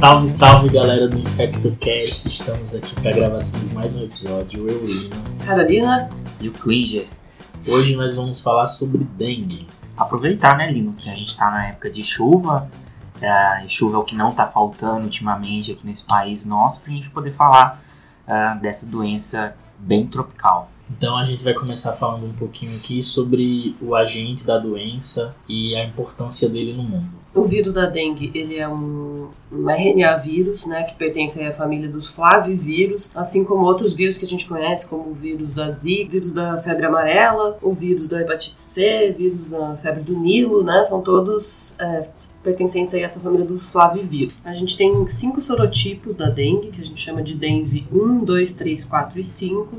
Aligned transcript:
Salve, 0.00 0.28
salve 0.30 0.68
galera 0.70 1.06
do 1.06 1.18
InfectoCast, 1.18 2.26
estamos 2.26 2.74
aqui 2.74 2.94
para 3.02 3.12
gravação 3.12 3.60
de 3.60 3.74
mais 3.74 3.94
um 3.94 4.02
episódio. 4.02 4.66
Eu, 4.66 4.80
Lino. 4.80 5.10
Carolina. 5.44 6.08
E 6.40 6.48
o 6.48 6.52
Klinger. 6.52 7.06
Hoje 7.68 7.94
nós 7.96 8.16
vamos 8.16 8.40
falar 8.40 8.66
sobre 8.66 9.04
dengue. 9.04 9.68
Aproveitar, 9.94 10.56
né, 10.56 10.72
Lino, 10.72 10.94
que 10.94 11.10
a 11.10 11.14
gente 11.14 11.28
está 11.28 11.50
na 11.50 11.66
época 11.66 11.90
de 11.90 12.02
chuva, 12.02 12.66
é, 13.20 13.68
chuva 13.68 13.98
é 13.98 14.00
o 14.00 14.02
que 14.02 14.16
não 14.16 14.30
está 14.30 14.46
faltando 14.46 15.04
ultimamente 15.04 15.70
aqui 15.70 15.86
nesse 15.86 16.06
país 16.06 16.46
nosso, 16.46 16.80
para 16.80 16.92
a 16.92 16.96
gente 16.96 17.10
poder 17.10 17.30
falar 17.30 17.82
é, 18.26 18.54
dessa 18.54 18.86
doença 18.86 19.54
bem 19.78 20.06
tropical. 20.06 20.70
Então 20.88 21.14
a 21.14 21.24
gente 21.24 21.44
vai 21.44 21.52
começar 21.52 21.92
falando 21.92 22.26
um 22.26 22.32
pouquinho 22.32 22.74
aqui 22.74 23.02
sobre 23.02 23.76
o 23.82 23.94
agente 23.94 24.46
da 24.46 24.56
doença 24.56 25.36
e 25.46 25.76
a 25.76 25.84
importância 25.84 26.48
dele 26.48 26.72
no 26.72 26.84
mundo. 26.84 27.19
O 27.32 27.44
vírus 27.44 27.72
da 27.72 27.86
dengue, 27.86 28.32
ele 28.34 28.56
é 28.56 28.68
um, 28.68 29.28
um 29.52 29.70
RNA 29.70 30.16
vírus, 30.16 30.66
né, 30.66 30.82
que 30.82 30.96
pertence 30.96 31.40
à 31.40 31.52
família 31.52 31.88
dos 31.88 32.08
flavivírus, 32.08 33.08
assim 33.14 33.44
como 33.44 33.64
outros 33.64 33.92
vírus 33.92 34.18
que 34.18 34.24
a 34.24 34.28
gente 34.28 34.48
conhece, 34.48 34.88
como 34.88 35.10
o 35.10 35.14
vírus 35.14 35.54
da 35.54 35.68
Zika, 35.68 36.10
vírus 36.10 36.32
da 36.32 36.58
febre 36.58 36.86
amarela, 36.86 37.56
o 37.62 37.72
vírus 37.72 38.08
da 38.08 38.20
hepatite 38.20 38.58
C, 38.58 39.14
vírus 39.16 39.46
da 39.46 39.76
febre 39.76 40.02
do 40.02 40.18
Nilo, 40.18 40.64
né, 40.64 40.82
são 40.82 41.00
todos 41.00 41.76
é, 41.78 42.00
pertencentes 42.42 42.94
a 42.94 42.98
essa 42.98 43.20
família 43.20 43.46
dos 43.46 43.68
flavivírus. 43.68 44.38
A 44.44 44.52
gente 44.52 44.76
tem 44.76 45.06
cinco 45.06 45.40
sorotipos 45.40 46.16
da 46.16 46.28
dengue, 46.28 46.70
que 46.70 46.80
a 46.80 46.84
gente 46.84 47.00
chama 47.00 47.22
de 47.22 47.34
dengue 47.34 47.86
1, 47.92 48.24
2, 48.24 48.52
3, 48.54 48.84
4 48.84 49.20
e 49.20 49.22
5, 49.22 49.76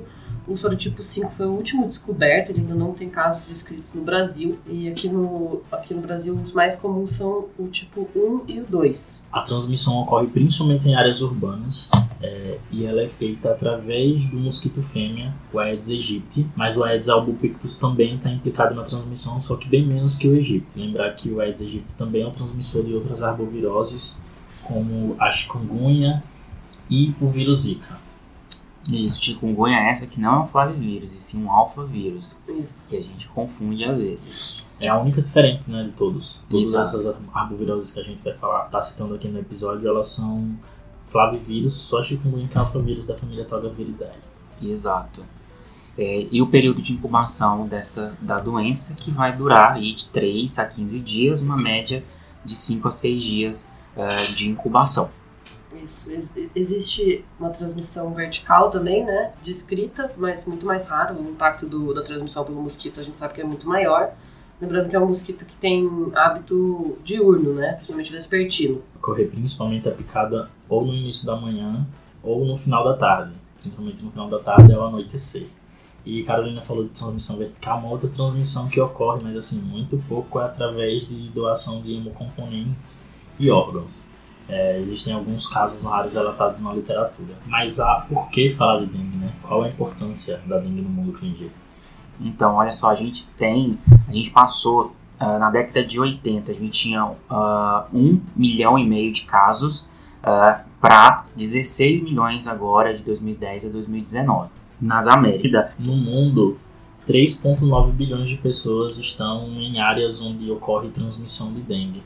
o 0.47 0.55
sorotipo 0.55 1.01
5 1.01 1.29
foi 1.31 1.45
o 1.45 1.51
último 1.51 1.87
descoberto, 1.87 2.49
ele 2.49 2.61
ainda 2.61 2.75
não 2.75 2.93
tem 2.93 3.09
casos 3.09 3.47
descritos 3.47 3.93
no 3.93 4.01
Brasil. 4.01 4.57
E 4.67 4.87
aqui 4.87 5.07
no, 5.07 5.61
aqui 5.71 5.93
no 5.93 6.01
Brasil 6.01 6.33
os 6.35 6.53
mais 6.53 6.75
comuns 6.75 7.13
são 7.13 7.45
o 7.57 7.67
tipo 7.67 8.07
1 8.15 8.41
e 8.47 8.59
o 8.59 8.65
2. 8.65 9.27
A 9.31 9.41
transmissão 9.41 10.01
ocorre 10.01 10.27
principalmente 10.27 10.87
em 10.87 10.95
áreas 10.95 11.21
urbanas 11.21 11.91
é, 12.21 12.59
e 12.71 12.85
ela 12.85 13.01
é 13.01 13.07
feita 13.07 13.51
através 13.51 14.25
do 14.25 14.37
mosquito 14.37 14.81
fêmea, 14.81 15.33
o 15.51 15.59
Aedes 15.59 15.89
aegypti, 15.89 16.47
mas 16.55 16.77
o 16.77 16.83
Aedes 16.83 17.09
albopictus 17.09 17.77
também 17.77 18.15
está 18.15 18.29
implicado 18.29 18.75
na 18.75 18.83
transmissão, 18.83 19.39
só 19.41 19.55
que 19.55 19.67
bem 19.67 19.85
menos 19.85 20.15
que 20.15 20.27
o 20.27 20.33
aegypti. 20.33 20.79
Lembrar 20.79 21.11
que 21.15 21.29
o 21.29 21.39
Aedes 21.39 21.61
aegypti 21.61 21.93
também 21.93 22.23
é 22.23 22.27
um 22.27 22.31
transmissor 22.31 22.83
de 22.83 22.93
outras 22.93 23.23
arboviroses, 23.23 24.21
como 24.63 25.15
a 25.19 25.31
chikungunya 25.31 26.23
e 26.89 27.13
o 27.19 27.29
vírus 27.29 27.61
Zika. 27.61 27.99
Isso, 28.89 29.23
chikungunya 29.23 29.77
é 29.77 29.91
essa 29.91 30.07
que 30.07 30.19
não 30.19 30.35
é 30.35 30.39
um 30.39 30.47
flavivírus, 30.47 31.11
e 31.13 31.21
sim 31.21 31.43
um 31.43 31.51
alfavírus. 31.51 32.37
Isso. 32.47 32.89
Que 32.89 32.97
a 32.97 33.01
gente 33.01 33.27
confunde 33.29 33.85
às 33.85 33.99
vezes. 33.99 34.71
É 34.79 34.87
a 34.87 34.99
única 34.99 35.21
diferente, 35.21 35.69
né, 35.69 35.83
de 35.83 35.91
todos. 35.91 36.41
Todas 36.49 36.67
Exato. 36.67 36.97
essas 36.97 37.15
arboviroses 37.33 37.93
que 37.93 37.99
a 37.99 38.03
gente 38.03 38.23
vai 38.23 38.33
falar, 38.33 38.61
tá 38.65 38.81
citando 38.81 39.13
aqui 39.13 39.27
no 39.27 39.39
episódio, 39.39 39.87
elas 39.87 40.07
são 40.07 40.57
flavivírus, 41.05 41.73
só 41.73 42.01
chikungunya 42.01 42.47
que 42.47 42.57
é 42.57 42.61
alfavírus 42.61 43.05
da 43.05 43.15
família 43.15 43.45
Togaviridae. 43.45 44.17
Exato. 44.61 45.23
É, 45.97 46.27
e 46.31 46.41
o 46.41 46.47
período 46.47 46.81
de 46.81 46.93
incubação 46.93 47.67
dessa, 47.67 48.17
da 48.21 48.37
doença 48.37 48.93
que 48.95 49.11
vai 49.11 49.35
durar 49.35 49.73
aí 49.73 49.93
de 49.93 50.07
3 50.07 50.59
a 50.59 50.65
15 50.65 50.99
dias, 51.01 51.41
uma 51.41 51.57
média 51.57 52.03
de 52.43 52.55
5 52.55 52.87
a 52.87 52.91
6 52.91 53.21
dias 53.21 53.73
uh, 53.95 54.33
de 54.33 54.49
incubação. 54.49 55.11
Isso. 55.81 56.11
Ex 56.11 56.35
existe 56.55 57.25
uma 57.39 57.49
transmissão 57.49 58.13
vertical 58.13 58.69
também, 58.69 59.05
né? 59.05 59.33
De 59.41 59.51
escrita, 59.51 60.11
mas 60.17 60.45
muito 60.45 60.65
mais 60.65 60.87
raro. 60.87 61.15
O 61.15 61.29
impacto 61.29 61.67
do, 61.67 61.93
da 61.93 62.01
transmissão 62.01 62.43
pelo 62.43 62.61
mosquito 62.61 62.99
a 62.99 63.03
gente 63.03 63.17
sabe 63.17 63.33
que 63.33 63.41
é 63.41 63.43
muito 63.43 63.67
maior. 63.67 64.13
Lembrando 64.61 64.89
que 64.89 64.95
é 64.95 64.99
um 64.99 65.07
mosquito 65.07 65.45
que 65.45 65.55
tem 65.55 65.89
hábito 66.15 66.97
diurno, 67.03 67.53
né? 67.53 67.73
Principalmente 67.73 68.11
vespertino. 68.11 68.81
Ocorrer 68.97 69.29
principalmente 69.29 69.89
a 69.89 69.91
picada 69.91 70.49
ou 70.69 70.85
no 70.85 70.93
início 70.93 71.25
da 71.25 71.35
manhã 71.35 71.87
ou 72.21 72.45
no 72.45 72.55
final 72.55 72.83
da 72.83 72.95
tarde. 72.95 73.33
Principalmente 73.59 74.03
no 74.03 74.11
final 74.11 74.29
da 74.29 74.39
tarde 74.39 74.73
ao 74.73 74.87
anoitecer. 74.87 75.47
E 76.05 76.23
Carolina 76.23 76.61
falou 76.61 76.83
de 76.83 76.89
transmissão 76.89 77.37
vertical, 77.37 77.79
uma 77.79 77.89
outra 77.89 78.09
transmissão 78.09 78.67
que 78.67 78.81
ocorre, 78.81 79.23
mas 79.23 79.35
assim, 79.35 79.61
muito 79.61 79.97
pouco 80.09 80.39
é 80.39 80.45
através 80.45 81.05
de 81.07 81.29
doação 81.29 81.79
de 81.79 81.95
hemocomponentes 81.95 83.05
e 83.39 83.51
órgãos. 83.51 84.07
É, 84.49 84.79
existem 84.79 85.13
alguns 85.13 85.47
casos 85.47 85.83
raros 85.83 86.15
relatados 86.15 86.61
na 86.61 86.73
literatura. 86.73 87.35
Mas 87.47 87.79
há 87.79 88.05
por 88.07 88.29
que 88.29 88.49
falar 88.49 88.79
de 88.79 88.87
dengue, 88.87 89.17
né? 89.17 89.31
Qual 89.41 89.63
a 89.63 89.67
importância 89.67 90.41
da 90.45 90.57
dengue 90.57 90.81
no 90.81 90.89
mundo 90.89 91.13
clínico? 91.13 91.51
Então, 92.19 92.55
olha 92.55 92.71
só, 92.71 92.91
a 92.91 92.95
gente 92.95 93.27
tem, 93.29 93.77
a 94.07 94.11
gente 94.11 94.29
passou 94.29 94.95
uh, 95.19 95.39
na 95.39 95.49
década 95.49 95.83
de 95.83 95.99
80, 95.99 96.51
a 96.51 96.55
gente 96.55 96.71
tinha 96.71 97.05
uh, 97.05 97.85
um 97.93 98.21
milhão 98.35 98.77
e 98.77 98.85
meio 98.85 99.11
de 99.11 99.23
casos 99.23 99.87
uh, 100.21 100.59
para 100.79 101.25
16 101.35 102.03
milhões 102.03 102.47
agora 102.47 102.93
de 102.93 103.03
2010 103.03 103.65
a 103.65 103.69
2019 103.69 104.49
nas 104.81 105.07
Américas. 105.07 105.71
No 105.77 105.95
mundo, 105.95 106.57
3,9 107.07 107.91
bilhões 107.91 108.29
de 108.29 108.37
pessoas 108.37 108.97
estão 108.97 109.47
em 109.47 109.79
áreas 109.79 110.21
onde 110.21 110.49
ocorre 110.49 110.89
transmissão 110.89 111.53
de 111.53 111.61
dengue. 111.61 112.01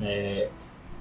É, 0.00 0.48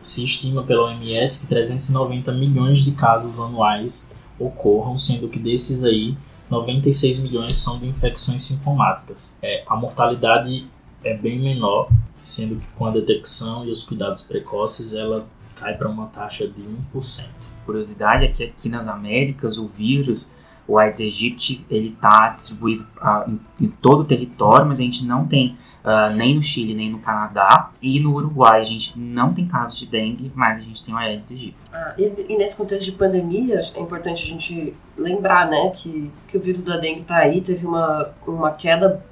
se 0.10 0.24
estima 0.24 0.64
pela 0.64 0.86
OMS 0.86 1.42
que 1.42 1.48
390 1.48 2.32
milhões 2.32 2.84
de 2.84 2.92
casos 2.92 3.40
anuais 3.40 4.10
ocorram, 4.40 4.98
sendo 4.98 5.28
que 5.28 5.40
desses 5.40 5.84
aí 5.84 6.18
96 6.50 7.20
milhões 7.20 7.58
são 7.58 7.80
de 7.80 7.88
infecções 7.88 8.44
sintomáticas. 8.44 9.38
É, 9.42 9.64
a 9.68 9.76
mortalidade 9.76 10.68
é 11.04 11.14
bem 11.16 11.40
menor, 11.40 11.90
sendo 12.20 12.56
que 12.56 12.68
com 12.76 12.86
a 12.86 12.92
detecção 12.92 13.66
e 13.66 13.72
os 13.72 13.84
cuidados 13.84 14.22
precoces 14.22 14.94
ela 14.94 15.28
cai 15.56 15.76
para 15.76 15.90
uma 15.90 16.08
taxa 16.08 16.48
de 16.48 16.62
1%. 16.94 17.26
Curiosidade 17.66 18.26
é 18.26 18.28
que 18.30 18.44
aqui 18.44 18.70
nas 18.70 18.88
Américas 18.88 19.58
o 19.58 19.68
vírus 19.68 20.26
o 20.68 20.78
Aedes 20.78 21.00
aegypti 21.00 21.66
ele 21.70 21.90
está 21.90 22.30
distribuído 22.30 22.86
em, 23.28 23.40
em, 23.66 23.68
todo 23.68 24.02
o 24.02 24.06
território, 24.06 24.66
mas 24.66 24.80
a 24.80 24.84
gente 24.84 25.06
não 25.06 25.26
tem 25.26 25.58
uh, 25.88 26.14
nem 26.16 26.36
no 26.36 26.44
Chile 26.44 26.76
nem 26.76 26.92
no 26.92 27.00
Canadá 27.00 27.72
e 27.82 28.00
no 28.00 28.14
Uruguai 28.14 28.62
a 28.62 28.66
gente 28.66 29.00
não 29.00 29.34
tem 29.34 29.48
casos 29.48 29.80
de 29.80 29.86
dengue, 29.86 30.32
mas 30.36 30.58
a 30.58 30.62
gente 30.62 30.84
tem 30.84 30.94
o 30.94 30.98
Aedes 30.98 31.32
aegypti. 31.32 31.56
Ah, 31.72 31.94
e, 31.98 32.26
e, 32.30 32.38
nesse 32.38 32.58
contexto 32.58 32.86
de 32.86 32.92
pandemia 32.92 33.60
é 33.74 33.80
importante 33.80 34.24
a 34.24 34.28
gente 34.28 34.74
lembrar, 34.98 35.50
né, 35.50 35.72
que, 35.76 36.12
que 36.28 36.38
o 36.38 36.42
vírus 36.42 36.62
da 36.64 36.78
dengue 36.78 37.02
está 37.02 37.18
aí, 37.18 37.40
teve 37.40 37.66
uma, 37.66 38.12
uma 38.26 38.52
queda 38.52 39.04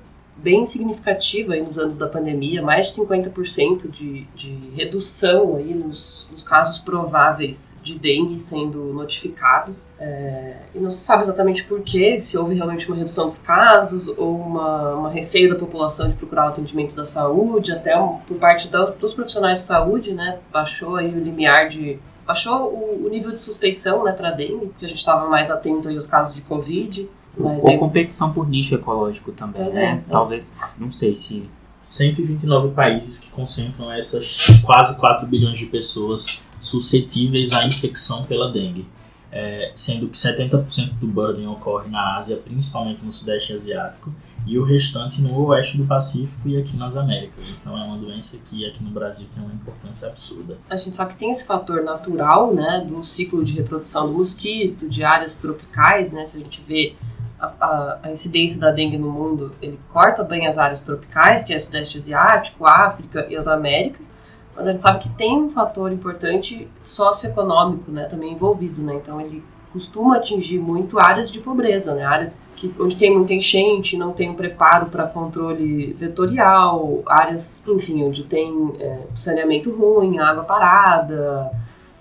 bem 0.46 0.64
significativa 0.64 1.54
aí 1.54 1.62
nos 1.64 1.80
anos 1.80 1.98
da 1.98 2.06
pandemia, 2.08 2.62
mais 2.62 2.94
de 2.94 3.02
50% 3.02 3.90
de, 3.90 4.28
de 4.36 4.54
redução 4.76 5.56
aí 5.56 5.74
nos, 5.74 6.30
nos, 6.32 6.44
casos 6.44 6.78
prováveis 6.78 7.80
de 7.82 7.98
dengue 7.98 8.38
sendo 8.38 8.94
notificados. 8.94 9.88
É, 10.00 10.58
e 10.76 10.78
não 10.78 10.92
se 10.92 10.98
sabe 10.98 11.24
exatamente 11.24 11.64
por 11.64 11.82
quê, 11.82 12.20
se 12.20 12.38
houve 12.38 12.54
realmente 12.54 12.88
uma 12.88 12.96
redução 12.96 13.26
dos 13.26 13.40
casos 13.40 14.08
ou 14.08 14.40
uma, 14.40 14.94
uma 14.94 15.10
receio 15.10 15.50
da 15.50 15.56
população 15.56 16.08
de 16.08 16.14
procurar 16.14 16.46
o 16.46 16.50
atendimento 16.50 16.94
da 16.94 17.08
saúde, 17.08 17.72
até 17.72 18.00
um, 18.00 18.20
por 18.20 18.38
parte 18.38 18.68
da, 18.68 18.86
dos 18.86 19.16
profissionais 19.16 19.62
de 19.62 19.66
saúde, 19.66 20.14
né, 20.14 20.38
baixou 20.54 20.96
aí 20.96 21.12
o 21.12 21.20
limiar 21.20 21.68
de 21.68 21.98
baixou 22.24 22.72
o, 22.72 23.06
o 23.06 23.10
nível 23.10 23.32
de 23.32 23.42
suspeição, 23.42 24.04
né, 24.04 24.12
para 24.12 24.30
dengue, 24.30 24.68
porque 24.68 24.86
a 24.86 24.88
gente 24.88 24.98
estava 24.98 25.28
mais 25.28 25.50
atento 25.50 25.88
aí 25.88 25.96
aos 25.96 26.06
casos 26.06 26.36
de 26.36 26.42
covid. 26.42 27.10
Mas 27.38 27.64
Ou 27.64 27.72
é... 27.72 27.78
competição 27.78 28.34
por 28.34 28.48
nicho 28.48 28.76
ecológico 28.76 29.32
também, 29.32 29.66
também 29.66 29.74
né? 29.74 30.04
É. 30.08 30.12
Talvez, 30.12 30.54
não 30.78 30.92
sei 30.92 31.16
se 31.16 31.50
129 31.84 32.74
países 32.74 33.20
que 33.20 33.30
concentram 33.30 33.92
essas 33.92 34.62
quase 34.64 35.00
4 35.00 35.28
bilhões 35.28 35.60
de 35.60 35.68
pessoas 35.68 36.44
suscetíveis 36.58 37.54
à 37.54 37.66
infecção 37.66 38.26
pela 38.26 38.52
dengue, 38.52 38.88
é, 39.32 39.72
sendo 39.76 40.08
que 40.08 40.18
70% 40.18 40.94
do 40.94 41.08
burden 41.08 41.48
ocorre 41.48 41.90
na 41.90 42.16
Ásia, 42.16 42.38
principalmente 42.38 43.06
no 43.06 43.12
Sudeste 43.12 43.54
Asiático, 43.54 44.12
e 44.48 44.58
o 44.58 44.64
restante 44.64 45.22
no 45.22 45.48
Oeste 45.48 45.78
do 45.78 45.86
Pacífico 45.86 46.48
e 46.48 46.58
aqui 46.58 46.78
nas 46.78 46.96
Américas. 46.96 47.60
Então 47.62 47.78
é 47.78 47.84
uma 47.84 47.98
doença 47.98 48.40
que 48.50 48.66
aqui 48.66 48.84
no 48.84 48.92
Brasil 48.92 49.28
tem 49.34 49.44
uma 49.44 49.54
importância 49.54 50.08
absurda. 50.08 50.58
A 50.70 50.76
gente 50.76 50.96
sabe 50.96 51.14
que 51.14 51.20
tem 51.20 51.32
esse 51.32 51.46
fator 51.46 51.84
natural, 51.84 52.54
né, 52.54 52.86
do 52.88 53.04
ciclo 53.04 53.44
de 53.44 53.54
reprodução 53.54 54.08
do 54.08 54.14
mosquito, 54.14 54.88
de 54.88 55.04
áreas 55.04 55.36
tropicais, 55.36 56.14
né, 56.14 56.24
se 56.26 56.38
a 56.38 56.40
gente 56.40 56.62
vê 56.62 56.96
a, 57.40 57.54
a, 57.60 58.00
a, 58.04 58.12
incidência 58.12 58.60
da 58.60 58.72
dengue 58.72 58.98
no 58.98 59.10
mundo, 59.10 59.54
ele 59.62 59.80
corta 59.92 60.24
bem 60.24 60.48
as 60.48 60.58
áreas 60.58 60.82
tropicais, 60.82 61.44
que 61.44 61.54
é 61.54 61.60
Sudeste 61.60 61.98
Asiático, 61.98 62.66
África 62.66 63.28
e 63.30 63.36
as 63.36 63.48
Américas, 63.48 64.12
mas 64.56 64.68
a 64.68 64.72
gente 64.72 64.82
sabe 64.82 65.00
que 65.00 65.10
tem 65.10 65.38
um 65.38 65.50
fator 65.50 65.92
importante 65.92 66.68
socioeconômico, 66.82 67.92
né, 67.92 68.06
também 68.06 68.34
envolvido, 68.34 68.82
né, 68.82 68.96
então 68.96 69.20
ele 69.20 69.44
costuma 69.74 70.16
atingir 70.16 70.58
muito 70.58 70.98
áreas 70.98 71.30
de 71.30 71.42
pobreza, 71.42 71.94
né, 71.94 72.06
áreas 72.06 72.42
que, 72.56 72.74
onde 72.80 72.96
tem 72.96 73.14
muita 73.14 73.34
enchente, 73.34 73.98
não 73.98 74.14
tem 74.14 74.30
um 74.30 74.34
preparo 74.34 74.86
para 74.86 75.06
controle 75.06 75.94
vetorial, 75.94 77.04
áreas, 77.06 77.62
enfim, 77.68 78.06
onde 78.06 78.24
tem 78.24 78.74
é, 78.80 79.00
saneamento 79.14 79.76
ruim, 79.76 80.18
água 80.20 80.46
parada, 80.46 81.52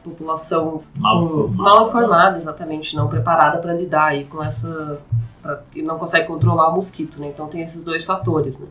população 0.05 0.83
mal 0.97 1.25
informada, 1.25 1.63
mal 1.63 1.83
informada 1.83 2.37
exatamente, 2.37 2.95
não 2.95 3.09
preparada 3.09 3.59
para 3.59 3.73
lidar 3.73 4.05
aí 4.05 4.25
com 4.27 4.41
essa 4.41 5.01
pra, 5.45 5.63
e 5.77 5.83
não 5.83 5.99
consegue 5.99 6.27
controlar 6.27 6.71
o 6.71 6.75
mosquito, 6.75 7.21
né? 7.21 7.29
Então 7.29 7.47
tem 7.47 7.61
esses 7.61 7.85
dois 7.85 8.05
fatores, 8.05 8.59
né? 8.59 8.67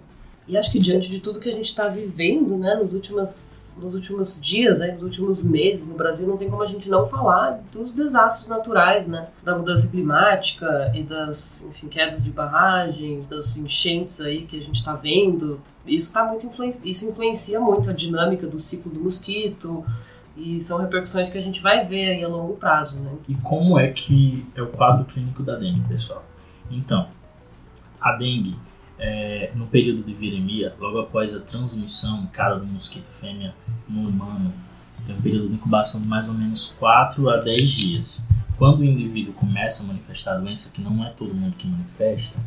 E 0.46 0.58
acho 0.58 0.72
que 0.74 0.80
diante 0.80 1.10
de 1.10 1.22
tudo 1.22 1.40
que 1.40 1.48
a 1.48 1.52
gente 1.54 1.68
está 1.68 1.88
vivendo, 1.88 2.58
né, 2.58 2.76
nos 2.76 2.94
últimos, 2.94 3.78
nos 3.82 3.94
últimos 3.94 4.42
dias, 4.42 4.82
né, 4.82 4.92
nos 4.92 5.04
últimos 5.04 5.42
meses 5.42 5.88
no 5.88 5.96
Brasil, 5.96 6.28
não 6.28 6.36
tem 6.36 6.50
como 6.50 6.62
a 6.62 6.66
gente 6.66 6.90
não 6.90 7.06
falar 7.06 7.62
dos 7.72 7.92
desastres 7.92 8.50
naturais, 8.50 9.08
né, 9.08 9.28
da 9.42 9.58
mudança 9.58 9.88
climática 9.88 10.92
e 10.94 11.02
das, 11.02 11.66
enfim, 11.70 11.88
quedas 11.88 12.22
de 12.22 12.30
barragens, 12.30 13.26
das 13.26 13.56
enchentes 13.56 14.20
aí 14.20 14.44
que 14.44 14.58
a 14.58 14.60
gente 14.62 14.76
está 14.76 14.96
vendo. 14.96 15.62
Isso 15.88 16.12
tá 16.12 16.26
muito 16.26 16.46
influencia, 16.46 16.92
isso 16.92 17.06
influencia 17.08 17.58
muito 17.58 17.90
a 17.90 17.94
dinâmica 17.94 18.46
do 18.46 18.60
ciclo 18.60 18.92
do 18.92 19.00
mosquito 19.00 19.86
e 20.36 20.60
são 20.60 20.78
repercussões 20.78 21.30
que 21.30 21.38
a 21.38 21.42
gente 21.42 21.62
vai 21.62 21.86
ver 21.86 22.18
aí 22.18 22.24
a 22.26 22.28
longo 22.28 22.56
prazo, 22.56 23.00
né. 23.00 23.12
E 23.30 23.36
como 23.36 23.80
é 23.80 23.94
que 23.94 24.46
é 24.56 24.62
o 24.62 24.68
quadro 24.68 25.06
clínico 25.06 25.42
da 25.42 25.56
dengue, 25.56 25.88
pessoal? 25.88 26.22
Então, 26.70 27.08
a 28.00 28.14
dengue 28.14 28.56
é, 29.00 29.52
no 29.56 29.68
período 29.68 30.04
de 30.04 30.14
viremia, 30.14 30.74
logo 30.80 31.00
após 31.00 31.36
a 31.36 31.40
transmissão 31.40 32.28
cara 32.28 32.56
do 32.56 32.66
mosquito 32.66 33.08
fêmea 33.08 33.54
no 33.88 34.10
humano, 34.10 34.54
tem 35.06 35.16
um 35.16 35.22
período 35.22 35.50
de 35.50 35.56
incubação 35.56 36.02
de 36.02 36.08
mais 36.08 36.30
ou 36.30 36.34
menos 36.34 36.74
4 36.80 37.30
a 37.30 37.38
10 37.38 37.70
dias. 37.70 38.30
Quando 38.58 38.80
o 38.80 38.86
indivíduo 38.86 39.34
começa 39.34 39.84
a 39.84 39.88
manifestar 39.88 40.36
a 40.36 40.38
doença, 40.38 40.72
que 40.72 40.82
não 40.82 41.04
é 41.04 41.10
todo 41.10 41.34
mundo 41.34 41.56
que 41.58 41.68
manifesta, 41.68 42.40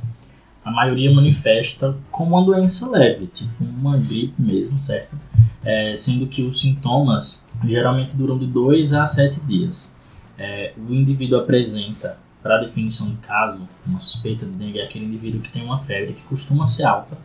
a 0.65 0.71
maioria 0.71 1.13
manifesta 1.15 1.97
como 2.11 2.37
uma 2.37 2.45
doença 2.45 2.91
leve, 2.91 3.27
tipo 3.27 3.63
uma 3.63 3.97
gripe 3.99 4.41
mesmo, 4.41 4.79
certo? 4.79 5.19
É, 5.63 5.95
sendo 5.95 6.27
que 6.27 6.43
os 6.43 6.61
sintomas 6.61 7.47
geralmente 7.65 8.17
duram 8.17 8.39
de 8.39 8.47
2 8.47 8.95
a 8.95 9.05
7 9.05 9.41
dias. 9.41 9.97
É, 10.39 10.73
o 10.77 10.93
indivíduo 10.93 11.39
apresenta 11.39 12.19
para 12.47 12.59
a 12.59 12.61
definição 12.61 13.11
do 13.11 13.17
caso, 13.17 13.69
uma 13.85 13.99
suspeita 13.99 14.47
de 14.47 14.53
dengue 14.53 14.79
é 14.79 14.85
aquele 14.85 15.05
indivíduo 15.05 15.41
que 15.41 15.51
tem 15.51 15.65
uma 15.65 15.79
febre 15.79 16.13
que 16.13 16.23
costuma 16.23 16.65
ser 16.65 16.85
alta, 16.85 17.19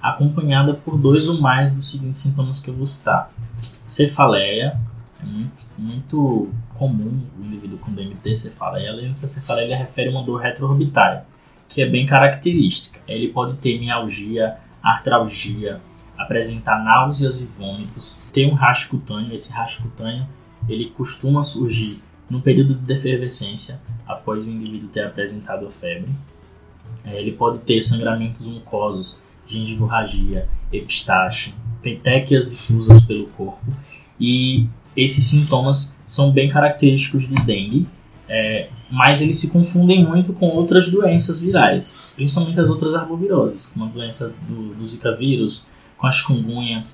acompanhada 0.00 0.72
por 0.72 0.96
dois 0.96 1.28
ou 1.28 1.40
mais 1.40 1.74
dos 1.74 1.90
seguintes 1.90 2.20
sintomas 2.20 2.60
que 2.60 2.70
eu 2.70 2.74
vou 2.74 2.86
citar. 2.86 3.28
Cefaleia, 3.84 4.80
é 5.20 5.26
muito, 5.26 5.52
muito 5.76 6.48
comum 6.74 7.20
o 7.36 7.44
indivíduo 7.44 7.78
com 7.78 7.92
dengue 7.92 8.14
ter 8.22 8.36
cefaleia. 8.36 8.92
Além 8.92 9.08
dessa 9.08 9.26
cefaleia, 9.26 9.76
refere 9.76 10.10
uma 10.10 10.22
dor 10.22 10.40
retroorbitária, 10.40 11.24
que 11.68 11.82
é 11.82 11.86
bem 11.86 12.06
característica. 12.06 13.00
Ele 13.08 13.32
pode 13.32 13.54
ter 13.54 13.80
mialgia, 13.80 14.58
artralgia, 14.80 15.80
apresentar 16.16 16.84
náuseas 16.84 17.40
e 17.40 17.50
vômitos, 17.50 18.22
ter 18.32 18.46
um 18.46 18.54
racho 18.54 18.90
cutâneo. 18.90 19.34
Esse 19.34 19.52
racho 19.52 19.82
cutâneo 19.82 20.24
ele 20.68 20.84
costuma 20.90 21.42
surgir 21.42 22.04
no 22.30 22.40
período 22.40 22.74
de 22.74 22.92
efervescência, 22.94 23.80
após 24.08 24.46
o 24.46 24.50
indivíduo 24.50 24.88
ter 24.88 25.04
apresentado 25.04 25.68
febre. 25.68 26.08
É, 27.04 27.20
ele 27.20 27.32
pode 27.32 27.58
ter 27.60 27.80
sangramentos 27.82 28.48
mucosos, 28.48 29.22
gengivorragia, 29.46 30.48
epistaxe, 30.72 31.54
petequias 31.82 32.50
difusas 32.50 33.04
pelo 33.04 33.26
corpo. 33.28 33.64
E 34.18 34.66
esses 34.96 35.26
sintomas 35.26 35.96
são 36.04 36.32
bem 36.32 36.48
característicos 36.48 37.28
de 37.28 37.34
dengue, 37.44 37.86
é, 38.28 38.68
mas 38.90 39.22
eles 39.22 39.38
se 39.38 39.52
confundem 39.52 40.04
muito 40.04 40.32
com 40.32 40.48
outras 40.48 40.90
doenças 40.90 41.40
virais, 41.40 42.12
principalmente 42.16 42.58
as 42.58 42.68
outras 42.68 42.94
arboviroses, 42.94 43.66
como 43.66 43.84
a 43.84 43.88
doença 43.88 44.34
do, 44.46 44.74
do 44.74 44.86
Zika 44.86 45.14
vírus, 45.14 45.66
com 45.96 46.06
a 46.06 46.10
chikungunya, 46.10 46.84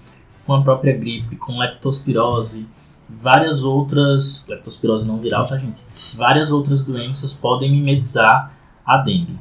com 0.46 0.55
a 0.55 0.62
própria 0.62 0.96
gripe, 0.96 1.37
com 1.37 1.58
leptospirose, 1.58 2.67
várias 3.08 3.64
outras, 3.64 4.46
leptospirose 4.48 5.06
não 5.06 5.18
viral, 5.18 5.46
tá 5.46 5.56
gente? 5.56 5.82
Várias 6.16 6.50
outras 6.50 6.82
doenças 6.82 7.34
podem 7.34 7.70
mimetizar 7.70 8.52
a 8.84 8.98
dengue. 8.98 9.38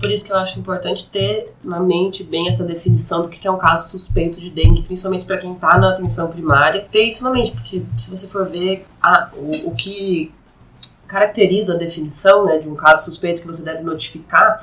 Por 0.00 0.10
isso 0.10 0.24
que 0.24 0.32
eu 0.32 0.36
acho 0.36 0.58
importante 0.58 1.08
ter 1.08 1.54
na 1.64 1.80
mente 1.80 2.22
bem 2.22 2.48
essa 2.48 2.64
definição 2.64 3.22
do 3.22 3.28
que 3.28 3.46
é 3.46 3.50
um 3.50 3.56
caso 3.56 3.90
suspeito 3.90 4.40
de 4.40 4.50
dengue, 4.50 4.82
principalmente 4.82 5.24
para 5.24 5.38
quem 5.38 5.54
está 5.54 5.78
na 5.78 5.90
atenção 5.90 6.28
primária. 6.28 6.86
Ter 6.90 7.04
isso 7.04 7.24
na 7.24 7.30
mente, 7.30 7.52
porque 7.52 7.82
se 7.96 8.10
você 8.10 8.26
for 8.26 8.46
ver 8.46 8.86
ah, 9.02 9.30
o, 9.34 9.68
o 9.68 9.74
que 9.74 10.32
caracteriza 11.06 11.74
a 11.74 11.76
definição 11.76 12.44
né, 12.44 12.58
de 12.58 12.68
um 12.68 12.74
caso 12.74 13.04
suspeito 13.04 13.40
que 13.40 13.46
você 13.46 13.62
deve 13.62 13.82
notificar, 13.82 14.60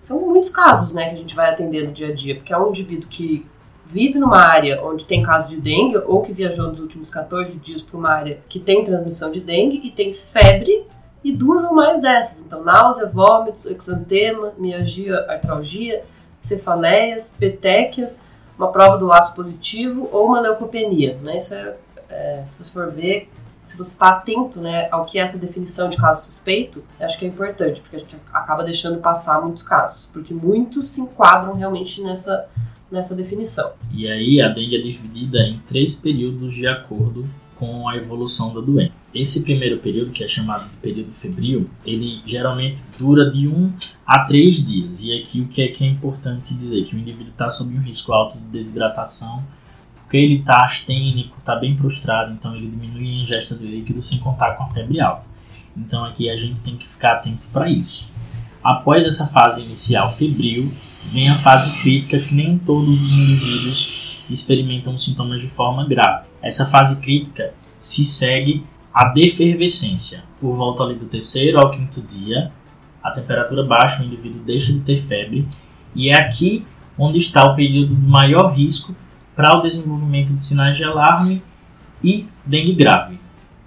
são 0.00 0.20
muitos 0.20 0.50
casos 0.50 0.92
né, 0.92 1.08
que 1.08 1.14
a 1.14 1.18
gente 1.18 1.36
vai 1.36 1.50
atender 1.50 1.86
no 1.86 1.92
dia 1.92 2.08
a 2.08 2.14
dia, 2.14 2.34
porque 2.34 2.52
é 2.52 2.58
um 2.58 2.70
indivíduo 2.70 3.08
que 3.08 3.46
vive 3.84 4.18
numa 4.18 4.38
área 4.38 4.82
onde 4.82 5.04
tem 5.04 5.22
caso 5.22 5.50
de 5.50 5.60
dengue 5.60 5.96
ou 6.06 6.22
que 6.22 6.32
viajou 6.32 6.68
nos 6.68 6.80
últimos 6.80 7.10
14 7.10 7.58
dias 7.58 7.82
para 7.82 7.98
uma 7.98 8.10
área 8.10 8.40
que 8.48 8.60
tem 8.60 8.84
transmissão 8.84 9.30
de 9.30 9.40
dengue 9.40 9.80
e 9.84 9.90
tem 9.90 10.12
febre 10.12 10.86
e 11.24 11.32
duas 11.32 11.64
ou 11.64 11.74
mais 11.74 12.00
dessas. 12.00 12.44
Então, 12.44 12.62
náusea, 12.62 13.06
vômitos, 13.06 13.66
exantema, 13.66 14.52
mialgia, 14.58 15.18
artralgia, 15.28 16.04
cefaleias, 16.40 17.34
petequias, 17.38 18.22
uma 18.58 18.70
prova 18.70 18.98
do 18.98 19.06
laço 19.06 19.34
positivo 19.34 20.08
ou 20.12 20.26
uma 20.26 20.40
leucopenia. 20.40 21.18
Né? 21.22 21.36
Isso 21.36 21.54
é, 21.54 21.74
é, 22.08 22.42
se 22.44 22.62
você 22.62 22.72
for 22.72 22.90
ver, 22.90 23.30
se 23.62 23.76
você 23.76 23.92
está 23.92 24.08
atento 24.08 24.60
né, 24.60 24.88
ao 24.90 25.04
que 25.04 25.18
é 25.18 25.22
essa 25.22 25.38
definição 25.38 25.88
de 25.88 25.96
caso 25.96 26.24
suspeito, 26.26 26.82
acho 27.00 27.18
que 27.18 27.24
é 27.24 27.28
importante, 27.28 27.80
porque 27.80 27.96
a 27.96 27.98
gente 27.98 28.16
acaba 28.32 28.64
deixando 28.64 28.98
passar 28.98 29.40
muitos 29.40 29.62
casos, 29.62 30.06
porque 30.12 30.34
muitos 30.34 30.88
se 30.88 31.00
enquadram 31.00 31.54
realmente 31.54 32.02
nessa 32.02 32.46
nessa 32.92 33.16
definição. 33.16 33.72
E 33.92 34.06
aí 34.06 34.40
a 34.40 34.48
dengue 34.48 34.76
é 34.76 34.80
dividida 34.80 35.38
em 35.40 35.58
três 35.66 35.96
períodos 35.96 36.54
de 36.54 36.66
acordo 36.66 37.28
com 37.56 37.88
a 37.88 37.96
evolução 37.96 38.52
da 38.52 38.60
doença. 38.60 38.92
Esse 39.14 39.44
primeiro 39.44 39.78
período, 39.78 40.10
que 40.10 40.24
é 40.24 40.28
chamado 40.28 40.70
de 40.70 40.76
período 40.76 41.12
febril, 41.12 41.70
ele 41.84 42.20
geralmente 42.26 42.82
dura 42.98 43.30
de 43.30 43.46
1 43.46 43.54
um 43.54 43.72
a 44.06 44.24
3 44.24 44.64
dias. 44.64 45.04
E 45.04 45.18
aqui 45.18 45.40
o 45.40 45.48
que 45.48 45.62
é, 45.62 45.68
que 45.68 45.84
é 45.84 45.86
importante 45.86 46.54
dizer? 46.54 46.84
Que 46.84 46.96
o 46.96 46.98
indivíduo 46.98 47.30
está 47.30 47.50
sob 47.50 47.74
um 47.74 47.80
risco 47.80 48.12
alto 48.12 48.38
de 48.38 48.44
desidratação, 48.46 49.44
porque 49.96 50.16
ele 50.16 50.40
está 50.40 50.64
astênico, 50.64 51.36
está 51.38 51.54
bem 51.54 51.76
prostrado, 51.76 52.32
então 52.32 52.54
ele 52.54 52.68
diminui 52.68 53.06
a 53.06 53.22
ingesta 53.22 53.54
do 53.54 53.64
líquido 53.64 54.02
sem 54.02 54.18
contar 54.18 54.54
com 54.54 54.64
a 54.64 54.68
febre 54.68 55.00
alta. 55.00 55.26
Então 55.76 56.04
aqui 56.04 56.28
a 56.28 56.36
gente 56.36 56.60
tem 56.60 56.76
que 56.76 56.88
ficar 56.88 57.14
atento 57.14 57.46
para 57.52 57.70
isso. 57.70 58.14
Após 58.62 59.04
essa 59.04 59.26
fase 59.26 59.62
inicial 59.62 60.14
febril, 60.14 60.72
vem 61.04 61.28
a 61.28 61.36
fase 61.36 61.80
crítica 61.82 62.18
que 62.18 62.34
nem 62.34 62.58
todos 62.58 63.02
os 63.02 63.12
indivíduos 63.12 64.22
experimentam 64.30 64.96
sintomas 64.96 65.40
de 65.40 65.48
forma 65.48 65.86
grave. 65.86 66.26
Essa 66.40 66.66
fase 66.66 67.00
crítica 67.00 67.54
se 67.78 68.04
segue 68.04 68.64
a 68.92 69.06
defervescência. 69.06 70.24
Por 70.40 70.56
volta 70.56 70.82
ali 70.82 70.94
do 70.94 71.06
terceiro 71.06 71.58
ao 71.58 71.70
quinto 71.70 72.02
dia, 72.02 72.50
a 73.02 73.10
temperatura 73.10 73.64
baixa, 73.64 74.02
o 74.02 74.06
indivíduo 74.06 74.42
deixa 74.44 74.72
de 74.72 74.80
ter 74.80 74.96
febre, 74.96 75.46
e 75.94 76.10
é 76.10 76.14
aqui 76.14 76.64
onde 76.98 77.18
está 77.18 77.44
o 77.44 77.56
período 77.56 77.94
de 77.94 78.06
maior 78.06 78.52
risco 78.52 78.94
para 79.34 79.56
o 79.56 79.62
desenvolvimento 79.62 80.32
de 80.32 80.42
sinais 80.42 80.76
de 80.76 80.84
alarme 80.84 81.42
e 82.02 82.26
dengue 82.44 82.74
grave. 82.74 83.18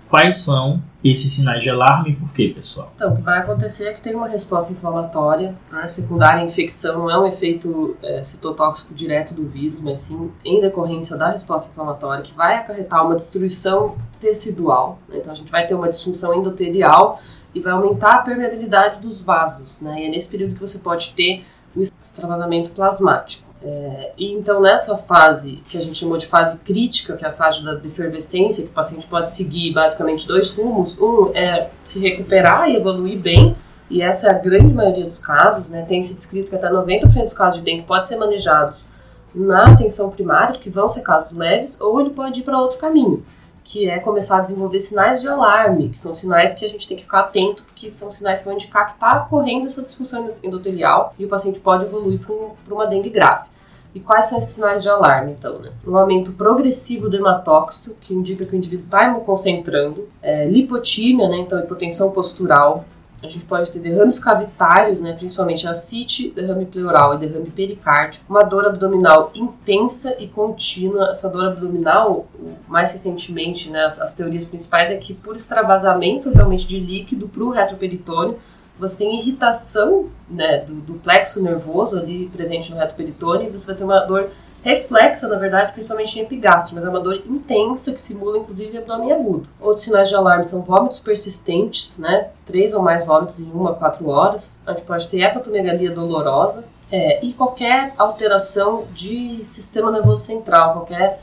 Quais 0.09 0.37
são 0.37 0.81
esses 1.11 1.31
sinais 1.31 1.61
de 1.61 1.69
alarme 1.69 2.15
por 2.15 2.33
quê, 2.33 2.51
pessoal? 2.55 2.91
Então, 2.95 3.13
o 3.13 3.15
que 3.15 3.21
vai 3.21 3.37
acontecer 3.37 3.89
é 3.89 3.93
que 3.93 4.01
tem 4.01 4.15
uma 4.15 4.27
resposta 4.27 4.73
inflamatória, 4.73 5.55
né, 5.71 5.87
secundária 5.87 6.41
à 6.41 6.43
infecção, 6.43 6.99
não 6.99 7.11
é 7.11 7.19
um 7.19 7.27
efeito 7.27 7.95
é, 8.01 8.23
citotóxico 8.23 8.91
direto 8.91 9.35
do 9.35 9.47
vírus, 9.47 9.79
mas 9.79 9.99
sim 9.99 10.31
em 10.43 10.59
decorrência 10.59 11.15
da 11.15 11.29
resposta 11.29 11.71
inflamatória, 11.71 12.23
que 12.23 12.33
vai 12.33 12.55
acarretar 12.55 13.05
uma 13.05 13.13
destruição 13.13 13.95
tecidual. 14.19 14.97
Né? 15.07 15.17
Então, 15.17 15.31
a 15.31 15.35
gente 15.35 15.51
vai 15.51 15.67
ter 15.67 15.75
uma 15.75 15.89
disfunção 15.89 16.33
endotelial 16.33 17.19
e 17.53 17.59
vai 17.59 17.73
aumentar 17.73 18.15
a 18.15 18.21
permeabilidade 18.23 18.99
dos 18.99 19.21
vasos. 19.21 19.81
Né? 19.81 20.01
E 20.01 20.05
é 20.07 20.09
nesse 20.09 20.27
período 20.27 20.55
que 20.55 20.59
você 20.59 20.79
pode 20.79 21.13
ter 21.13 21.45
o 21.75 21.81
extravasamento 21.81 22.71
plasmático. 22.71 23.47
É, 23.67 24.11
e 24.15 24.31
então 24.31 24.61
nessa 24.61 24.95
fase 24.95 25.59
que 25.67 25.75
a 25.75 25.81
gente 25.81 25.97
chamou 25.97 26.19
de 26.19 26.27
fase 26.27 26.59
crítica, 26.59 27.17
que 27.17 27.25
é 27.25 27.29
a 27.29 27.31
fase 27.31 27.63
da 27.63 27.73
defervescência, 27.73 28.63
que 28.63 28.69
o 28.69 28.73
paciente 28.73 29.07
pode 29.07 29.31
seguir 29.31 29.73
basicamente 29.73 30.27
dois 30.27 30.49
rumos, 30.55 30.95
um 30.99 31.31
é 31.33 31.71
se 31.83 31.97
recuperar 31.97 32.69
e 32.69 32.75
evoluir 32.75 33.17
bem, 33.17 33.55
e 33.89 34.03
essa 34.03 34.27
é 34.27 34.29
a 34.29 34.33
grande 34.33 34.71
maioria 34.71 35.03
dos 35.03 35.17
casos, 35.17 35.67
né? 35.67 35.83
Tem 35.87 35.99
se 35.99 36.13
descrito 36.13 36.51
que 36.51 36.55
até 36.55 36.69
90% 36.69 37.23
dos 37.23 37.33
casos 37.33 37.57
de 37.57 37.65
dengue 37.65 37.87
podem 37.87 38.03
ser 38.03 38.17
manejados 38.17 38.87
na 39.33 39.73
atenção 39.73 40.11
primária, 40.11 40.59
que 40.59 40.69
vão 40.69 40.87
ser 40.87 41.01
casos 41.01 41.35
leves, 41.35 41.81
ou 41.81 41.99
ele 41.99 42.11
pode 42.11 42.41
ir 42.41 42.43
para 42.43 42.59
outro 42.59 42.77
caminho, 42.77 43.25
que 43.63 43.89
é 43.89 43.97
começar 43.97 44.37
a 44.37 44.41
desenvolver 44.41 44.79
sinais 44.79 45.21
de 45.21 45.27
alarme, 45.27 45.89
que 45.89 45.97
são 45.97 46.13
sinais 46.13 46.53
que 46.53 46.63
a 46.65 46.69
gente 46.69 46.87
tem 46.87 46.95
que 46.95 47.03
ficar 47.03 47.21
atento, 47.21 47.63
porque 47.63 47.91
são 47.91 48.11
sinais 48.11 48.39
que 48.39 48.45
vão 48.45 48.53
indicar 48.53 48.85
que 48.85 48.91
está 48.91 49.23
ocorrendo 49.23 49.65
essa 49.65 49.81
disfunção 49.81 50.31
endotelial 50.43 51.15
e 51.17 51.25
o 51.25 51.27
paciente 51.27 51.59
pode 51.59 51.83
evoluir 51.83 52.19
para 52.19 52.33
um, 52.33 52.51
uma 52.69 52.85
dengue 52.85 53.09
grave. 53.09 53.54
E 53.95 53.99
quais 54.01 54.25
são 54.25 54.37
esses 54.37 54.55
sinais 54.55 54.83
de 54.83 54.89
alarme, 54.89 55.31
então? 55.31 55.57
Né? 55.57 55.71
Um 55.87 55.95
aumento 55.95 56.33
progressivo 56.33 57.09
do 57.09 57.15
hematócrito, 57.15 57.95
que 58.01 58.13
indica 58.13 58.45
que 58.45 58.53
o 58.53 58.57
indivíduo 58.57 58.83
está 58.83 59.05
hemoconcentrando, 59.05 60.09
é, 60.21 60.45
lipotímia, 60.45 61.29
né? 61.29 61.37
então 61.37 61.57
hipotensão 61.57 62.11
postural. 62.11 62.83
A 63.23 63.29
gente 63.29 63.45
pode 63.45 63.71
ter 63.71 63.79
derrames 63.79 64.19
cavitários, 64.19 64.99
né? 64.99 65.13
principalmente 65.13 65.65
ascite, 65.65 66.29
derrame 66.31 66.65
pleural 66.65 67.15
e 67.15 67.19
derrame 67.19 67.49
pericárdico. 67.49 68.25
Uma 68.29 68.43
dor 68.43 68.67
abdominal 68.67 69.31
intensa 69.33 70.13
e 70.19 70.27
contínua. 70.27 71.11
Essa 71.11 71.29
dor 71.29 71.45
abdominal, 71.45 72.27
mais 72.67 72.91
recentemente, 72.91 73.71
né? 73.71 73.85
as, 73.85 73.97
as 73.97 74.13
teorias 74.13 74.43
principais 74.43 74.91
é 74.91 74.97
que 74.97 75.13
por 75.13 75.37
extravasamento 75.37 76.29
realmente 76.31 76.67
de 76.67 76.81
líquido 76.81 77.29
para 77.29 77.43
o 77.43 77.49
retroperitônio, 77.49 78.37
você 78.79 78.97
tem 78.97 79.17
irritação 79.17 80.09
né, 80.29 80.59
do, 80.59 80.73
do, 80.75 80.93
plexo 80.95 81.41
nervoso 81.41 81.97
ali 81.97 82.27
presente 82.27 82.71
no 82.71 82.77
reto 82.77 82.95
peritônio 82.95 83.47
e 83.47 83.49
você 83.49 83.67
vai 83.67 83.75
ter 83.75 83.83
uma 83.83 83.99
dor 83.99 84.29
reflexa, 84.63 85.27
na 85.27 85.37
verdade, 85.37 85.73
principalmente 85.73 86.17
em 86.17 86.23
epigastro, 86.23 86.75
mas 86.75 86.83
é 86.83 86.89
uma 86.89 86.99
dor 86.99 87.21
intensa 87.27 87.91
que 87.91 88.01
simula 88.01 88.39
inclusive 88.39 88.77
abdômen 88.77 89.11
agudo. 89.11 89.47
Outros 89.61 89.85
sinais 89.85 90.09
de 90.09 90.15
alarme 90.15 90.43
são 90.43 90.61
vômitos 90.61 90.99
persistentes, 90.99 91.99
né? 91.99 92.29
Três 92.45 92.73
ou 92.73 92.81
mais 92.81 93.05
vômitos 93.05 93.39
em 93.39 93.49
uma 93.51 93.71
a 93.71 93.73
quatro 93.75 94.09
horas. 94.09 94.63
A 94.65 94.71
gente 94.71 94.83
pode 94.83 95.07
ter 95.07 95.21
hepatomegalia 95.21 95.91
dolorosa 95.91 96.65
é, 96.91 97.23
e 97.23 97.33
qualquer 97.33 97.93
alteração 97.97 98.85
de 98.93 99.43
sistema 99.43 99.91
nervoso 99.91 100.23
central, 100.23 100.73
qualquer 100.73 101.21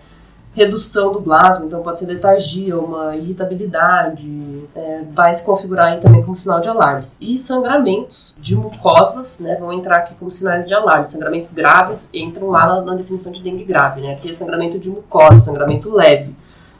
redução 0.54 1.12
do 1.12 1.20
Glasgow, 1.20 1.66
então 1.66 1.82
pode 1.82 1.98
ser 1.98 2.06
letargia, 2.06 2.78
uma 2.78 3.16
irritabilidade, 3.16 4.68
é, 4.74 5.02
vai 5.12 5.32
se 5.32 5.44
configurar 5.44 5.86
aí 5.86 6.00
também 6.00 6.22
como 6.22 6.34
sinal 6.34 6.60
de 6.60 6.68
alarmes. 6.68 7.16
E 7.20 7.38
sangramentos 7.38 8.36
de 8.40 8.54
mucosas, 8.54 9.40
né, 9.40 9.56
vão 9.56 9.72
entrar 9.72 9.96
aqui 9.96 10.14
como 10.14 10.30
sinais 10.30 10.66
de 10.66 10.74
alarme. 10.74 11.06
Sangramentos 11.06 11.52
graves 11.52 12.10
entram 12.12 12.50
lá 12.50 12.66
na, 12.66 12.80
na 12.82 12.94
definição 12.94 13.32
de 13.32 13.42
dengue 13.42 13.64
grave, 13.64 14.02
né? 14.02 14.12
Aqui 14.12 14.28
é 14.28 14.34
sangramento 14.34 14.78
de 14.78 14.90
mucosa, 14.90 15.38
sangramento 15.38 15.90
leve, 15.90 16.34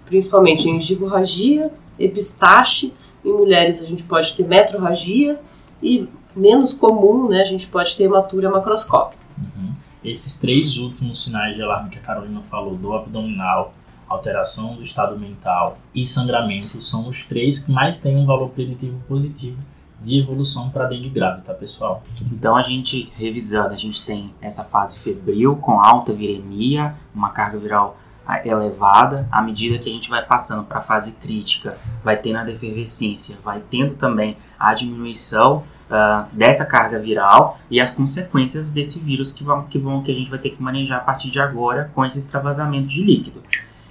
principalmente 0.04 0.68
em 0.68 0.78
gengivurragia, 0.78 1.70
epistaxe, 1.98 2.92
em 3.24 3.32
mulheres 3.32 3.80
a 3.80 3.86
gente 3.86 4.04
pode 4.04 4.34
ter 4.36 4.46
metrorragia 4.46 5.40
e 5.82 6.08
menos 6.34 6.72
comum, 6.72 7.28
né, 7.28 7.40
a 7.40 7.44
gente 7.44 7.68
pode 7.68 7.94
ter 7.96 8.04
hematúria 8.04 8.50
macroscópica. 8.50 9.22
Esses 10.04 10.38
três 10.38 10.78
últimos 10.78 11.22
sinais 11.22 11.54
de 11.54 11.62
alarme 11.62 11.90
que 11.90 11.98
a 11.98 12.02
Carolina 12.02 12.40
falou, 12.42 12.76
do 12.76 12.92
abdominal, 12.92 13.74
alteração 14.08 14.74
do 14.74 14.82
estado 14.82 15.18
mental 15.18 15.78
e 15.94 16.04
sangramento, 16.04 16.80
são 16.80 17.08
os 17.08 17.26
três 17.26 17.64
que 17.64 17.72
mais 17.72 18.00
têm 18.00 18.16
um 18.16 18.26
valor 18.26 18.50
preditivo 18.50 18.98
positivo 19.08 19.58
de 20.00 20.18
evolução 20.18 20.68
para 20.70 20.86
dengue 20.86 21.08
grave, 21.08 21.42
tá 21.42 21.54
pessoal? 21.54 22.02
Então 22.32 22.56
a 22.56 22.62
gente 22.62 23.12
revisando, 23.16 23.72
a 23.72 23.76
gente 23.76 24.04
tem 24.04 24.34
essa 24.40 24.64
fase 24.64 24.98
febril 24.98 25.56
com 25.56 25.80
alta 25.80 26.12
viremia, 26.12 26.94
uma 27.14 27.30
carga 27.30 27.58
viral 27.58 27.96
ah, 28.26 28.46
elevada, 28.46 29.28
à 29.30 29.40
medida 29.40 29.78
que 29.78 29.88
a 29.88 29.92
gente 29.92 30.10
vai 30.10 30.24
passando 30.24 30.64
para 30.64 30.78
a 30.78 30.82
fase 30.82 31.12
crítica, 31.12 31.76
vai 32.02 32.16
tendo 32.16 32.38
a 32.38 32.44
defervescência, 32.44 33.38
vai 33.44 33.62
tendo 33.70 33.94
também 33.94 34.36
a 34.58 34.74
diminuição 34.74 35.64
uh, 35.92 36.26
dessa 36.32 36.64
carga 36.64 36.98
viral 36.98 37.58
e 37.70 37.78
as 37.80 37.90
consequências 37.90 38.72
desse 38.72 38.98
vírus 38.98 39.32
que, 39.32 39.44
vão, 39.44 39.64
que, 39.64 39.78
vão, 39.78 40.02
que 40.02 40.10
a 40.10 40.14
gente 40.14 40.30
vai 40.30 40.38
ter 40.38 40.50
que 40.50 40.62
manejar 40.62 40.98
a 40.98 41.00
partir 41.00 41.30
de 41.30 41.38
agora 41.38 41.90
com 41.94 42.04
esse 42.04 42.18
extravasamento 42.18 42.86
de 42.86 43.04
líquido. 43.04 43.42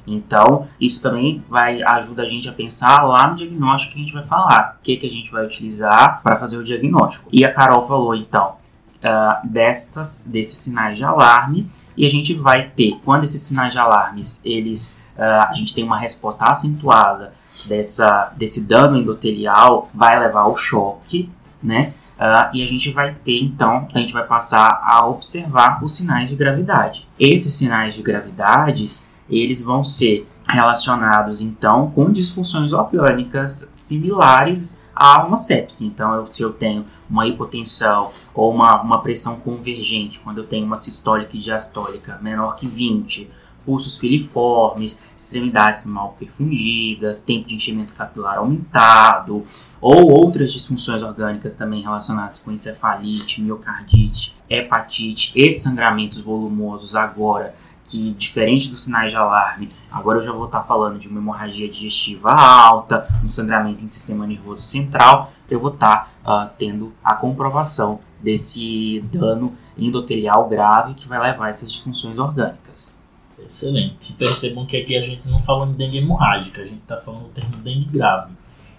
Então, 0.05 0.67
isso 0.79 1.01
também 1.01 1.43
vai 1.47 1.83
ajudar 1.83 2.23
a 2.23 2.25
gente 2.25 2.49
a 2.49 2.51
pensar 2.51 3.03
lá 3.03 3.27
no 3.27 3.35
diagnóstico 3.35 3.93
que 3.93 3.99
a 3.99 4.03
gente 4.03 4.13
vai 4.13 4.23
falar, 4.23 4.77
o 4.79 4.83
que, 4.83 4.97
que 4.97 5.05
a 5.05 5.09
gente 5.09 5.31
vai 5.31 5.45
utilizar 5.45 6.21
para 6.23 6.37
fazer 6.37 6.57
o 6.57 6.63
diagnóstico. 6.63 7.29
E 7.31 7.45
a 7.45 7.53
Carol 7.53 7.83
falou 7.83 8.15
então 8.15 8.55
uh, 8.97 9.47
dessas, 9.47 10.25
desses 10.25 10.57
sinais 10.57 10.97
de 10.97 11.03
alarme 11.03 11.69
e 11.95 12.05
a 12.05 12.09
gente 12.09 12.33
vai 12.33 12.69
ter, 12.69 12.99
quando 13.05 13.25
esses 13.25 13.41
sinais 13.43 13.73
de 13.73 13.79
alarmes 13.79 14.41
eles 14.43 14.99
Uh, 15.11 15.45
a 15.49 15.53
gente 15.53 15.75
tem 15.75 15.83
uma 15.83 15.99
resposta 15.99 16.45
acentuada 16.45 17.33
dessa, 17.67 18.31
desse 18.37 18.65
dano 18.65 18.97
endotelial, 18.97 19.89
vai 19.93 20.17
levar 20.17 20.43
ao 20.43 20.55
choque, 20.55 21.29
né? 21.61 21.93
Uh, 22.17 22.55
e 22.55 22.63
a 22.63 22.67
gente 22.67 22.91
vai 22.91 23.15
ter 23.15 23.41
então, 23.41 23.87
a 23.93 23.99
gente 23.99 24.13
vai 24.13 24.25
passar 24.25 24.79
a 24.83 25.07
observar 25.07 25.83
os 25.83 25.95
sinais 25.95 26.29
de 26.29 26.35
gravidade. 26.35 27.07
Esses 27.19 27.53
sinais 27.55 27.95
de 27.95 28.03
gravidade, 28.03 28.85
eles 29.27 29.63
vão 29.63 29.83
ser 29.83 30.27
relacionados 30.47 31.41
então 31.41 31.89
com 31.91 32.11
disfunções 32.11 32.73
orgânicas 32.73 33.71
similares 33.73 34.79
a 34.93 35.25
uma 35.25 35.37
sepse. 35.37 35.85
Então, 35.85 36.13
eu, 36.13 36.25
se 36.27 36.43
eu 36.43 36.53
tenho 36.53 36.85
uma 37.09 37.25
hipotensão 37.25 38.07
ou 38.35 38.53
uma, 38.53 38.81
uma 38.81 39.01
pressão 39.01 39.37
convergente, 39.37 40.19
quando 40.19 40.39
eu 40.39 40.45
tenho 40.45 40.65
uma 40.65 40.77
sistólica 40.77 41.35
e 41.35 41.39
diastólica 41.39 42.19
menor 42.21 42.55
que 42.55 42.67
20, 42.67 43.29
pulsos 43.65 43.97
filiformes, 43.97 45.01
extremidades 45.15 45.85
mal 45.85 46.15
perfundidas, 46.19 47.23
tempo 47.23 47.47
de 47.47 47.55
enchimento 47.55 47.93
capilar 47.93 48.37
aumentado, 48.37 49.43
ou 49.79 50.11
outras 50.11 50.51
disfunções 50.51 51.01
orgânicas 51.01 51.55
também 51.55 51.81
relacionadas 51.81 52.39
com 52.39 52.51
encefalite, 52.51 53.41
miocardite, 53.41 54.35
hepatite 54.49 55.31
e 55.35 55.51
sangramentos 55.51 56.19
volumosos 56.19 56.95
agora, 56.95 57.55
que 57.83 58.11
diferente 58.13 58.69
dos 58.69 58.83
sinais 58.83 59.11
de 59.11 59.17
alarme, 59.17 59.69
agora 59.91 60.19
eu 60.19 60.21
já 60.21 60.31
vou 60.31 60.45
estar 60.45 60.63
falando 60.63 60.99
de 60.99 61.07
uma 61.07 61.19
hemorragia 61.19 61.67
digestiva 61.67 62.29
alta, 62.31 63.07
um 63.23 63.27
sangramento 63.27 63.83
em 63.83 63.87
sistema 63.87 64.25
nervoso 64.25 64.61
central, 64.61 65.31
eu 65.49 65.59
vou 65.59 65.73
estar 65.73 66.11
uh, 66.25 66.49
tendo 66.57 66.93
a 67.03 67.15
comprovação 67.15 67.99
desse 68.21 69.03
dano 69.11 69.55
endotelial 69.77 70.47
grave 70.47 70.93
que 70.93 71.07
vai 71.07 71.19
levar 71.19 71.47
a 71.47 71.49
essas 71.49 71.71
disfunções 71.71 72.17
orgânicas. 72.17 73.00
Excelente. 73.43 74.13
Percebam 74.13 74.65
que 74.65 74.77
aqui 74.77 74.95
a 74.95 75.01
gente 75.01 75.27
não 75.29 75.39
fala 75.39 75.67
de 75.67 75.73
dengue 75.73 75.97
hemorrágica, 75.97 76.61
a 76.61 76.65
gente 76.65 76.81
está 76.81 76.97
falando 76.97 77.23
do 77.23 77.29
termo 77.29 77.57
dengue 77.57 77.85
grave. 77.85 78.31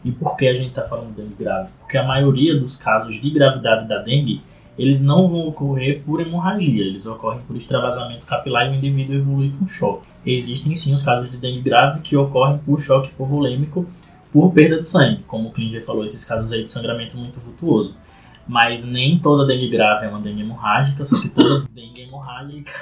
E 0.05 0.11
por 0.11 0.37
que 0.37 0.47
a 0.49 0.55
gente 0.55 0.69
está 0.69 0.83
falando 0.83 1.15
de 1.15 1.23
dengue 1.23 1.35
grave? 1.39 1.71
Porque 1.79 1.97
a 1.97 2.05
maioria 2.05 2.59
dos 2.59 2.77
casos 2.77 3.21
de 3.21 3.31
gravidade 3.31 3.89
da 3.89 3.99
dengue, 3.99 4.43
eles 4.79 5.03
não 5.03 5.29
vão 5.29 5.49
ocorrer 5.49 6.03
por 6.05 6.21
hemorragia, 6.21 6.85
eles 6.85 7.07
ocorrem 7.07 7.41
por 7.47 7.57
extravasamento 7.57 8.27
capilar 8.27 8.67
e 8.67 8.71
o 8.71 8.75
indivíduo 8.75 9.17
evolui 9.17 9.53
com 9.59 9.67
choque. 9.67 10.09
Existem 10.25 10.75
sim 10.75 10.95
os 10.95 11.03
casos 11.03 11.31
de 11.31 11.37
dengue 11.37 11.61
grave 11.61 12.01
que 12.01 12.17
ocorrem 12.17 12.59
por 12.59 12.81
choque 12.81 13.09
hipovolêmico 13.09 13.87
por 14.33 14.51
perda 14.51 14.79
de 14.79 14.87
sangue, 14.87 15.23
como 15.27 15.51
o 15.51 15.53
Klinger 15.53 15.85
falou, 15.85 16.05
esses 16.05 16.25
casos 16.25 16.53
aí 16.53 16.63
de 16.63 16.71
sangramento 16.71 17.19
muito 17.19 17.39
vultuoso. 17.39 17.97
Mas 18.47 18.85
nem 18.85 19.19
toda 19.19 19.47
dengue 19.47 19.69
grave 19.69 20.07
é 20.07 20.09
uma 20.09 20.21
dengue 20.21 20.43
hemorrágica, 20.43 21.05
só 21.05 21.21
que 21.21 21.29
toda 21.29 21.67
dengue 21.71 22.03
hemorrágica 22.03 22.73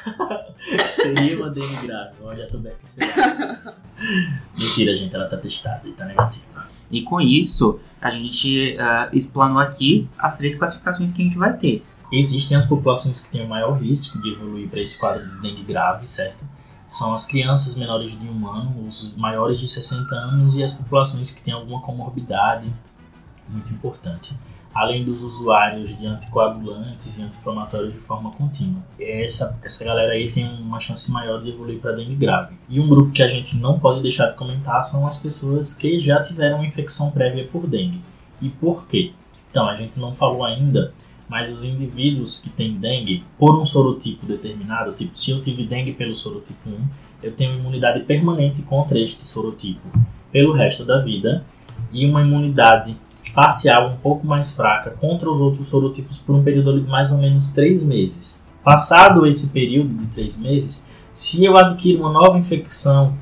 seria 0.96 1.36
uma 1.36 1.50
dengue 1.50 1.86
grave. 1.86 2.14
Olha, 2.22 2.46
tô 2.48 2.58
bem 2.58 2.72
Mentira, 4.58 4.94
gente, 4.94 5.14
ela 5.14 5.26
tá 5.26 5.36
testada 5.36 5.86
e 5.86 5.92
tá 5.92 6.04
negativa. 6.06 6.66
E 6.90 7.02
com 7.02 7.20
isso, 7.20 7.78
a 8.00 8.10
gente 8.10 8.76
uh, 8.76 9.14
explanou 9.14 9.58
aqui 9.58 10.08
as 10.18 10.38
três 10.38 10.58
classificações 10.58 11.12
que 11.12 11.22
a 11.22 11.24
gente 11.24 11.36
vai 11.36 11.56
ter. 11.56 11.84
Existem 12.10 12.56
as 12.56 12.66
populações 12.66 13.20
que 13.20 13.30
têm 13.30 13.44
o 13.44 13.48
maior 13.48 13.74
risco 13.80 14.20
de 14.20 14.32
evoluir 14.32 14.68
para 14.68 14.80
esse 14.80 14.98
quadro 14.98 15.28
de 15.28 15.40
dengue 15.40 15.62
grave, 15.62 16.08
certo? 16.08 16.44
São 16.86 17.14
as 17.14 17.24
crianças 17.24 17.76
menores 17.76 18.18
de 18.18 18.26
um 18.26 18.48
ano, 18.48 18.88
os 18.88 19.14
maiores 19.16 19.60
de 19.60 19.68
60 19.68 20.12
anos 20.12 20.56
e 20.56 20.62
as 20.64 20.72
populações 20.72 21.30
que 21.30 21.44
têm 21.44 21.54
alguma 21.54 21.80
comorbidade 21.80 22.72
muito 23.48 23.72
importante 23.72 24.34
além 24.74 25.04
dos 25.04 25.22
usuários 25.22 25.96
de 25.98 26.06
anticoagulantes 26.06 27.18
e 27.18 27.22
anti-inflamatórios 27.22 27.92
de 27.92 28.00
forma 28.00 28.30
contínua. 28.30 28.82
Essa, 28.98 29.58
essa 29.62 29.84
galera 29.84 30.12
aí 30.12 30.30
tem 30.30 30.46
uma 30.60 30.78
chance 30.78 31.10
maior 31.10 31.42
de 31.42 31.50
evoluir 31.50 31.80
para 31.80 31.92
dengue 31.92 32.14
grave. 32.14 32.54
E 32.68 32.78
um 32.78 32.88
grupo 32.88 33.12
que 33.12 33.22
a 33.22 33.28
gente 33.28 33.56
não 33.56 33.78
pode 33.78 34.00
deixar 34.00 34.26
de 34.26 34.34
comentar 34.34 34.80
são 34.82 35.06
as 35.06 35.16
pessoas 35.16 35.74
que 35.74 35.98
já 35.98 36.22
tiveram 36.22 36.64
infecção 36.64 37.10
prévia 37.10 37.46
por 37.50 37.66
dengue. 37.66 38.00
E 38.40 38.48
por 38.48 38.86
quê? 38.86 39.12
Então, 39.50 39.68
a 39.68 39.74
gente 39.74 39.98
não 39.98 40.14
falou 40.14 40.44
ainda, 40.44 40.94
mas 41.28 41.50
os 41.50 41.64
indivíduos 41.64 42.38
que 42.38 42.50
têm 42.50 42.78
dengue 42.78 43.24
por 43.38 43.58
um 43.58 43.64
sorotipo 43.64 44.24
determinado, 44.24 44.92
tipo, 44.92 45.16
se 45.16 45.32
eu 45.32 45.42
tive 45.42 45.64
dengue 45.64 45.92
pelo 45.92 46.14
sorotipo 46.14 46.70
1, 46.70 46.88
eu 47.22 47.32
tenho 47.32 47.58
imunidade 47.58 48.00
permanente 48.04 48.62
contra 48.62 48.98
este 48.98 49.24
sorotipo 49.24 49.88
pelo 50.32 50.52
resto 50.52 50.84
da 50.84 51.00
vida 51.00 51.44
e 51.92 52.06
uma 52.06 52.22
imunidade 52.22 52.96
parcial 53.30 53.90
um 53.90 53.96
pouco 53.96 54.26
mais 54.26 54.54
fraca 54.54 54.90
contra 54.90 55.30
os 55.30 55.40
outros 55.40 55.68
sorotipos 55.68 56.18
por 56.18 56.34
um 56.34 56.42
período 56.42 56.80
de 56.80 56.88
mais 56.88 57.12
ou 57.12 57.18
menos 57.18 57.50
3 57.50 57.84
meses. 57.84 58.44
Passado 58.62 59.26
esse 59.26 59.50
período 59.50 59.94
de 59.94 60.06
3 60.06 60.38
meses, 60.38 60.86
se 61.12 61.44
eu 61.44 61.56
adquiro 61.56 62.00
uma 62.00 62.12
nova 62.12 62.38
infecção 62.38 63.14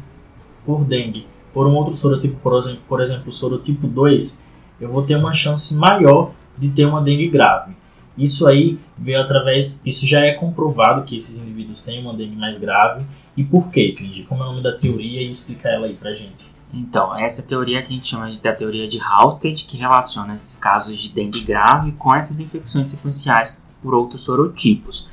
por 0.65 0.85
dengue 0.85 1.27
por 1.53 1.67
um 1.67 1.75
outro 1.75 1.93
sorotipo, 1.93 2.37
por 2.37 2.57
exemplo, 2.57 2.81
por 2.89 3.01
exemplo, 3.01 3.33
sorotipo 3.33 3.87
2, 3.87 4.45
eu 4.81 4.91
vou 4.91 5.03
ter 5.03 5.17
uma 5.17 5.33
chance 5.33 5.75
maior 5.75 6.33
de 6.57 6.69
ter 6.69 6.85
uma 6.85 7.01
dengue 7.01 7.29
grave. 7.29 7.75
Isso 8.17 8.47
aí 8.47 8.79
veio 8.97 9.21
através, 9.21 9.83
isso 9.87 10.07
já 10.07 10.21
é 10.21 10.33
comprovado 10.33 11.05
que 11.05 11.17
esses 11.17 11.41
indivíduos 11.41 11.83
têm 11.83 12.01
uma 12.01 12.15
dengue 12.15 12.37
mais 12.37 12.59
grave. 12.59 13.05
E 13.37 13.45
por 13.45 13.71
quê, 13.71 13.95
Clingy? 13.97 14.25
Como 14.25 14.43
é 14.43 14.47
o 14.47 14.51
nome 14.51 14.63
da 14.63 14.73
teoria 14.73 15.23
e 15.23 15.29
explica 15.29 15.69
ela 15.69 15.87
aí 15.87 15.95
pra 15.95 16.13
gente. 16.13 16.58
Então, 16.73 17.17
essa 17.17 17.43
teoria 17.43 17.83
que 17.83 17.93
a 17.93 17.97
gente 17.97 18.09
chama 18.09 18.31
de, 18.31 18.41
da 18.41 18.53
teoria 18.53 18.87
de 18.87 18.99
Halsted, 19.01 19.65
que 19.65 19.77
relaciona 19.77 20.35
esses 20.35 20.57
casos 20.57 21.01
de 21.01 21.09
dengue 21.11 21.41
grave 21.41 21.93
com 21.93 22.15
essas 22.15 22.41
infecções 22.41 22.89
sequenciais 22.89 23.59
por 23.83 23.95
outros 23.95 24.23
sorotipos. 24.23 25.09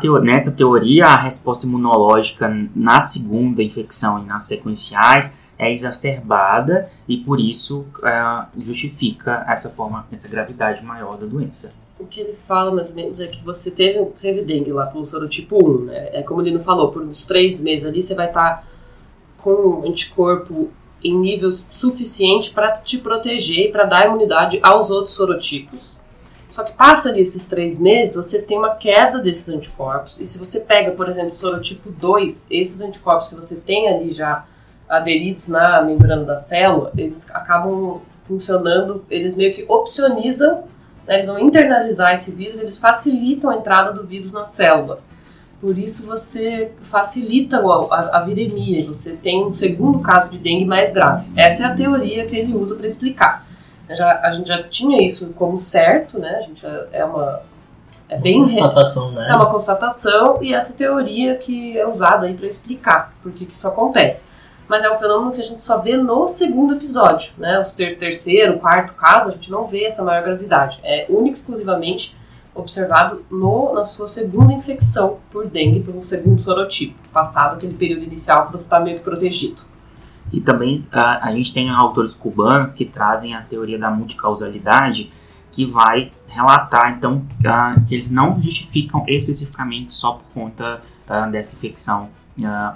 Teo 0.00 0.20
nessa 0.20 0.52
teoria, 0.52 1.06
a 1.06 1.16
resposta 1.16 1.66
imunológica 1.66 2.48
na 2.74 3.00
segunda 3.00 3.62
infecção 3.62 4.22
e 4.22 4.26
nas 4.26 4.44
sequenciais 4.44 5.34
é 5.58 5.70
exacerbada 5.70 6.90
e 7.06 7.18
por 7.18 7.38
isso 7.38 7.84
uh, 7.98 8.46
justifica 8.58 9.44
essa 9.46 9.68
forma, 9.68 10.06
essa 10.10 10.28
gravidade 10.28 10.82
maior 10.82 11.18
da 11.18 11.26
doença. 11.26 11.72
O 11.98 12.06
que 12.06 12.20
ele 12.20 12.32
fala 12.32 12.72
mais 12.72 12.90
ou 12.90 12.96
menos 12.96 13.20
é 13.20 13.26
que 13.26 13.44
você 13.44 13.70
teve, 13.70 14.02
teve 14.18 14.42
dengue 14.42 14.72
lá 14.72 14.86
pelo 14.86 15.04
sorotipo 15.04 15.62
1, 15.62 15.84
né? 15.84 16.08
É 16.14 16.22
como 16.22 16.40
ele 16.40 16.52
não 16.52 16.60
falou, 16.60 16.90
por 16.90 17.02
uns 17.02 17.26
três 17.26 17.60
meses 17.60 17.86
ali 17.86 18.00
você 18.00 18.14
vai 18.14 18.28
estar 18.28 18.56
tá 18.56 18.64
com 19.36 19.82
anticorpo 19.86 20.70
em 21.02 21.16
nível 21.16 21.50
suficiente 21.68 22.50
para 22.50 22.72
te 22.72 22.98
proteger 22.98 23.68
e 23.68 23.72
para 23.72 23.84
dar 23.84 24.06
imunidade 24.06 24.58
aos 24.62 24.90
outros 24.90 25.14
sorotipos. 25.14 26.00
Só 26.48 26.64
que 26.64 26.72
passa 26.72 27.08
ali 27.08 27.20
esses 27.20 27.44
três 27.44 27.78
meses, 27.78 28.16
você 28.16 28.42
tem 28.42 28.58
uma 28.58 28.74
queda 28.74 29.20
desses 29.20 29.48
anticorpos. 29.48 30.18
E 30.18 30.26
se 30.26 30.36
você 30.38 30.60
pega, 30.60 30.90
por 30.92 31.08
exemplo, 31.08 31.32
sorotipo 31.32 31.90
2, 31.92 32.48
esses 32.50 32.82
anticorpos 32.82 33.28
que 33.28 33.36
você 33.36 33.56
tem 33.56 33.88
ali 33.88 34.10
já 34.10 34.44
aderidos 34.88 35.46
na 35.48 35.80
membrana 35.80 36.24
da 36.24 36.34
célula, 36.34 36.90
eles 36.96 37.30
acabam 37.30 38.02
funcionando, 38.24 39.04
eles 39.08 39.36
meio 39.36 39.54
que 39.54 39.64
opcionizam, 39.68 40.64
né, 41.06 41.14
eles 41.14 41.26
vão 41.26 41.38
internalizar 41.38 42.12
esse 42.12 42.34
vírus, 42.34 42.58
eles 42.58 42.78
facilitam 42.78 43.50
a 43.50 43.56
entrada 43.56 43.92
do 43.92 44.04
vírus 44.04 44.32
na 44.32 44.42
célula. 44.42 45.00
Por 45.60 45.78
isso 45.78 46.06
você 46.06 46.72
facilita 46.80 47.58
a, 47.58 48.18
a 48.18 48.20
viremia, 48.20 48.86
você 48.86 49.12
tem 49.12 49.44
um 49.44 49.52
segundo 49.52 50.00
caso 50.00 50.30
de 50.30 50.38
dengue 50.38 50.64
mais 50.64 50.90
grave. 50.90 51.30
Essa 51.36 51.64
é 51.64 51.66
a 51.66 51.74
teoria 51.74 52.24
que 52.24 52.34
ele 52.34 52.54
usa 52.54 52.76
para 52.76 52.86
explicar. 52.86 53.46
Já, 53.90 54.20
a 54.22 54.30
gente 54.30 54.48
já 54.48 54.62
tinha 54.62 55.04
isso 55.04 55.32
como 55.34 55.58
certo, 55.58 56.18
né? 56.18 56.36
A 56.36 56.40
gente 56.40 56.62
já, 56.62 56.86
é 56.92 57.04
uma 57.04 57.42
é 58.08 58.16
bem 58.16 58.42
constatação, 58.42 59.12
né? 59.12 59.28
É 59.30 59.36
uma 59.36 59.50
constatação 59.50 60.38
e 60.42 60.54
essa 60.54 60.72
teoria 60.72 61.36
que 61.36 61.78
é 61.78 61.86
usada 61.86 62.26
aí 62.26 62.34
para 62.34 62.46
explicar 62.46 63.12
por 63.22 63.30
que, 63.30 63.44
que 63.44 63.52
isso 63.52 63.68
acontece. 63.68 64.30
Mas 64.66 64.82
é 64.82 64.90
um 64.90 64.94
fenômeno 64.94 65.32
que 65.32 65.40
a 65.40 65.44
gente 65.44 65.60
só 65.60 65.78
vê 65.78 65.96
no 65.96 66.26
segundo 66.26 66.74
episódio, 66.74 67.34
né? 67.38 67.58
Os 67.58 67.72
ter 67.72 67.98
terceiro, 67.98 68.58
quarto 68.58 68.94
caso, 68.94 69.28
a 69.28 69.32
gente 69.32 69.50
não 69.50 69.66
vê 69.66 69.84
essa 69.84 70.02
maior 70.02 70.22
gravidade. 70.22 70.78
É 70.82 71.06
único 71.10 71.36
exclusivamente 71.36 72.16
observado 72.54 73.24
no, 73.30 73.74
na 73.74 73.84
sua 73.84 74.06
segunda 74.06 74.52
infecção 74.52 75.18
por 75.30 75.46
dengue, 75.46 75.80
por 75.80 75.94
um 75.94 76.02
segundo 76.02 76.40
sorotipo, 76.40 76.94
passado 77.12 77.54
aquele 77.54 77.74
período 77.74 78.04
inicial 78.04 78.46
que 78.46 78.52
você 78.52 78.64
está 78.64 78.80
meio 78.80 78.98
que 78.98 79.04
protegido. 79.04 79.62
E 80.32 80.40
também 80.40 80.86
a, 80.92 81.28
a 81.28 81.32
gente 81.32 81.52
tem 81.52 81.70
autores 81.70 82.14
cubanos 82.14 82.74
que 82.74 82.84
trazem 82.84 83.34
a 83.34 83.42
teoria 83.42 83.78
da 83.78 83.90
multicausalidade, 83.90 85.12
que 85.50 85.66
vai 85.66 86.12
relatar 86.28 86.94
então 86.96 87.26
que 87.88 87.94
eles 87.94 88.10
não 88.12 88.40
justificam 88.40 89.04
especificamente 89.08 89.92
só 89.92 90.12
por 90.12 90.24
conta 90.32 90.80
dessa 91.32 91.56
infecção 91.56 92.08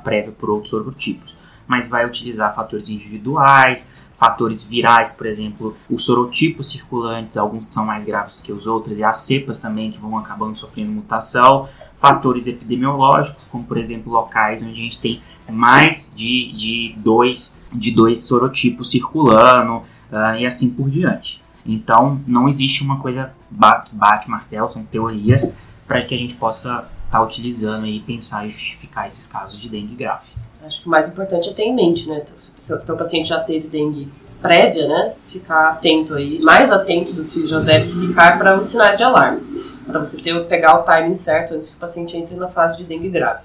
prévia 0.02 0.32
por 0.32 0.50
outros 0.50 0.70
sorotipos, 0.70 1.36
mas 1.68 1.88
vai 1.88 2.04
utilizar 2.04 2.52
fatores 2.52 2.88
individuais, 2.88 3.92
fatores 4.14 4.64
virais, 4.64 5.12
por 5.12 5.26
exemplo, 5.26 5.76
os 5.90 6.04
sorotipos 6.04 6.70
circulantes, 6.70 7.36
alguns 7.36 7.66
são 7.66 7.84
mais 7.84 8.04
graves 8.04 8.36
do 8.36 8.42
que 8.42 8.52
os 8.52 8.66
outros, 8.66 8.96
e 8.96 9.04
as 9.04 9.18
cepas 9.18 9.58
também 9.58 9.90
que 9.90 9.98
vão 9.98 10.16
acabando 10.16 10.58
sofrendo 10.58 10.92
mutação, 10.92 11.68
fatores 11.96 12.46
epidemiológicos, 12.46 13.44
como 13.50 13.64
por 13.64 13.76
exemplo 13.76 14.12
locais 14.12 14.62
onde 14.62 14.72
a 14.72 14.74
gente 14.74 15.00
tem 15.00 15.22
mais 15.50 16.12
de, 16.14 16.52
de, 16.52 16.94
dois, 16.98 17.60
de 17.72 17.90
dois 17.90 18.20
sorotipos 18.20 18.90
circulando 18.90 19.78
uh, 19.78 20.36
e 20.38 20.46
assim 20.46 20.70
por 20.70 20.88
diante. 20.88 21.42
Então 21.66 22.20
não 22.26 22.48
existe 22.48 22.82
uma 22.82 22.98
coisa 22.98 23.32
bate, 23.50 23.94
bate 23.94 24.30
martelo, 24.30 24.68
são 24.68 24.84
teorias 24.84 25.52
para 25.86 26.02
que 26.02 26.14
a 26.14 26.18
gente 26.18 26.34
possa 26.34 26.68
estar 27.06 27.18
tá 27.18 27.22
utilizando 27.22 27.86
e 27.86 28.00
pensar 28.00 28.46
e 28.46 28.50
justificar 28.50 29.06
esses 29.06 29.26
casos 29.26 29.60
de 29.60 29.68
dengue 29.68 29.94
grave. 29.94 30.26
Acho 30.64 30.80
que 30.80 30.86
o 30.86 30.90
mais 30.90 31.08
importante 31.08 31.48
é 31.48 31.52
ter 31.52 31.64
em 31.64 31.74
mente, 31.74 32.08
né? 32.08 32.22
Se 32.34 32.72
o 32.72 32.84
teu 32.84 32.96
paciente 32.96 33.28
já 33.28 33.40
teve 33.40 33.68
dengue 33.68 34.10
prévia, 34.40 34.86
né? 34.86 35.14
Ficar 35.26 35.70
atento 35.70 36.14
aí, 36.14 36.38
mais 36.42 36.70
atento 36.70 37.14
do 37.14 37.24
que 37.24 37.46
já 37.46 37.60
deve 37.60 37.82
se 37.82 38.06
ficar 38.06 38.38
para 38.38 38.56
os 38.56 38.66
sinais 38.66 38.96
de 38.96 39.02
alarme, 39.02 39.40
para 39.86 39.98
você 39.98 40.18
ter 40.18 40.38
pegar 40.46 40.80
o 40.80 40.82
timing 40.82 41.14
certo 41.14 41.54
antes 41.54 41.70
que 41.70 41.76
o 41.76 41.78
paciente 41.78 42.16
entre 42.16 42.36
na 42.36 42.48
fase 42.48 42.76
de 42.76 42.84
dengue 42.84 43.08
grave. 43.08 43.40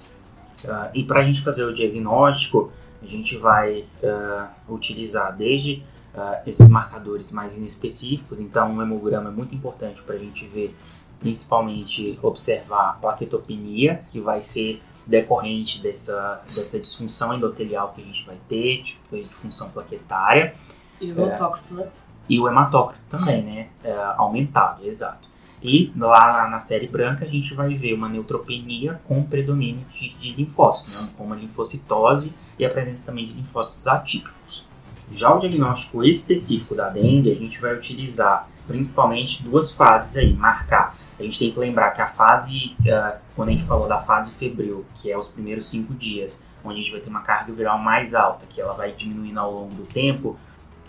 Uh, 0.66 0.90
e 0.94 1.04
para 1.04 1.22
a 1.22 1.24
gente 1.24 1.42
fazer 1.42 1.64
o 1.64 1.74
diagnóstico, 1.74 2.70
a 3.02 3.06
gente 3.06 3.38
vai 3.38 3.86
uh, 4.04 4.74
utilizar 4.74 5.36
desde 5.36 5.84
uh, 6.14 6.38
esses 6.46 6.68
marcadores 6.68 7.32
mais 7.32 7.58
inespecíficos. 7.58 8.40
Então, 8.40 8.76
o 8.76 8.82
hemograma 8.82 9.30
é 9.30 9.32
muito 9.32 9.56
importante 9.56 10.02
para 10.02 10.16
a 10.16 10.20
gente 10.20 10.46
ver, 10.46 10.76
principalmente 11.20 12.18
observar 12.22 12.90
a 12.90 12.94
plaquetopenia, 12.94 14.04
que 14.10 14.20
vai 14.20 14.40
ser 14.42 14.82
decorrente 15.08 15.82
dessa, 15.82 16.42
dessa 16.46 16.80
disfunção 16.80 17.34
endotelial 17.34 17.92
que 17.92 18.02
a 18.02 18.06
gente 18.06 18.26
vai 18.26 18.38
ter, 18.48 18.82
tipo, 18.82 19.18
de 19.18 19.30
função 19.30 19.70
plaquetária. 19.70 20.56
E 21.02 21.12
o 21.12 21.20
hematócrito, 21.20 21.74
né? 21.74 21.88
E 22.30 22.40
o 22.40 22.48
hematócrito 22.48 23.04
também, 23.10 23.42
né? 23.44 23.68
É, 23.84 23.94
aumentado, 24.18 24.86
exato. 24.86 25.30
E 25.62 25.92
lá 25.98 26.48
na 26.50 26.60
série 26.60 26.88
branca 26.88 27.26
a 27.26 27.28
gente 27.28 27.54
vai 27.54 27.74
ver 27.74 27.94
uma 27.94 28.08
neutropenia 28.08 29.00
com 29.04 29.24
predomínio 29.24 29.86
de, 29.92 30.14
de 30.16 30.32
linfócitos, 30.34 31.08
né? 31.08 31.14
como 31.18 31.34
a 31.34 31.36
linfocitose 31.36 32.34
e 32.58 32.66
a 32.66 32.70
presença 32.70 33.06
também 33.06 33.26
de 33.26 33.34
linfócitos 33.34 33.86
atípicos. 33.86 34.66
Já 35.12 35.34
o 35.34 35.40
diagnóstico 35.40 36.04
específico 36.04 36.76
da 36.76 36.88
dengue, 36.88 37.32
a 37.32 37.36
gente 37.36 37.60
vai 37.60 37.76
utilizar 37.76 38.48
principalmente 38.68 39.44
duas 39.44 39.72
fases 39.72 40.16
aí, 40.16 40.34
marcar. 40.34 40.96
A 41.20 41.24
gente 41.24 41.38
tem 41.38 41.52
que 41.52 41.60
lembrar 41.60 41.92
que 41.92 42.02
a 42.02 42.08
fase, 42.08 42.76
uh, 42.80 43.18
quando 43.36 43.50
a 43.50 43.52
gente 43.52 43.64
falou 43.64 43.88
da 43.88 43.98
fase 43.98 44.32
febril, 44.32 44.86
que 44.96 45.12
é 45.12 45.18
os 45.18 45.28
primeiros 45.28 45.70
cinco 45.70 45.94
dias, 45.94 46.46
onde 46.64 46.80
a 46.80 46.82
gente 46.82 46.92
vai 46.92 47.02
ter 47.02 47.10
uma 47.10 47.22
carga 47.22 47.52
viral 47.52 47.78
mais 47.78 48.16
alta, 48.16 48.46
que 48.48 48.62
ela 48.62 48.74
vai 48.74 48.94
diminuindo 48.94 49.40
ao 49.40 49.52
longo 49.52 49.74
do 49.76 49.84
tempo, 49.84 50.38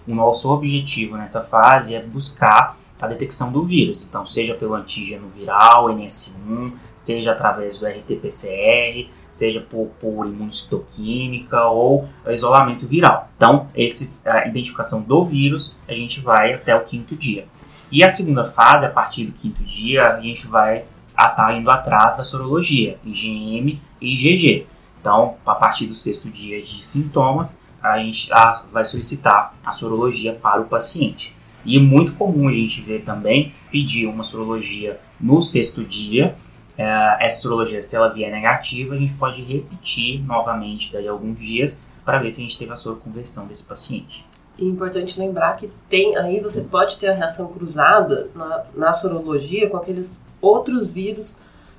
o 0.07 0.15
nosso 0.15 0.51
objetivo 0.51 1.17
nessa 1.17 1.43
fase 1.43 1.95
é 1.95 2.03
buscar 2.03 2.79
a 3.01 3.07
detecção 3.07 3.51
do 3.51 3.65
vírus. 3.65 4.05
Então, 4.05 4.27
seja 4.27 4.55
pelo 4.55 4.75
antígeno 4.75 5.29
viral, 5.29 5.87
NS1, 5.87 6.75
seja 6.95 7.33
através 7.33 7.79
do 7.79 7.87
RT-PCR, 7.87 9.09
seja 9.31 9.61
por, 9.61 9.89
por 9.99 10.27
imunocitoquímica 10.27 11.65
ou 11.67 12.09
isolamento 12.29 12.87
viral. 12.87 13.29
Então, 13.37 13.69
esses, 13.75 14.27
a 14.27 14.47
identificação 14.47 15.03
do 15.03 15.25
vírus, 15.25 15.75
a 15.89 15.95
gente 15.95 16.21
vai 16.21 16.53
até 16.53 16.77
o 16.77 16.85
quinto 16.85 17.17
dia. 17.17 17.47
E 17.91 18.05
a 18.05 18.09
segunda 18.09 18.45
fase, 18.45 18.87
a 18.87 18.91
partir 18.91 19.25
do 19.25 19.33
quinto 19.33 19.65
dia, 19.65 20.15
a 20.15 20.21
gente 20.21 20.47
vai 20.47 20.85
estar 21.09 21.31
tá 21.31 21.53
indo 21.53 21.71
atrás 21.71 22.17
da 22.17 22.23
sorologia, 22.23 22.99
IgM 23.05 23.81
e 24.01 24.13
IgG. 24.13 24.67
Então, 25.01 25.37
a 25.45 25.55
partir 25.55 25.87
do 25.87 25.95
sexto 25.95 26.29
dia 26.31 26.61
de 26.61 26.85
sintoma, 26.85 27.51
a 27.83 27.99
gente 27.99 28.29
vai 28.71 28.85
solicitar 28.85 29.55
a 29.65 29.73
sorologia 29.73 30.35
para 30.35 30.61
o 30.61 30.67
paciente. 30.67 31.37
E 31.65 31.77
é 31.77 31.81
muito 31.81 32.15
comum 32.15 32.49
a 32.49 32.53
gente 32.53 32.81
ver 32.81 33.03
também 33.03 33.53
pedir 33.71 34.07
uma 34.07 34.23
sorologia 34.23 35.01
no 35.21 35.43
sexto 35.43 35.83
dia. 35.85 36.37
É, 36.77 37.17
essa 37.21 37.43
sorologia, 37.43 37.83
se 37.83 37.97
ela 37.97 38.09
vier 38.09 38.31
negativa, 38.31 38.95
a 38.95 38.99
gente 38.99 39.13
pode 39.15 39.43
repetir 39.43 40.23
novamente 40.25 40.93
daí 40.93 41.09
alguns 41.09 41.39
dias 41.39 41.83
para 42.05 42.19
ver 42.19 42.31
se 42.31 42.41
a 42.41 42.45
gente 42.45 42.59
teve 42.59 42.73
a 42.73 42.77
soroconversão 42.77 43.47
desse 43.47 43.65
paciente. 43.65 44.25
E 44.61 44.65
é 44.65 44.69
importante 44.69 45.19
lembrar 45.19 45.57
que 45.57 45.71
tem 45.89 46.17
aí 46.19 46.39
você 46.39 46.63
pode 46.63 46.99
ter 46.99 47.09
a 47.09 47.15
reação 47.15 47.49
cruzada 47.49 48.29
na, 48.35 48.65
na 48.77 48.93
sorologia 48.93 49.71
com 49.71 49.79
aqueles 49.79 50.23
outros 50.41 50.91
vírus 50.91 51.35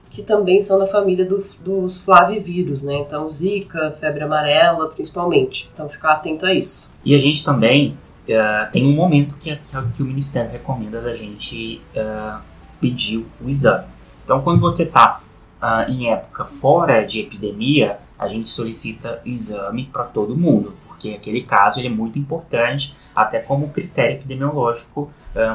que 0.09 0.23
também 0.23 0.59
são 0.59 0.77
da 0.77 0.85
família 0.85 1.23
do, 1.23 1.41
dos 1.63 2.03
flavivírus, 2.03 2.81
né? 2.81 2.95
Então, 2.95 3.25
zika, 3.27 3.91
febre 3.91 4.23
amarela, 4.23 4.89
principalmente. 4.89 5.69
Então, 5.73 5.87
ficar 5.87 6.13
atento 6.13 6.45
a 6.45 6.53
isso. 6.53 6.91
E 7.05 7.15
a 7.15 7.17
gente 7.17 7.45
também 7.45 7.97
uh, 8.27 8.69
tem 8.73 8.85
um 8.85 8.93
momento 8.93 9.35
que, 9.35 9.55
que, 9.55 9.81
que, 9.93 10.03
o 10.03 10.05
Ministério 10.05 10.51
recomenda 10.51 10.99
da 10.99 11.13
gente 11.13 11.81
uh, 11.95 12.41
pedir 12.81 13.25
o 13.41 13.47
exame. 13.47 13.85
Então, 14.25 14.41
quando 14.41 14.59
você 14.59 14.83
está 14.83 15.17
uh, 15.61 15.89
em 15.89 16.11
época 16.11 16.43
fora 16.43 17.03
de 17.03 17.21
epidemia, 17.21 17.97
a 18.19 18.27
gente 18.27 18.49
solicita 18.49 19.21
exame 19.23 19.85
para 19.85 20.03
todo 20.03 20.35
mundo, 20.35 20.73
porque 21.01 21.15
aquele 21.15 21.41
caso 21.41 21.79
ele 21.79 21.87
é 21.87 21.91
muito 21.91 22.19
importante, 22.19 22.95
até 23.15 23.39
como 23.39 23.69
critério 23.69 24.17
epidemiológico, 24.17 25.11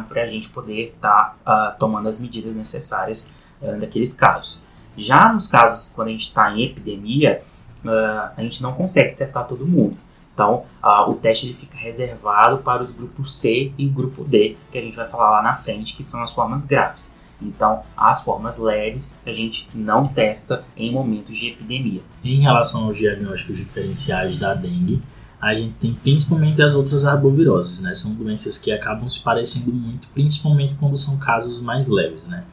para 0.08 0.22
a 0.22 0.26
gente 0.26 0.48
poder 0.48 0.94
estar 0.96 1.36
tá, 1.44 1.76
tomando 1.78 2.08
as 2.08 2.18
medidas 2.18 2.56
necessárias 2.56 3.30
uh, 3.62 3.78
daqueles 3.78 4.12
casos. 4.12 4.58
Já 4.96 5.32
nos 5.32 5.46
casos 5.46 5.92
quando 5.94 6.08
a 6.08 6.10
gente 6.10 6.26
está 6.26 6.50
em 6.50 6.64
epidemia, 6.64 7.42
uh, 7.84 8.32
a 8.36 8.42
gente 8.42 8.60
não 8.62 8.72
consegue 8.72 9.14
testar 9.14 9.44
todo 9.44 9.64
mundo. 9.66 9.96
Então, 10.34 10.64
uh, 10.82 11.10
o 11.10 11.14
teste 11.14 11.46
ele 11.46 11.54
fica 11.54 11.78
reservado 11.78 12.58
para 12.58 12.82
os 12.82 12.90
grupos 12.90 13.38
C 13.38 13.72
e 13.78 13.86
grupo 13.86 14.24
D, 14.24 14.56
que 14.72 14.78
a 14.78 14.82
gente 14.82 14.96
vai 14.96 15.06
falar 15.06 15.30
lá 15.30 15.42
na 15.42 15.54
frente, 15.54 15.94
que 15.96 16.02
são 16.02 16.22
as 16.22 16.32
formas 16.32 16.66
graves. 16.66 17.14
Então, 17.40 17.82
as 17.96 18.22
formas 18.22 18.58
leves 18.58 19.18
a 19.24 19.30
gente 19.30 19.68
não 19.74 20.06
testa 20.06 20.64
em 20.76 20.90
momentos 20.92 21.36
de 21.36 21.48
epidemia. 21.48 22.02
Em 22.24 22.40
relação 22.40 22.86
aos 22.86 22.98
diagnósticos 22.98 23.58
diferenciais 23.58 24.38
da 24.38 24.54
dengue, 24.54 25.02
a 25.40 25.54
gente 25.54 25.74
tem 25.74 25.94
principalmente 25.94 26.62
as 26.62 26.74
outras 26.74 27.04
arboviroses, 27.04 27.80
né? 27.80 27.92
São 27.94 28.14
doenças 28.14 28.58
que 28.58 28.72
acabam 28.72 29.08
se 29.08 29.22
parecendo 29.22 29.72
muito, 29.72 30.08
principalmente 30.08 30.74
quando 30.76 30.96
são 30.96 31.18
casos 31.18 31.60
mais 31.60 31.88
leves, 31.88 32.26
né? 32.26 32.44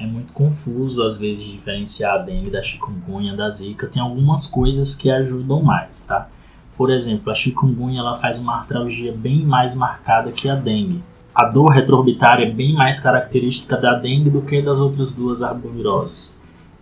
é 0.00 0.06
muito 0.06 0.32
confuso 0.32 1.02
às 1.02 1.18
vezes 1.18 1.44
diferenciar 1.44 2.14
a 2.14 2.18
dengue 2.18 2.50
da 2.50 2.62
chikungunya, 2.62 3.36
da 3.36 3.50
zika. 3.50 3.86
Tem 3.86 4.00
algumas 4.00 4.46
coisas 4.46 4.94
que 4.94 5.10
ajudam 5.10 5.62
mais, 5.62 6.06
tá? 6.06 6.26
Por 6.74 6.90
exemplo, 6.90 7.30
a 7.30 7.34
chikungunya 7.34 8.00
ela 8.00 8.16
faz 8.16 8.38
uma 8.38 8.56
artralgia 8.56 9.12
bem 9.12 9.44
mais 9.44 9.74
marcada 9.74 10.32
que 10.32 10.48
a 10.48 10.54
dengue. 10.54 11.02
A 11.34 11.44
dor 11.44 11.68
retroorbitária 11.68 12.46
é 12.46 12.50
bem 12.50 12.74
mais 12.74 12.98
característica 12.98 13.76
da 13.76 13.94
dengue 13.94 14.30
do 14.30 14.40
que 14.40 14.62
das 14.62 14.78
outras 14.78 15.12
duas 15.12 15.42
arboviroses. 15.42 16.39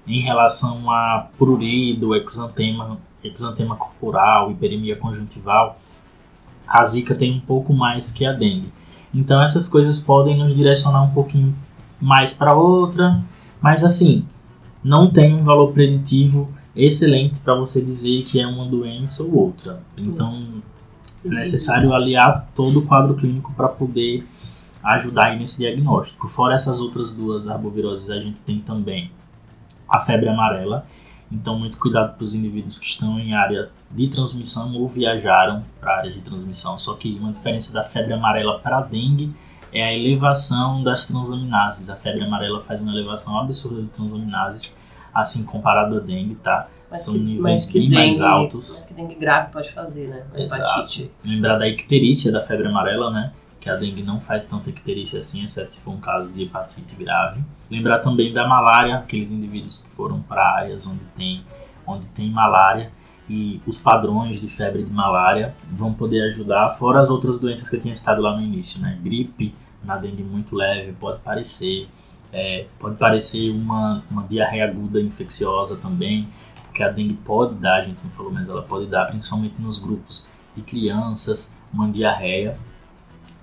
Em 0.09 0.21
relação 0.21 0.91
a 0.91 1.29
prurido, 1.39 2.15
exantema, 2.17 2.99
exantema 3.23 3.77
corporal, 3.77 4.51
hiperemia 4.51 4.97
conjuntival, 4.97 5.79
a 6.67 6.83
zika 6.83 7.15
tem 7.15 7.37
um 7.37 7.41
pouco 7.41 7.73
mais 7.75 8.11
que 8.11 8.25
a 8.25 8.33
dengue. 8.33 8.73
Então 9.15 9.43
essas 9.43 9.69
coisas 9.69 9.99
podem 9.99 10.37
nos 10.37 10.55
direcionar 10.55 11.03
um 11.03 11.11
pouquinho 11.11 11.55
mais 12.01 12.33
para 12.33 12.55
outra, 12.55 13.21
mas 13.61 13.85
assim, 13.85 14.25
não 14.83 15.11
tem 15.11 15.35
um 15.35 15.45
valor 15.45 15.73
preditivo 15.73 16.49
excelente 16.75 17.41
para 17.41 17.55
você 17.55 17.85
dizer 17.85 18.25
que 18.25 18.41
é 18.41 18.47
uma 18.47 18.65
doença 18.65 19.23
ou 19.23 19.35
outra. 19.35 19.83
Então, 19.97 20.27
Isso. 20.31 20.63
é 21.25 21.29
necessário 21.29 21.93
aliar 21.93 22.49
todo 22.55 22.79
o 22.79 22.87
quadro 22.87 23.15
clínico 23.15 23.53
para 23.55 23.69
poder 23.69 24.25
ajudar 24.85 25.27
aí 25.27 25.39
nesse 25.39 25.59
diagnóstico. 25.59 26.29
Fora 26.29 26.55
essas 26.55 26.81
outras 26.81 27.13
duas 27.13 27.49
arboviroses, 27.49 28.11
a 28.11 28.21
gente 28.21 28.39
tem 28.47 28.61
também 28.61 29.11
a 29.89 30.01
febre 30.01 30.29
amarela. 30.29 30.87
Então, 31.31 31.59
muito 31.59 31.77
cuidado 31.79 32.15
para 32.15 32.25
os 32.25 32.35
indivíduos 32.35 32.79
que 32.79 32.87
estão 32.87 33.19
em 33.21 33.35
área 33.35 33.71
de 33.91 34.09
transmissão 34.09 34.75
ou 34.75 34.89
viajaram 34.89 35.63
para 35.81 35.93
a 35.93 35.97
área 35.99 36.11
de 36.11 36.21
transmissão. 36.21 36.79
Só 36.79 36.95
que 36.95 37.19
uma 37.19 37.33
diferença 37.33 37.73
da 37.73 37.85
febre 37.85 38.15
amarela 38.15 38.59
para 38.61 38.79
a 38.79 38.81
dengue 38.81 39.35
é 39.73 39.85
a 39.85 39.93
elevação 39.93 40.83
das 40.83 41.07
transaminases. 41.07 41.91
A 41.91 41.97
febre 41.97 42.25
amarela 42.25 42.63
faz 42.63 42.81
uma 42.81 42.93
elevação 42.93 43.39
absurda 43.39 43.83
de 43.83 43.89
transaminases, 43.89 44.79
assim 45.13 45.45
comparado 45.45 45.97
à 45.97 46.01
dengue, 46.01 46.35
tá? 46.37 46.69
Mas 46.91 47.05
São 47.05 47.13
que, 47.13 47.21
níveis 47.21 47.71
bem 47.71 47.83
dengue, 47.83 47.95
mais 47.95 48.21
altos. 48.23 48.73
Mas 48.75 48.87
que 48.87 48.95
dengue 48.95 49.15
grave 49.15 49.53
pode 49.53 49.71
fazer, 49.71 50.09
né? 50.09 50.25
Hepatite. 50.35 51.11
Lembrar 51.25 51.59
da 51.59 51.69
icterícia 51.69 52.33
da 52.33 52.41
febre 52.47 52.69
amarela, 52.69 53.11
né? 53.11 53.33
Que 53.69 53.73
a 53.73 53.77
dengue 53.77 54.03
não 54.03 54.19
faz 54.19 54.49
tanta 54.49 54.71
icterícia 54.71 55.21
assim, 55.21 55.45
exceto 55.45 55.75
se 55.75 55.83
for 55.83 55.91
um 55.91 56.01
caso 56.01 56.33
de 56.33 56.45
hepatite 56.45 56.97
grave. 56.97 57.43
Lembrar 57.71 57.99
também 57.99 58.33
da 58.33 58.49
malária, 58.49 58.97
aqueles 58.97 59.31
indivíduos 59.31 59.85
que 59.85 59.95
foram 59.95 60.23
para 60.23 60.43
áreas 60.57 60.87
onde 60.87 61.05
tem, 61.15 61.45
onde 61.87 62.07
tem 62.07 62.31
malária 62.31 62.91
e 63.29 63.61
os 63.67 63.77
padrões 63.77 64.41
de 64.41 64.49
febre 64.49 64.83
de 64.83 64.91
malária 64.91 65.55
vão 65.71 65.93
poder 65.93 66.31
ajudar, 66.31 66.71
fora 66.79 66.99
as 66.99 67.11
outras 67.11 67.39
doenças 67.39 67.69
que 67.69 67.77
eu 67.77 67.81
tinha 67.83 67.93
estado 67.93 68.23
lá 68.23 68.35
no 68.35 68.41
início, 68.41 68.81
né? 68.81 68.99
Gripe, 69.03 69.55
na 69.85 69.99
dengue 69.99 70.23
muito 70.23 70.57
leve, 70.57 70.93
pode 70.93 71.21
parecer, 71.21 71.91
é, 72.33 72.67
pode 72.79 72.97
parecer 72.97 73.51
uma, 73.51 74.03
uma 74.11 74.27
diarreia 74.27 74.65
aguda 74.65 74.99
infecciosa 74.99 75.77
também, 75.77 76.27
porque 76.65 76.83
a 76.83 76.89
dengue 76.89 77.19
pode 77.23 77.55
dar, 77.57 77.81
a 77.81 77.83
gente 77.83 78.03
não 78.03 78.11
falou, 78.13 78.33
mas 78.33 78.49
ela 78.49 78.63
pode 78.63 78.87
dar, 78.87 79.05
principalmente 79.09 79.61
nos 79.61 79.79
grupos 79.79 80.27
de 80.55 80.63
crianças, 80.63 81.59
uma 81.71 81.87
diarreia. 81.91 82.59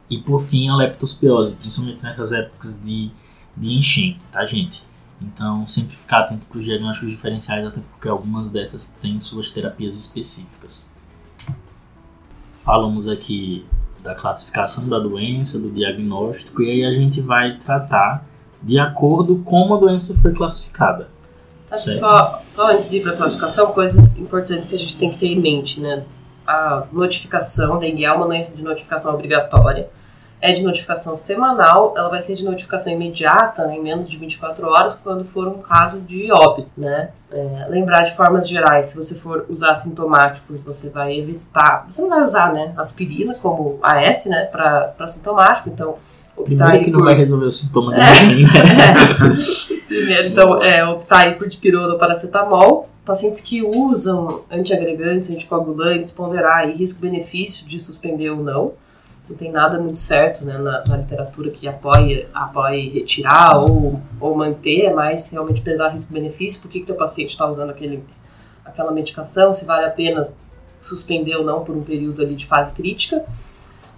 E 0.09 0.17
por 0.19 0.41
fim, 0.41 0.69
a 0.69 0.75
leptospiose, 0.75 1.55
principalmente 1.55 2.03
nessas 2.03 2.31
épocas 2.31 2.81
de, 2.81 3.11
de 3.57 3.73
enchente, 3.73 4.19
tá, 4.31 4.45
gente? 4.45 4.83
Então, 5.21 5.65
sempre 5.65 5.95
ficar 5.95 6.21
atento 6.21 6.45
para 6.45 6.59
os 6.59 6.65
diagnósticos 6.65 7.11
diferenciais, 7.11 7.65
até 7.65 7.79
porque 7.79 8.07
algumas 8.07 8.49
dessas 8.49 8.93
têm 9.01 9.17
suas 9.19 9.51
terapias 9.51 9.97
específicas. 9.97 10.93
Falamos 12.63 13.07
aqui 13.07 13.65
da 14.03 14.13
classificação 14.13 14.87
da 14.87 14.99
doença, 14.99 15.59
do 15.59 15.71
diagnóstico, 15.71 16.61
e 16.61 16.69
aí 16.69 16.85
a 16.85 16.93
gente 16.93 17.21
vai 17.21 17.57
tratar 17.57 18.25
de 18.61 18.77
acordo 18.77 19.37
com 19.37 19.65
como 19.65 19.75
a 19.75 19.79
doença 19.79 20.17
foi 20.21 20.33
classificada. 20.33 21.09
Acho 21.69 21.85
que 21.85 21.91
só, 21.91 22.41
só 22.47 22.71
antes 22.71 22.89
de 22.89 22.97
ir 22.97 23.01
para 23.01 23.13
a 23.13 23.17
classificação, 23.17 23.71
coisas 23.71 24.15
importantes 24.17 24.67
que 24.67 24.75
a 24.75 24.79
gente 24.79 24.97
tem 24.97 25.09
que 25.09 25.17
ter 25.17 25.27
em 25.27 25.39
mente, 25.39 25.79
né? 25.79 26.03
A 26.45 26.83
notificação, 26.91 27.79
dengue 27.79 28.05
é 28.05 28.11
uma 28.11 28.27
doença 28.27 28.55
de 28.55 28.63
notificação 28.63 29.13
obrigatória 29.13 29.89
é 30.41 30.51
de 30.51 30.63
notificação 30.63 31.15
semanal, 31.15 31.93
ela 31.97 32.07
vai 32.07 32.21
ser 32.21 32.35
de 32.35 32.43
notificação 32.43 32.93
imediata, 32.93 33.65
né, 33.65 33.77
em 33.77 33.81
menos 33.81 34.07
de 34.07 34.17
24 34.17 34.67
horas, 34.67 34.93
quando 34.93 35.25
for 35.25 35.47
um 35.47 35.59
caso 35.59 35.99
de 35.99 36.31
óbito, 36.31 36.69
né? 36.77 37.09
É, 37.31 37.65
lembrar 37.67 38.03
de 38.03 38.15
formas 38.15 38.47
gerais, 38.47 38.87
se 38.87 38.97
você 38.97 39.15
for 39.15 39.45
usar 39.49 39.73
sintomáticos, 39.75 40.59
você 40.59 40.89
vai 40.89 41.17
evitar, 41.17 41.85
você 41.87 42.01
não 42.01 42.09
vai 42.09 42.21
usar, 42.21 42.53
né, 42.53 42.73
aspirina 42.77 43.33
como 43.35 43.79
AS, 43.81 44.25
né, 44.27 44.45
para 44.45 45.07
sintomático, 45.07 45.69
então 45.69 45.95
optar 46.37 46.65
Primeiro 46.65 46.85
que 46.85 46.91
por... 46.91 46.97
não 46.99 47.05
vai 47.05 47.15
resolver 47.15 47.45
o 47.45 47.51
sintoma 47.51 47.95
de 47.95 48.01
é, 48.01 48.21
ninguém, 48.27 48.45
né? 48.45 48.93
Primeiro, 49.87 50.27
então, 50.27 50.61
é, 50.61 50.85
optar 50.85 51.25
aí 51.25 51.33
por 51.35 51.47
dipirona 51.47 51.93
ou 51.93 51.99
paracetamol. 51.99 52.89
Pacientes 53.05 53.39
que 53.39 53.61
usam 53.61 54.43
antiagregantes, 54.49 55.29
anticoagulantes, 55.29 56.09
ponderar 56.09 56.57
aí 56.57 56.73
risco-benefício 56.73 57.67
de 57.67 57.77
suspender 57.77 58.31
ou 58.31 58.43
não. 58.43 58.73
Não 59.29 59.35
tem 59.35 59.51
nada 59.51 59.79
muito 59.79 59.97
certo 59.97 60.43
né, 60.43 60.57
na, 60.57 60.83
na, 60.87 60.97
literatura 60.97 61.51
que 61.51 61.67
apoie, 61.67 62.27
apoie 62.33 62.89
retirar 62.89 63.59
ou, 63.59 63.99
ou 64.19 64.35
manter, 64.35 64.85
é 64.85 64.93
mais 64.93 65.31
realmente 65.31 65.61
pesar 65.61 65.89
risco-benefício, 65.89 66.61
por 66.61 66.69
que 66.69 66.91
o 66.91 66.95
paciente 66.95 67.29
está 67.29 67.47
usando 67.47 67.71
aquele, 67.71 68.03
aquela 68.63 68.91
medicação, 68.91 69.53
se 69.53 69.65
vale 69.65 69.85
a 69.85 69.89
pena 69.89 70.21
suspender 70.79 71.35
ou 71.35 71.43
não 71.43 71.63
por 71.63 71.75
um 71.75 71.83
período 71.83 72.21
ali 72.21 72.35
de 72.35 72.45
fase 72.45 72.73
crítica. 72.73 73.23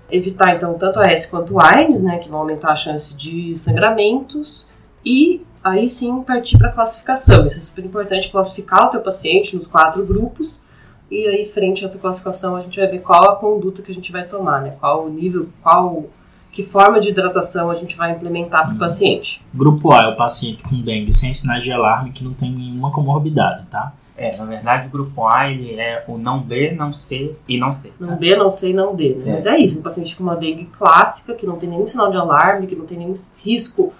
Evitar, 0.10 0.56
então, 0.56 0.74
tanto 0.76 1.00
a 1.00 1.08
S 1.08 1.30
quanto 1.30 1.56
o 1.56 1.62
AINES, 1.62 2.02
né, 2.02 2.17
que 2.17 2.30
vão 2.30 2.39
aumentar 2.39 2.72
a 2.72 2.76
chance 2.76 3.15
de 3.15 3.54
sangramentos, 3.56 4.70
e 5.06 5.46
aí 5.69 5.89
sim 5.89 6.21
partir 6.23 6.58
para 6.58 6.69
a 6.69 6.71
classificação. 6.71 7.45
Isso 7.45 7.58
é 7.58 7.62
super 7.62 7.86
importante, 7.86 8.30
classificar 8.30 8.86
o 8.86 8.89
teu 8.89 9.01
paciente 9.01 9.56
nos 9.56 9.67
quatro 9.67 10.06
grupos, 10.06 10.62
e 11.10 11.25
aí, 11.25 11.45
frente 11.45 11.86
a 11.86 11.88
essa 11.88 11.99
classificação, 11.99 12.56
a 12.56 12.60
gente 12.60 12.77
vai 12.77 12.88
ver 12.88 12.99
qual 12.99 13.32
a 13.32 13.36
conduta 13.38 13.82
que 13.82 13.91
a 13.91 13.93
gente 13.93 14.12
vai 14.12 14.25
tomar, 14.25 14.62
né? 14.62 14.75
Qual 14.77 15.06
o 15.06 15.10
nível, 15.10 15.47
qual 15.62 16.06
que 16.51 16.63
forma 16.63 16.99
de 16.99 17.10
hidratação 17.10 17.69
a 17.69 17.73
gente 17.73 17.95
vai 17.95 18.12
implementar 18.12 18.63
para 18.63 18.73
o 18.73 18.75
hum. 18.75 18.80
paciente. 18.80 19.45
Grupo 19.53 19.93
A 19.93 20.03
é 20.03 20.08
o 20.08 20.15
paciente 20.15 20.63
com 20.63 20.82
dengue 20.82 21.12
sem 21.13 21.34
sinais 21.34 21.63
de 21.63 21.71
alarme 21.71 22.12
que 22.12 22.23
não 22.23 22.34
tem 22.34 22.51
nenhuma 22.51 22.91
comorbidade, 22.91 23.65
tá? 23.69 23.93
É, 24.17 24.36
na 24.36 24.45
verdade 24.45 24.88
o 24.88 24.89
grupo 24.89 25.27
A 25.27 25.47
ele 25.51 25.75
é 25.75 26.03
o 26.08 26.17
não 26.17 26.41
B, 26.41 26.71
não 26.71 26.91
C 26.91 27.36
e 27.47 27.58
não 27.58 27.71
C. 27.71 27.93
Não 27.99 28.15
B, 28.15 28.36
não 28.36 28.49
C 28.49 28.71
e 28.71 28.73
não 28.73 28.95
D, 28.95 29.13
né? 29.13 29.30
É. 29.30 29.34
Mas 29.34 29.45
é 29.45 29.58
isso, 29.58 29.80
um 29.80 29.84
paciente 29.84 30.15
com 30.15 30.23
uma 30.23 30.36
dengue 30.36 30.65
clássica, 30.65 31.36
que 31.36 31.45
não 31.45 31.58
tem 31.58 31.69
nenhum 31.69 31.86
sinal 31.86 32.10
de 32.10 32.17
alarme, 32.17 32.65
que 32.65 32.75
não 32.75 32.86
tem 32.86 32.97
nenhum 32.97 33.13
risco 33.43 33.93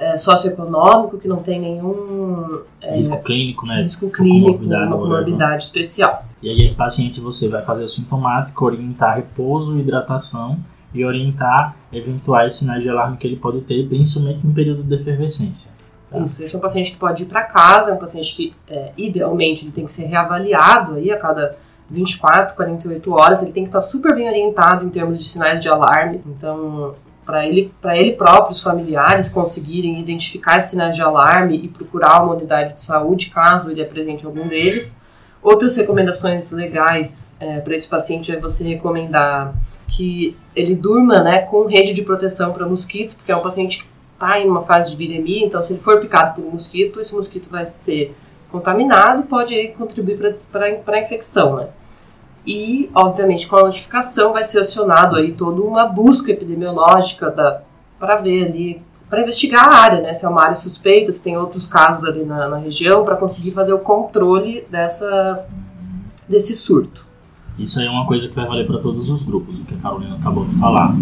é, 0.00 0.16
socioeconômico, 0.16 1.18
que 1.18 1.28
não 1.28 1.42
tem 1.42 1.60
nenhum 1.60 2.62
é, 2.80 2.96
risco 2.96 3.22
clínico, 3.22 3.66
né? 3.66 3.82
Risco 3.82 4.08
clínico, 4.08 4.64
uma 4.64 4.96
comorbidade 4.96 5.64
especial. 5.64 6.24
E 6.42 6.48
aí 6.48 6.62
esse 6.62 6.74
paciente 6.74 7.20
você 7.20 7.50
vai 7.50 7.60
fazer 7.60 7.84
o 7.84 7.88
sintomático, 7.88 8.64
orientar 8.64 9.16
repouso, 9.16 9.78
hidratação 9.78 10.58
e 10.94 11.04
orientar 11.04 11.76
eventuais 11.92 12.54
sinais 12.54 12.82
de 12.82 12.88
alarme 12.88 13.18
que 13.18 13.26
ele 13.26 13.36
pode 13.36 13.60
ter, 13.60 13.86
principalmente 13.88 14.44
no 14.44 14.54
período 14.54 14.82
de 14.82 14.94
efervescência. 14.94 15.72
Tá? 16.10 16.18
Isso, 16.20 16.42
esse 16.42 16.54
é 16.54 16.58
um 16.58 16.62
paciente 16.62 16.92
que 16.92 16.96
pode 16.96 17.24
ir 17.24 17.26
para 17.26 17.42
casa, 17.42 17.90
é 17.90 17.94
um 17.94 17.98
paciente 17.98 18.34
que, 18.34 18.54
é, 18.68 18.92
idealmente, 18.96 19.66
ele 19.66 19.72
tem 19.72 19.84
que 19.84 19.92
ser 19.92 20.06
reavaliado 20.06 20.94
aí 20.94 21.12
a 21.12 21.18
cada 21.18 21.56
24, 21.90 22.56
48 22.56 23.12
horas, 23.12 23.42
ele 23.42 23.52
tem 23.52 23.64
que 23.64 23.68
estar 23.68 23.82
super 23.82 24.14
bem 24.14 24.26
orientado 24.26 24.86
em 24.86 24.88
termos 24.88 25.18
de 25.18 25.28
sinais 25.28 25.60
de 25.60 25.68
alarme. 25.68 26.22
Então, 26.24 26.94
para 27.30 27.46
ele, 27.46 27.72
ele 27.84 28.12
próprio, 28.12 28.50
os 28.50 28.60
familiares 28.60 29.28
conseguirem 29.28 30.00
identificar 30.00 30.58
esses 30.58 30.70
sinais 30.70 30.96
de 30.96 31.00
alarme 31.00 31.56
e 31.56 31.68
procurar 31.68 32.24
uma 32.24 32.34
unidade 32.34 32.74
de 32.74 32.80
saúde 32.80 33.30
caso 33.30 33.70
ele 33.70 33.80
apresente 33.80 34.26
algum 34.26 34.48
deles. 34.48 35.00
Outras 35.40 35.76
recomendações 35.76 36.50
legais 36.50 37.32
é, 37.38 37.60
para 37.60 37.72
esse 37.74 37.88
paciente 37.88 38.32
é 38.32 38.38
você 38.38 38.64
recomendar 38.64 39.54
que 39.86 40.36
ele 40.56 40.74
durma 40.74 41.22
né, 41.22 41.42
com 41.42 41.66
rede 41.66 41.94
de 41.94 42.02
proteção 42.02 42.52
para 42.52 42.66
mosquitos, 42.66 43.14
porque 43.14 43.30
é 43.30 43.36
um 43.36 43.42
paciente 43.42 43.78
que 43.78 43.86
está 44.12 44.40
em 44.40 44.48
uma 44.48 44.60
fase 44.60 44.90
de 44.90 44.96
viremia, 44.96 45.46
então 45.46 45.62
se 45.62 45.72
ele 45.72 45.80
for 45.80 46.00
picado 46.00 46.34
por 46.34 46.44
um 46.44 46.50
mosquito, 46.50 46.98
esse 46.98 47.14
mosquito 47.14 47.48
vai 47.48 47.64
ser 47.64 48.14
contaminado 48.50 49.22
e 49.22 49.26
pode 49.26 49.54
aí, 49.54 49.68
contribuir 49.68 50.18
para 50.50 50.64
a 50.96 51.00
infecção. 51.00 51.56
Né? 51.56 51.68
E, 52.46 52.90
obviamente, 52.94 53.46
com 53.46 53.56
a 53.56 53.64
notificação 53.64 54.32
vai 54.32 54.42
ser 54.42 54.60
acionado 54.60 55.16
aí 55.16 55.32
toda 55.32 55.60
uma 55.60 55.86
busca 55.86 56.32
epidemiológica 56.32 57.30
para 57.98 58.16
ver 58.16 58.46
ali 58.46 58.82
para 59.10 59.22
investigar 59.22 59.68
a 59.68 59.74
área, 59.74 60.00
né? 60.00 60.12
Se 60.12 60.24
é 60.24 60.28
uma 60.28 60.40
área 60.40 60.54
suspeita, 60.54 61.10
se 61.10 61.20
tem 61.20 61.36
outros 61.36 61.66
casos 61.66 62.04
ali 62.04 62.24
na, 62.24 62.48
na 62.48 62.58
região, 62.58 63.04
para 63.04 63.16
conseguir 63.16 63.50
fazer 63.50 63.72
o 63.72 63.80
controle 63.80 64.64
dessa, 64.70 65.46
desse 66.28 66.54
surto. 66.54 67.04
Isso 67.58 67.80
aí 67.80 67.86
é 67.86 67.90
uma 67.90 68.06
coisa 68.06 68.28
que 68.28 68.34
vai 68.34 68.46
valer 68.46 68.66
para 68.68 68.78
todos 68.78 69.10
os 69.10 69.24
grupos, 69.24 69.58
o 69.58 69.64
que 69.64 69.74
a 69.74 69.78
Carolina 69.78 70.14
acabou 70.14 70.44
de 70.44 70.54
falar. 70.54 70.96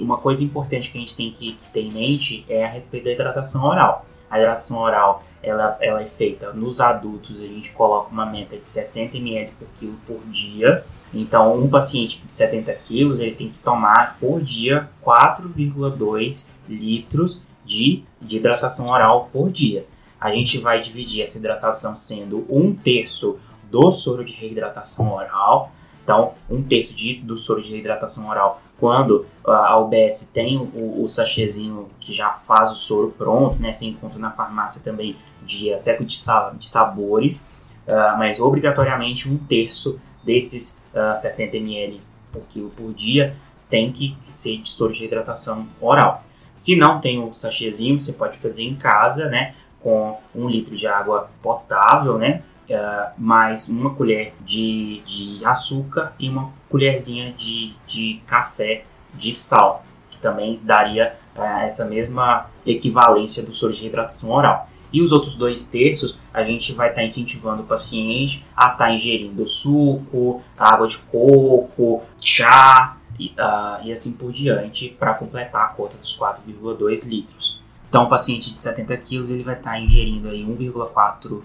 Uma 0.00 0.16
coisa 0.16 0.42
importante 0.42 0.90
que 0.90 0.96
a 0.96 1.00
gente 1.00 1.14
tem 1.14 1.30
que, 1.30 1.52
que 1.52 1.70
ter 1.70 1.82
em 1.82 1.92
mente 1.92 2.46
é 2.48 2.64
a 2.64 2.68
respeito 2.68 3.04
da 3.04 3.12
hidratação 3.12 3.62
oral. 3.62 4.06
A 4.30 4.38
hidratação 4.38 4.78
oral 4.78 5.24
ela, 5.42 5.76
ela 5.80 6.02
é 6.02 6.06
feita 6.06 6.52
nos 6.52 6.80
adultos, 6.80 7.42
a 7.42 7.46
gente 7.46 7.72
coloca 7.72 8.10
uma 8.10 8.26
meta 8.26 8.56
de 8.56 8.68
60 8.68 9.16
ml 9.16 9.50
por 9.58 9.68
quilo 9.74 9.96
por 10.06 10.20
dia 10.26 10.84
então, 11.12 11.58
um 11.58 11.68
paciente 11.68 12.22
de 12.24 12.32
70 12.32 12.72
quilos 12.74 13.20
ele 13.20 13.32
tem 13.32 13.48
que 13.48 13.58
tomar 13.58 14.16
por 14.20 14.40
dia 14.40 14.88
4,2 15.04 16.52
litros 16.68 17.42
de, 17.64 18.04
de 18.20 18.36
hidratação 18.36 18.88
oral 18.88 19.28
por 19.32 19.50
dia. 19.50 19.84
A 20.20 20.30
gente 20.30 20.58
vai 20.58 20.80
dividir 20.80 21.22
essa 21.22 21.38
hidratação 21.38 21.96
sendo 21.96 22.46
um 22.48 22.74
terço 22.74 23.38
do 23.70 23.90
soro 23.90 24.24
de 24.24 24.34
reidratação 24.34 25.12
oral. 25.12 25.72
Então, 26.10 26.32
um 26.50 26.60
terço 26.60 26.96
de, 26.96 27.14
do 27.14 27.36
soro 27.36 27.62
de 27.62 27.70
reidratação 27.70 28.28
oral 28.28 28.60
quando 28.80 29.26
a 29.46 29.78
UBS 29.78 30.32
tem 30.34 30.58
o, 30.58 31.04
o 31.04 31.06
sachêzinho 31.06 31.88
que 32.00 32.12
já 32.12 32.32
faz 32.32 32.72
o 32.72 32.74
soro 32.74 33.14
pronto, 33.16 33.62
né? 33.62 33.70
Você 33.70 33.86
encontra 33.86 34.18
na 34.18 34.32
farmácia 34.32 34.82
também 34.82 35.14
de 35.40 35.72
até 35.72 35.96
de, 35.96 36.04
de 36.04 36.66
sabores, 36.66 37.48
uh, 37.86 38.18
mas 38.18 38.40
obrigatoriamente 38.40 39.30
um 39.30 39.38
terço 39.38 40.00
desses 40.24 40.82
uh, 40.92 41.14
60 41.14 41.56
ml 41.56 42.00
por 42.32 42.42
quilo 42.48 42.70
por 42.70 42.92
dia 42.92 43.36
tem 43.68 43.92
que 43.92 44.16
ser 44.22 44.56
de 44.58 44.68
soro 44.68 44.92
de 44.92 45.04
hidratação 45.04 45.68
oral. 45.80 46.24
Se 46.52 46.74
não 46.74 47.00
tem 47.00 47.20
um 47.20 47.32
sachêzinho, 47.32 48.00
você 48.00 48.12
pode 48.14 48.36
fazer 48.36 48.64
em 48.64 48.74
casa, 48.74 49.28
né? 49.28 49.54
Com 49.80 50.18
um 50.34 50.48
litro 50.48 50.74
de 50.74 50.88
água 50.88 51.30
potável, 51.40 52.18
né? 52.18 52.42
Uh, 52.70 53.10
mais 53.18 53.68
uma 53.68 53.92
colher 53.96 54.32
de, 54.44 55.02
de 55.04 55.44
açúcar 55.44 56.14
e 56.20 56.28
uma 56.28 56.52
colherzinha 56.68 57.32
de, 57.32 57.74
de 57.84 58.22
café 58.28 58.84
de 59.12 59.32
sal, 59.32 59.84
que 60.08 60.18
também 60.18 60.60
daria 60.62 61.16
uh, 61.34 61.62
essa 61.64 61.86
mesma 61.86 62.46
equivalência 62.64 63.42
do 63.42 63.52
soro 63.52 63.72
de 63.72 63.82
reidratação 63.82 64.30
oral. 64.30 64.68
E 64.92 65.02
os 65.02 65.10
outros 65.10 65.36
dois 65.36 65.68
terços, 65.68 66.16
a 66.32 66.44
gente 66.44 66.72
vai 66.72 66.90
estar 66.90 67.00
tá 67.00 67.04
incentivando 67.04 67.62
o 67.62 67.66
paciente 67.66 68.46
a 68.56 68.66
estar 68.66 68.76
tá 68.76 68.92
ingerindo 68.92 69.44
suco, 69.48 70.40
água 70.56 70.86
de 70.86 70.98
coco, 70.98 72.02
chá 72.20 72.96
e, 73.18 73.30
uh, 73.30 73.84
e 73.84 73.90
assim 73.90 74.12
por 74.12 74.32
diante, 74.32 74.90
para 74.90 75.14
completar 75.14 75.64
a 75.64 75.68
cota 75.68 75.96
dos 75.96 76.16
4,2 76.16 77.08
litros. 77.08 77.60
Então, 77.90 78.04
o 78.04 78.08
paciente 78.08 78.54
de 78.54 78.62
70 78.62 78.96
quilos 78.98 79.30
ele 79.32 79.42
vai 79.42 79.56
estar 79.56 79.72
tá 79.72 79.80
ingerindo 79.80 80.28
aí 80.28 80.44
1,4 80.44 81.32
uh, 81.32 81.42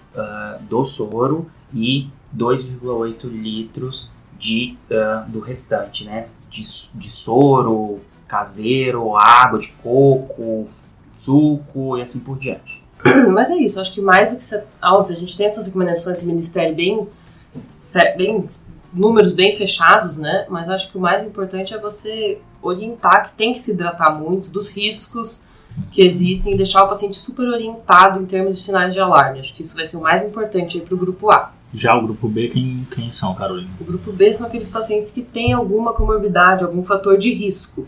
do 0.62 0.84
soro 0.84 1.50
e 1.74 2.08
2,8 2.34 3.24
litros 3.24 4.12
de, 4.38 4.78
uh, 4.88 5.28
do 5.28 5.40
restante, 5.40 6.04
né? 6.04 6.28
De, 6.48 6.62
de 6.94 7.10
soro 7.10 7.98
caseiro, 8.28 9.16
água 9.16 9.58
de 9.58 9.72
coco, 9.82 10.64
suco 11.16 11.98
e 11.98 12.02
assim 12.02 12.20
por 12.20 12.38
diante. 12.38 12.84
Mas 13.32 13.50
é 13.50 13.56
isso, 13.56 13.80
acho 13.80 13.92
que 13.92 14.00
mais 14.00 14.30
do 14.30 14.36
que 14.36 14.44
ser 14.44 14.64
alta, 14.80 15.12
a 15.12 15.16
gente 15.16 15.36
tem 15.36 15.46
essas 15.46 15.66
recomendações 15.66 16.18
do 16.18 16.26
Ministério 16.26 16.76
bem, 16.76 17.08
bem 18.16 18.46
números 18.92 19.32
bem 19.32 19.50
fechados, 19.50 20.16
né? 20.16 20.46
Mas 20.48 20.70
acho 20.70 20.92
que 20.92 20.96
o 20.96 21.00
mais 21.00 21.24
importante 21.24 21.74
é 21.74 21.78
você 21.78 22.40
orientar 22.62 23.24
que 23.24 23.36
tem 23.36 23.52
que 23.52 23.58
se 23.58 23.72
hidratar 23.72 24.16
muito, 24.16 24.48
dos 24.48 24.70
riscos 24.70 25.44
que 25.90 26.02
existem 26.02 26.54
e 26.54 26.56
deixar 26.56 26.84
o 26.84 26.88
paciente 26.88 27.16
super 27.16 27.48
orientado 27.48 28.20
em 28.20 28.26
termos 28.26 28.56
de 28.56 28.62
sinais 28.62 28.94
de 28.94 29.00
alarme. 29.00 29.40
Acho 29.40 29.54
que 29.54 29.62
isso 29.62 29.76
vai 29.76 29.84
ser 29.84 29.96
o 29.96 30.00
mais 30.00 30.22
importante 30.22 30.80
para 30.80 30.94
o 30.94 30.98
grupo 30.98 31.30
A. 31.30 31.52
Já 31.74 31.96
o 31.96 32.02
grupo 32.02 32.28
B, 32.28 32.48
quem, 32.48 32.86
quem 32.90 33.10
são, 33.10 33.34
Carolina? 33.34 33.70
O 33.80 33.84
grupo 33.84 34.12
B 34.12 34.32
são 34.32 34.46
aqueles 34.46 34.68
pacientes 34.68 35.10
que 35.10 35.22
têm 35.22 35.52
alguma 35.52 35.92
comorbidade, 35.92 36.64
algum 36.64 36.82
fator 36.82 37.18
de 37.18 37.32
risco. 37.32 37.86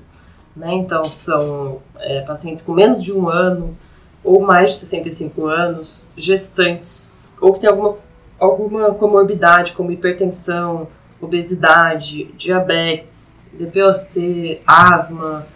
Né? 0.55 0.75
Então, 0.75 1.05
são 1.05 1.81
é, 1.99 2.21
pacientes 2.23 2.63
com 2.63 2.75
menos 2.75 3.03
de 3.03 3.13
um 3.13 3.29
ano, 3.29 3.77
ou 4.23 4.41
mais 4.41 4.71
de 4.71 4.77
65 4.79 5.47
anos, 5.47 6.11
gestantes, 6.17 7.17
ou 7.41 7.53
que 7.53 7.61
tem 7.61 7.71
alguma, 7.71 7.97
alguma 8.39 8.95
comorbidade 8.95 9.73
como 9.73 9.93
hipertensão, 9.93 10.89
obesidade, 11.21 12.25
diabetes, 12.37 13.49
DPOC, 13.53 14.61
asma, 14.67 15.47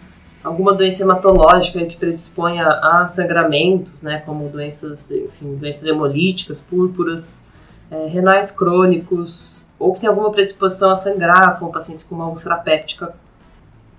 alguma 0.43 0.73
doença 0.73 1.03
hematológica 1.03 1.85
que 1.85 1.95
predisponha 1.95 2.67
a 2.67 3.07
sangramentos, 3.07 4.01
né, 4.01 4.21
como 4.25 4.49
doenças, 4.49 5.09
enfim, 5.11 5.55
doenças 5.55 5.85
hemolíticas, 5.85 6.59
púrpuras, 6.59 7.51
é, 7.89 8.07
renais 8.07 8.51
crônicos, 8.51 9.69
ou 9.79 9.93
que 9.93 10.01
tem 10.01 10.09
alguma 10.09 10.31
predisposição 10.31 10.91
a 10.91 10.95
sangrar, 10.95 11.57
como 11.59 11.71
pacientes 11.71 12.03
com 12.03 12.15
uma 12.15 12.27
úlcera 12.27 12.57
péptica, 12.57 13.13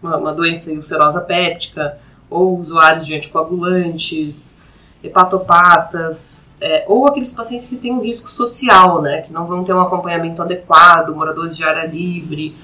uma, 0.02 0.16
uma 0.18 0.32
doença 0.32 0.70
ulcerosa 0.72 1.20
péptica, 1.22 1.96
ou 2.28 2.58
usuários 2.58 3.06
de 3.06 3.14
anticoagulantes, 3.14 4.62
hepatopatas, 5.02 6.56
é, 6.60 6.84
ou 6.88 7.06
aqueles 7.06 7.30
pacientes 7.30 7.68
que 7.68 7.76
têm 7.76 7.92
um 7.92 8.00
risco 8.00 8.28
social, 8.28 9.00
né, 9.00 9.22
que 9.22 9.32
não 9.32 9.46
vão 9.46 9.64
ter 9.64 9.72
um 9.72 9.80
acompanhamento 9.80 10.42
adequado, 10.42 11.14
moradores 11.14 11.56
de 11.56 11.64
área 11.64 11.86
livre, 11.86 12.54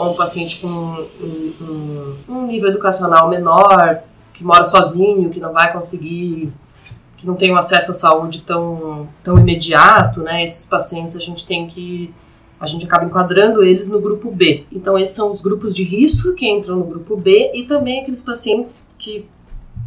ou 0.00 0.12
um 0.12 0.16
paciente 0.16 0.60
com 0.60 0.68
um, 0.68 1.08
um, 1.60 2.16
um 2.28 2.46
nível 2.46 2.70
educacional 2.70 3.28
menor, 3.28 4.02
que 4.32 4.42
mora 4.44 4.64
sozinho, 4.64 5.28
que 5.28 5.40
não 5.40 5.52
vai 5.52 5.72
conseguir, 5.72 6.52
que 7.16 7.26
não 7.26 7.34
tem 7.34 7.52
um 7.52 7.56
acesso 7.56 7.90
à 7.90 7.94
saúde 7.94 8.42
tão, 8.42 9.08
tão 9.22 9.38
imediato, 9.38 10.22
né, 10.22 10.42
esses 10.42 10.64
pacientes 10.64 11.14
a 11.16 11.20
gente 11.20 11.46
tem 11.46 11.66
que 11.66 12.12
a 12.58 12.66
gente 12.66 12.84
acaba 12.84 13.06
enquadrando 13.06 13.62
eles 13.62 13.88
no 13.88 13.98
grupo 13.98 14.30
B. 14.30 14.66
Então, 14.70 14.98
esses 14.98 15.16
são 15.16 15.32
os 15.32 15.40
grupos 15.40 15.74
de 15.74 15.82
risco 15.82 16.34
que 16.34 16.46
entram 16.46 16.76
no 16.76 16.84
grupo 16.84 17.16
B 17.16 17.50
e 17.54 17.64
também 17.64 18.02
aqueles 18.02 18.22
pacientes 18.22 18.92
que 18.98 19.26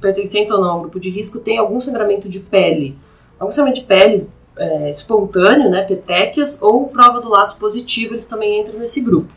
pertencentes 0.02 0.52
ou 0.52 0.60
não 0.60 0.71
ao 0.71 0.80
grupo 0.82 0.99
de 0.99 1.10
risco, 1.10 1.39
tem 1.39 1.60
algum 1.60 1.80
sangramento 1.80 2.28
de 2.28 2.39
pele. 2.39 2.97
Algum 3.39 3.52
sangramento 3.52 3.82
de 3.82 3.86
pele 3.86 4.28
é, 4.58 4.89
espontâneo, 4.89 5.69
né, 5.69 5.84
petequias, 5.84 6.62
ou 6.62 6.88
prova 6.88 7.21
do 7.21 7.30
laço 7.30 7.58
positivo, 7.58 8.13
eles 8.13 8.26
também 8.26 8.60
entram 8.60 8.80
nesse 8.80 9.02
grupo. 9.02 9.32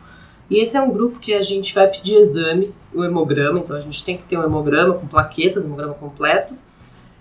E 0.49 0.59
esse 0.59 0.77
é 0.77 0.81
um 0.81 0.91
grupo 0.91 1.19
que 1.19 1.35
a 1.35 1.43
gente 1.43 1.75
vai 1.75 1.89
pedir 1.89 2.17
exame, 2.17 2.73
o 2.95 3.05
hemograma, 3.05 3.59
então 3.59 3.77
a 3.77 3.81
gente 3.81 4.05
tem 4.05 4.17
que 4.17 4.25
ter 4.25 4.39
um 4.39 4.45
hemograma 4.45 4.95
com 4.95 5.07
plaquetas, 5.07 5.65
hemograma 5.65 5.95
completo. 5.95 6.55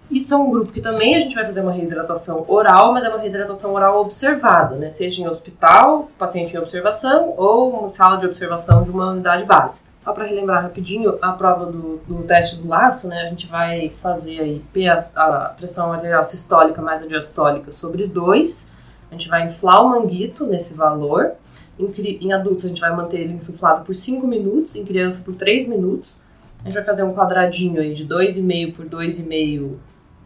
E 0.10 0.20
são 0.20 0.48
um 0.48 0.52
grupo 0.52 0.72
que 0.72 0.82
também 0.82 1.16
a 1.16 1.20
gente 1.20 1.34
vai 1.34 1.44
fazer 1.44 1.62
uma 1.62 1.72
reidratação 1.72 2.46
oral, 2.48 2.94
mas 2.94 3.04
é 3.04 3.10
uma 3.10 3.18
reidratação 3.18 3.74
oral 3.74 4.00
observada, 4.00 4.76
né? 4.76 4.90
Seja 4.90 5.24
em 5.24 5.28
hospital, 5.28 6.10
paciente 6.18 6.56
em 6.56 6.60
observação, 6.60 7.34
ou 7.36 7.80
uma 7.80 7.90
sala 7.90 8.18
de 8.18 8.26
observação 8.26 8.84
de 8.84 8.92
uma 8.92 9.10
unidade 9.10 9.46
básica. 9.46 9.90
Só 10.04 10.14
para 10.14 10.26
relembrar 10.26 10.62
rapidinho, 10.62 11.18
a 11.20 11.32
prova 11.32 11.66
do, 11.66 12.00
do, 12.08 12.22
teste 12.24 12.58
do 12.58 12.68
laço, 12.68 13.08
né? 13.08 13.24
A 13.24 13.26
gente 13.26 13.48
vai 13.48 13.90
fazer 13.90 14.40
aí 14.40 14.64
a, 15.16 15.54
pressão 15.58 15.92
arterial 15.92 16.24
sistólica 16.24 16.80
mais 16.80 17.02
a 17.02 17.08
diastólica 17.08 17.72
sobre 17.72 18.06
2. 18.06 18.74
A 19.10 19.14
gente 19.16 19.28
vai 19.28 19.44
inflar 19.44 19.84
o 19.84 19.90
manguito 19.90 20.46
nesse 20.46 20.76
valor. 20.76 21.32
Em, 21.78 21.92
em 22.22 22.34
adultos, 22.34 22.66
a 22.66 22.68
gente 22.70 22.82
vai 22.82 22.96
manter 22.96 23.22
ele 23.22 23.34
insuflado 23.34 23.84
por 23.84 23.94
5 23.94 24.26
minutos, 24.26 24.76
em 24.76 24.86
criança 24.86 25.24
por 25.24 25.36
3 25.36 25.68
minutos. 25.68 26.22
A 26.62 26.66
gente 26.66 26.76
vai 26.76 26.84
fazer 26.84 27.04
um 27.04 27.14
quadradinho 27.14 27.82
aí 27.82 27.94
de 27.94 28.08
2,5 28.08 28.76
por 28.76 28.86
2,5 28.86 29.74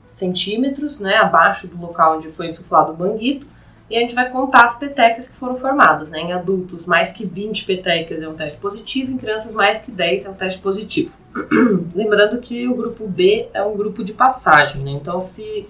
centímetros, 0.05 0.99
né? 0.99 1.15
Abaixo 1.17 1.67
do 1.67 1.79
local 1.79 2.17
onde 2.17 2.29
foi 2.29 2.47
insuflado 2.47 2.93
o 2.93 2.97
manguito 2.97 3.47
e 3.89 3.97
a 3.97 3.99
gente 4.01 4.13
vai 4.13 4.29
contar 4.29 4.65
as 4.65 4.75
petecas 4.75 5.27
que 5.27 5.35
foram 5.35 5.55
formadas. 5.55 6.11
Né? 6.11 6.19
Em 6.19 6.33
adultos, 6.33 6.85
mais 6.85 7.11
que 7.11 7.25
20 7.25 7.65
petecas 7.65 8.21
é 8.21 8.29
um 8.29 8.35
teste 8.35 8.59
positivo, 8.59 9.11
em 9.11 9.17
crianças, 9.17 9.53
mais 9.53 9.81
que 9.81 9.91
10 9.91 10.25
é 10.25 10.29
um 10.29 10.33
teste 10.35 10.61
positivo. 10.61 11.17
Lembrando 11.95 12.39
que 12.39 12.67
o 12.67 12.75
grupo 12.75 13.07
B 13.07 13.49
é 13.53 13.63
um 13.63 13.75
grupo 13.75 14.03
de 14.03 14.13
passagem, 14.13 14.83
né? 14.83 14.91
então 14.91 15.19
se 15.19 15.67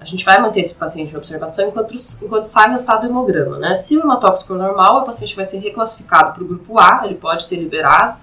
a 0.00 0.04
gente 0.04 0.24
vai 0.24 0.40
manter 0.40 0.60
esse 0.60 0.74
paciente 0.74 1.12
em 1.12 1.16
observação 1.16 1.68
enquanto, 1.68 1.94
enquanto 2.22 2.44
sai 2.44 2.68
o 2.68 2.72
resultado 2.72 3.02
do 3.02 3.08
hemograma. 3.08 3.58
Né? 3.58 3.74
Se 3.74 3.96
o 3.96 4.00
hematócrito 4.00 4.46
for 4.46 4.56
normal, 4.56 5.02
o 5.02 5.04
paciente 5.04 5.34
vai 5.34 5.44
ser 5.44 5.58
reclassificado 5.58 6.32
para 6.32 6.42
o 6.42 6.46
grupo 6.46 6.78
A, 6.78 7.02
ele 7.04 7.16
pode 7.16 7.44
ser 7.44 7.56
liberado 7.56 8.16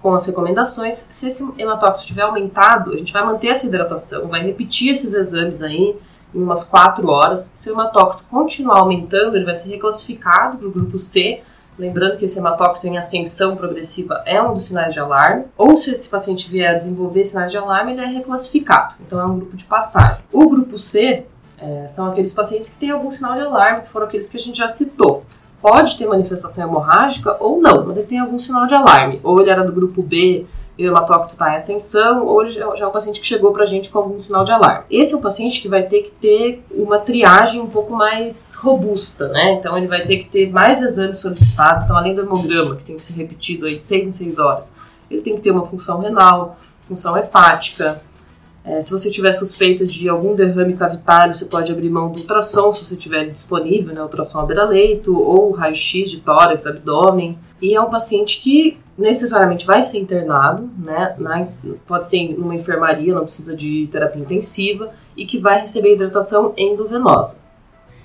com 0.00 0.14
as 0.14 0.24
recomendações. 0.24 1.06
Se 1.10 1.28
esse 1.28 1.46
hematócrito 1.58 2.00
estiver 2.00 2.22
aumentado, 2.22 2.92
a 2.92 2.96
gente 2.96 3.12
vai 3.12 3.24
manter 3.24 3.48
essa 3.48 3.66
hidratação, 3.66 4.28
vai 4.28 4.42
repetir 4.42 4.90
esses 4.90 5.12
exames 5.12 5.62
aí, 5.62 5.96
em 6.34 6.42
umas 6.42 6.64
4 6.64 7.06
horas. 7.08 7.52
Se 7.54 7.70
o 7.70 7.74
hematócrito 7.74 8.24
continuar 8.30 8.78
aumentando, 8.78 9.36
ele 9.36 9.44
vai 9.44 9.56
ser 9.56 9.68
reclassificado 9.68 10.56
para 10.56 10.68
o 10.68 10.70
grupo 10.70 10.96
C. 10.96 11.42
Lembrando 11.78 12.16
que 12.16 12.24
esse 12.24 12.38
hematócrito 12.38 12.86
em 12.86 12.98
ascensão 12.98 13.56
progressiva 13.56 14.22
é 14.26 14.42
um 14.42 14.52
dos 14.52 14.64
sinais 14.64 14.92
de 14.92 15.00
alarme. 15.00 15.44
Ou 15.56 15.76
se 15.76 15.92
esse 15.92 16.08
paciente 16.08 16.50
vier 16.50 16.74
a 16.74 16.78
desenvolver 16.78 17.24
sinais 17.24 17.50
de 17.50 17.56
alarme, 17.56 17.92
ele 17.92 18.02
é 18.02 18.06
reclassificado. 18.06 18.94
Então 19.06 19.20
é 19.20 19.24
um 19.24 19.36
grupo 19.36 19.56
de 19.56 19.64
passagem. 19.64 20.22
O 20.30 20.48
grupo 20.48 20.78
C 20.78 21.24
é, 21.58 21.86
são 21.86 22.06
aqueles 22.06 22.32
pacientes 22.32 22.68
que 22.68 22.78
têm 22.78 22.90
algum 22.90 23.10
sinal 23.10 23.34
de 23.34 23.40
alarme, 23.40 23.82
que 23.82 23.88
foram 23.88 24.06
aqueles 24.06 24.28
que 24.28 24.36
a 24.36 24.40
gente 24.40 24.58
já 24.58 24.68
citou. 24.68 25.24
Pode 25.60 25.98
ter 25.98 26.06
manifestação 26.06 26.64
hemorrágica 26.64 27.36
ou 27.38 27.60
não, 27.60 27.86
mas 27.86 27.98
ele 27.98 28.06
tem 28.06 28.18
algum 28.18 28.38
sinal 28.38 28.66
de 28.66 28.74
alarme. 28.74 29.20
Ou 29.22 29.40
ele 29.40 29.50
era 29.50 29.62
do 29.62 29.72
grupo 29.72 30.02
B, 30.02 30.46
hematócrito 30.86 31.34
está 31.34 31.52
em 31.52 31.56
ascensão, 31.56 32.26
ou 32.26 32.42
ele 32.42 32.50
já, 32.50 32.64
é 32.64 32.86
um 32.86 32.90
paciente 32.90 33.20
que 33.20 33.26
chegou 33.26 33.52
para 33.52 33.64
a 33.64 33.66
gente 33.66 33.90
com 33.90 33.98
algum 33.98 34.18
sinal 34.18 34.44
de 34.44 34.52
alarme. 34.52 34.84
Esse 34.90 35.14
é 35.14 35.16
um 35.16 35.20
paciente 35.20 35.60
que 35.60 35.68
vai 35.68 35.82
ter 35.82 36.02
que 36.02 36.10
ter 36.10 36.64
uma 36.70 36.98
triagem 36.98 37.60
um 37.60 37.68
pouco 37.68 37.94
mais 37.94 38.54
robusta, 38.54 39.28
né? 39.28 39.52
Então 39.52 39.76
ele 39.76 39.88
vai 39.88 40.02
ter 40.02 40.16
que 40.16 40.26
ter 40.26 40.50
mais 40.50 40.80
exames 40.80 41.18
solicitados, 41.18 41.82
então 41.82 41.96
além 41.96 42.14
do 42.14 42.22
hemograma, 42.22 42.76
que 42.76 42.84
tem 42.84 42.96
que 42.96 43.04
ser 43.04 43.14
repetido 43.14 43.66
aí 43.66 43.76
de 43.76 43.84
6 43.84 44.06
em 44.06 44.10
6 44.10 44.38
horas, 44.38 44.74
ele 45.10 45.22
tem 45.22 45.34
que 45.34 45.42
ter 45.42 45.50
uma 45.50 45.64
função 45.64 46.00
renal, 46.00 46.56
função 46.86 47.16
hepática, 47.16 48.02
é, 48.62 48.80
se 48.80 48.92
você 48.92 49.10
tiver 49.10 49.32
suspeita 49.32 49.86
de 49.86 50.08
algum 50.08 50.34
derrame 50.34 50.74
cavitário, 50.74 51.32
você 51.32 51.46
pode 51.46 51.72
abrir 51.72 51.88
mão 51.88 52.12
do 52.12 52.20
ultrassom, 52.20 52.70
se 52.70 52.84
você 52.84 52.96
tiver 52.96 53.24
disponível, 53.24 53.94
né, 53.94 54.02
ultrassom 54.02 54.38
à 54.38 54.44
beira-leito, 54.44 55.18
ou 55.18 55.50
raio-x 55.52 56.10
de 56.10 56.20
tórax, 56.20 56.66
abdômen. 56.66 57.38
E 57.60 57.74
é 57.74 57.80
um 57.80 57.90
paciente 57.90 58.40
que 58.40 58.78
necessariamente 58.96 59.66
vai 59.66 59.82
ser 59.82 59.98
internado, 59.98 60.68
né, 60.78 61.14
na, 61.18 61.46
pode 61.86 62.08
ser 62.08 62.36
numa 62.38 62.54
enfermaria, 62.54 63.14
não 63.14 63.22
precisa 63.22 63.56
de 63.56 63.88
terapia 63.90 64.22
intensiva, 64.22 64.92
e 65.16 65.24
que 65.24 65.38
vai 65.38 65.60
receber 65.60 65.94
hidratação 65.94 66.52
endovenosa. 66.56 67.38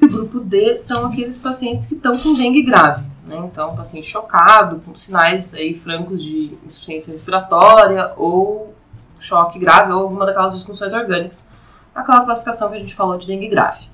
O 0.01 0.07
grupo 0.07 0.39
D 0.39 0.75
são 0.75 1.07
aqueles 1.07 1.37
pacientes 1.37 1.87
que 1.87 1.95
estão 1.95 2.17
com 2.17 2.33
dengue 2.33 2.61
grave, 2.61 3.05
né, 3.27 3.37
então 3.51 3.75
paciente 3.75 4.07
chocado, 4.07 4.81
com 4.85 4.95
sinais 4.95 5.53
aí 5.53 5.73
francos 5.73 6.23
de 6.23 6.57
insuficiência 6.65 7.11
respiratória 7.11 8.13
ou 8.15 8.73
choque 9.17 9.57
grave 9.59 9.93
ou 9.93 10.03
alguma 10.03 10.25
daquelas 10.25 10.53
disfunções 10.53 10.93
orgânicas, 10.93 11.47
aquela 11.93 12.21
classificação 12.21 12.69
que 12.69 12.75
a 12.75 12.79
gente 12.79 12.95
falou 12.95 13.17
de 13.17 13.25
dengue 13.25 13.47
grave. 13.47 13.89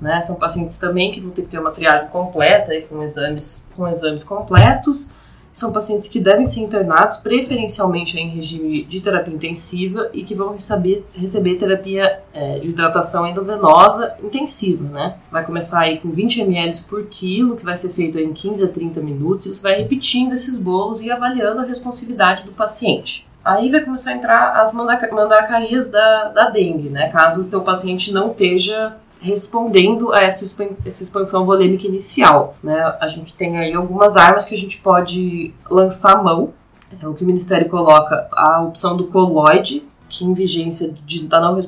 Né? 0.00 0.20
São 0.20 0.36
pacientes 0.36 0.78
também 0.78 1.10
que 1.10 1.20
vão 1.20 1.30
ter 1.30 1.42
que 1.42 1.48
ter 1.48 1.58
uma 1.58 1.70
triagem 1.70 2.08
completa, 2.08 2.80
com 2.82 3.02
exames, 3.02 3.68
com 3.74 3.86
exames 3.86 4.22
completos, 4.22 5.12
são 5.58 5.72
pacientes 5.72 6.08
que 6.08 6.20
devem 6.20 6.44
ser 6.44 6.60
internados 6.60 7.16
preferencialmente 7.16 8.16
em 8.16 8.28
regime 8.28 8.84
de 8.84 9.00
terapia 9.00 9.34
intensiva 9.34 10.08
e 10.12 10.22
que 10.22 10.34
vão 10.34 10.52
receber, 10.52 11.04
receber 11.12 11.56
terapia 11.56 12.20
é, 12.32 12.58
de 12.58 12.68
hidratação 12.68 13.26
endovenosa 13.26 14.14
intensiva, 14.22 14.88
né? 14.88 15.16
Vai 15.32 15.44
começar 15.44 15.80
aí 15.80 15.98
com 15.98 16.10
20 16.10 16.42
ml 16.42 16.82
por 16.82 17.06
quilo, 17.06 17.56
que 17.56 17.64
vai 17.64 17.76
ser 17.76 17.88
feito 17.88 18.18
em 18.18 18.32
15 18.32 18.64
a 18.64 18.68
30 18.68 19.00
minutos, 19.00 19.46
e 19.46 19.54
você 19.54 19.62
vai 19.62 19.74
repetindo 19.74 20.32
esses 20.34 20.56
bolos 20.56 21.00
e 21.00 21.10
avaliando 21.10 21.60
a 21.60 21.64
responsividade 21.64 22.44
do 22.44 22.52
paciente. 22.52 23.26
Aí 23.44 23.70
vai 23.70 23.80
começar 23.80 24.10
a 24.10 24.14
entrar 24.14 24.60
as 24.60 24.72
mandracarias 24.72 25.88
da, 25.88 26.28
da 26.28 26.50
dengue, 26.50 26.90
né? 26.90 27.08
Caso 27.08 27.42
o 27.42 27.46
teu 27.46 27.62
paciente 27.62 28.12
não 28.12 28.30
esteja 28.30 28.96
respondendo 29.20 30.12
a 30.12 30.20
essa, 30.20 30.44
essa 30.84 31.02
expansão 31.02 31.44
volêmica 31.44 31.86
inicial. 31.86 32.56
Né? 32.62 32.78
A 33.00 33.06
gente 33.06 33.34
tem 33.34 33.58
aí 33.58 33.72
algumas 33.72 34.16
armas 34.16 34.44
que 34.44 34.54
a 34.54 34.58
gente 34.58 34.78
pode 34.78 35.52
lançar 35.70 36.22
mão. 36.22 36.52
É 37.00 37.06
o 37.06 37.14
que 37.14 37.22
o 37.22 37.26
Ministério 37.26 37.68
coloca 37.68 38.28
a 38.32 38.62
opção 38.62 38.96
do 38.96 39.04
coloide, 39.04 39.86
que 40.08 40.24
em 40.24 40.32
vigência 40.32 40.94
de, 41.04 41.26
da, 41.26 41.40
não 41.40 41.58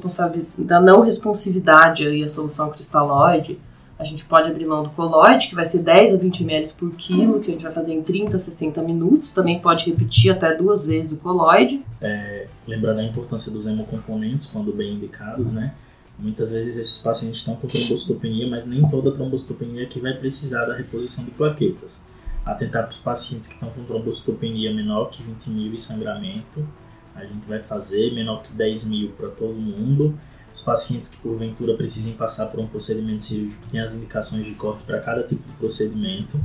da 0.56 0.80
não 0.80 1.02
responsividade 1.02 2.06
aí 2.06 2.22
a 2.22 2.28
solução 2.28 2.70
cristalóide, 2.70 3.60
a 4.00 4.04
gente 4.04 4.24
pode 4.24 4.48
abrir 4.48 4.64
mão 4.64 4.82
do 4.82 4.88
coloide, 4.90 5.46
que 5.46 5.54
vai 5.54 5.66
ser 5.66 5.82
10 5.82 6.14
a 6.14 6.16
20 6.16 6.42
ml 6.42 6.72
por 6.72 6.90
quilo, 6.92 7.38
que 7.38 7.50
a 7.50 7.52
gente 7.52 7.62
vai 7.62 7.70
fazer 7.70 7.92
em 7.92 8.02
30 8.02 8.34
a 8.34 8.38
60 8.38 8.80
minutos. 8.82 9.30
Também 9.30 9.60
pode 9.60 9.90
repetir 9.90 10.32
até 10.32 10.54
duas 10.54 10.86
vezes 10.86 11.12
o 11.12 11.18
coloide. 11.18 11.84
É, 12.00 12.46
lembrando 12.66 13.00
a 13.00 13.04
importância 13.04 13.52
dos 13.52 13.66
hemocomponentes, 13.66 14.46
quando 14.46 14.72
bem 14.72 14.94
indicados, 14.94 15.52
né? 15.52 15.74
Muitas 16.18 16.52
vezes 16.52 16.76
esses 16.76 16.98
pacientes 16.98 17.38
estão 17.38 17.56
com 17.56 17.66
trombocitopenia, 17.66 18.48
mas 18.48 18.66
nem 18.66 18.86
toda 18.88 19.12
trombocitopenia 19.12 19.86
que 19.86 19.98
vai 19.98 20.12
precisar 20.14 20.66
da 20.66 20.76
reposição 20.76 21.24
de 21.24 21.30
plaquetas. 21.30 22.06
Atentar 22.44 22.82
para 22.82 22.90
os 22.90 22.98
pacientes 22.98 23.48
que 23.48 23.54
estão 23.54 23.70
com 23.70 23.84
trombocitopenia 23.84 24.74
menor 24.74 25.10
que 25.10 25.22
20 25.22 25.50
mil 25.50 25.72
e 25.72 25.78
sangramento, 25.78 26.66
a 27.14 27.24
gente 27.24 27.46
vai 27.46 27.60
fazer 27.60 28.12
menor 28.12 28.42
que 28.42 28.52
10 28.52 28.84
mil 28.84 29.10
para 29.10 29.28
todo 29.28 29.54
mundo. 29.54 30.18
Os 30.52 30.62
pacientes 30.62 31.08
que 31.08 31.18
porventura 31.18 31.74
precisem 31.74 32.14
passar 32.14 32.46
por 32.46 32.60
um 32.60 32.66
procedimento 32.66 33.22
cirúrgico 33.22 33.62
têm 33.70 33.80
as 33.80 33.94
indicações 33.94 34.44
de 34.44 34.54
corte 34.54 34.82
para 34.84 35.00
cada 35.00 35.22
tipo 35.22 35.46
de 35.48 35.54
procedimento. 35.56 36.40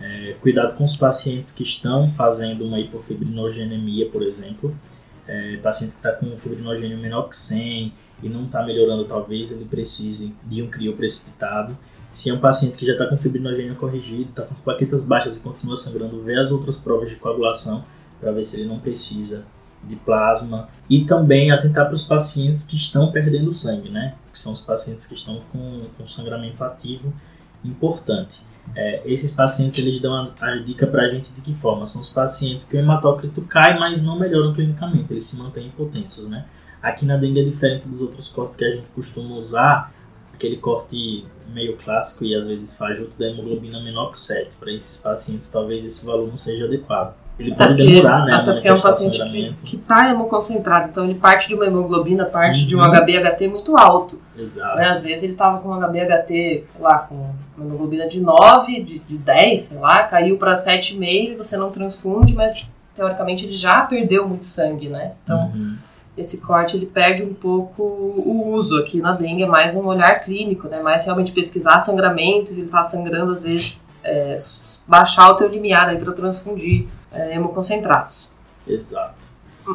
É, 0.00 0.36
cuidado 0.40 0.76
com 0.76 0.84
os 0.84 0.96
pacientes 0.96 1.52
que 1.52 1.62
estão 1.62 2.10
fazendo 2.10 2.64
uma 2.64 2.78
hipofibrinogenemia, 2.80 4.08
por 4.10 4.22
exemplo. 4.22 4.76
É, 5.26 5.56
paciente 5.58 5.92
que 5.92 5.96
está 5.98 6.12
com 6.12 6.36
fibrinogênio 6.36 6.98
menor 6.98 7.28
que 7.28 7.36
100 7.36 7.92
e 8.22 8.28
não 8.28 8.44
está 8.44 8.62
melhorando, 8.64 9.04
talvez 9.04 9.50
ele 9.50 9.64
precise 9.64 10.34
de 10.44 10.62
um 10.62 10.68
crio 10.68 10.96
precipitado. 10.96 11.76
Se 12.10 12.30
é 12.30 12.34
um 12.34 12.38
paciente 12.38 12.78
que 12.78 12.86
já 12.86 12.92
está 12.92 13.06
com 13.06 13.16
fibrinogênio 13.16 13.74
corrigido, 13.74 14.30
está 14.30 14.42
com 14.42 14.52
as 14.52 14.60
plaquetas 14.60 15.04
baixas 15.04 15.38
e 15.38 15.42
continua 15.42 15.76
sangrando, 15.76 16.22
vê 16.22 16.38
as 16.38 16.52
outras 16.52 16.78
provas 16.78 17.08
de 17.08 17.16
coagulação 17.16 17.84
para 18.20 18.30
ver 18.32 18.44
se 18.44 18.60
ele 18.60 18.68
não 18.68 18.78
precisa 18.78 19.46
de 19.82 19.96
plasma. 19.96 20.68
E 20.88 21.04
também 21.04 21.50
atentar 21.50 21.86
para 21.86 21.94
os 21.94 22.04
pacientes 22.04 22.64
que 22.64 22.76
estão 22.76 23.10
perdendo 23.10 23.50
sangue, 23.50 23.88
né? 23.88 24.14
Que 24.32 24.38
são 24.38 24.52
os 24.52 24.60
pacientes 24.60 25.06
que 25.06 25.14
estão 25.14 25.40
com, 25.50 25.86
com 25.96 26.06
sangramento 26.06 26.62
ativo 26.62 27.12
importante. 27.64 28.42
É, 28.76 29.02
esses 29.04 29.32
pacientes 29.32 29.78
eles 29.78 30.00
dão 30.00 30.14
a, 30.14 30.32
a 30.40 30.56
dica 30.58 30.86
para 30.86 31.02
a 31.02 31.08
gente 31.08 31.32
de 31.32 31.40
que 31.40 31.54
forma? 31.54 31.84
São 31.86 32.00
os 32.00 32.10
pacientes 32.10 32.68
que 32.68 32.76
o 32.76 32.80
hematócrito 32.80 33.42
cai, 33.42 33.78
mas 33.78 34.02
não 34.02 34.18
melhoram 34.18 34.54
clinicamente, 34.54 35.12
eles 35.12 35.24
se 35.24 35.38
mantêm 35.38 35.66
hipotensos, 35.66 36.28
né? 36.28 36.46
Aqui 36.82 37.06
na 37.06 37.16
dengue 37.16 37.40
é 37.40 37.44
diferente 37.44 37.88
dos 37.88 38.00
outros 38.00 38.28
cortes 38.30 38.56
que 38.56 38.64
a 38.64 38.70
gente 38.70 38.86
costuma 38.94 39.36
usar, 39.36 39.92
aquele 40.34 40.56
corte 40.56 41.24
meio 41.52 41.76
clássico 41.76 42.24
e 42.24 42.34
às 42.34 42.48
vezes 42.48 42.76
fajuto 42.76 43.12
da 43.18 43.26
hemoglobina 43.26 43.80
menor 43.80 44.10
que 44.10 44.18
7. 44.18 44.56
Para 44.56 44.72
esses 44.72 44.96
pacientes, 44.96 45.50
talvez 45.50 45.84
esse 45.84 46.04
valor 46.04 46.28
não 46.28 46.38
seja 46.38 46.64
adequado. 46.64 47.14
Ele 47.38 47.52
até 47.52 47.66
pode 47.66 47.76
porque, 47.76 47.94
demorar, 47.94 48.24
né? 48.24 48.34
Até 48.34 48.52
porque 48.52 48.68
é 48.68 48.74
um 48.74 48.80
paciente 48.80 49.54
que 49.64 49.76
está 49.76 50.10
hemoconcentrado, 50.10 50.88
então 50.90 51.04
ele 51.04 51.14
parte 51.14 51.48
de 51.48 51.54
uma 51.54 51.66
hemoglobina, 51.66 52.26
parte 52.26 52.60
uhum. 52.60 52.66
de 52.66 52.76
um 52.76 52.80
HbHT 52.82 53.48
muito 53.48 53.76
alto. 53.76 54.20
Exato. 54.36 54.76
Né? 54.76 54.88
Às 54.88 55.02
vezes 55.02 55.24
ele 55.24 55.32
estava 55.32 55.58
com 55.58 55.70
um 55.70 55.80
HbHT, 55.80 56.62
sei 56.62 56.80
lá, 56.80 56.98
com 56.98 57.14
uma 57.56 57.66
hemoglobina 57.66 58.06
de 58.06 58.20
9, 58.20 58.82
de, 58.82 58.98
de 58.98 59.18
10, 59.18 59.60
sei 59.60 59.78
lá, 59.78 60.02
caiu 60.04 60.36
para 60.36 60.52
7,5 60.52 61.32
e 61.32 61.36
você 61.36 61.56
não 61.56 61.70
transfunde, 61.70 62.34
mas 62.34 62.72
teoricamente 62.94 63.46
ele 63.46 63.54
já 63.54 63.82
perdeu 63.82 64.28
muito 64.28 64.44
sangue, 64.44 64.88
né? 64.88 65.12
Então. 65.22 65.52
Uhum 65.54 65.91
esse 66.16 66.42
corte 66.42 66.76
ele 66.76 66.86
perde 66.86 67.24
um 67.24 67.32
pouco 67.32 67.82
o 67.82 68.50
uso 68.52 68.78
aqui 68.78 69.00
na 69.00 69.12
dengue, 69.12 69.44
é 69.44 69.46
mais 69.46 69.74
um 69.74 69.86
olhar 69.86 70.20
clínico, 70.20 70.68
né? 70.68 70.80
Mais 70.80 71.04
realmente 71.04 71.32
pesquisar 71.32 71.80
sangramentos, 71.80 72.56
ele 72.58 72.66
está 72.66 72.82
sangrando 72.82 73.32
às 73.32 73.40
vezes, 73.40 73.88
é, 74.04 74.36
baixar 74.86 75.30
o 75.30 75.36
teu 75.36 75.48
limiar 75.48 75.88
aí 75.88 75.98
para 75.98 76.12
transfundir 76.12 76.86
é, 77.10 77.34
hemoconcentrados. 77.34 78.30
Exato. 78.66 79.22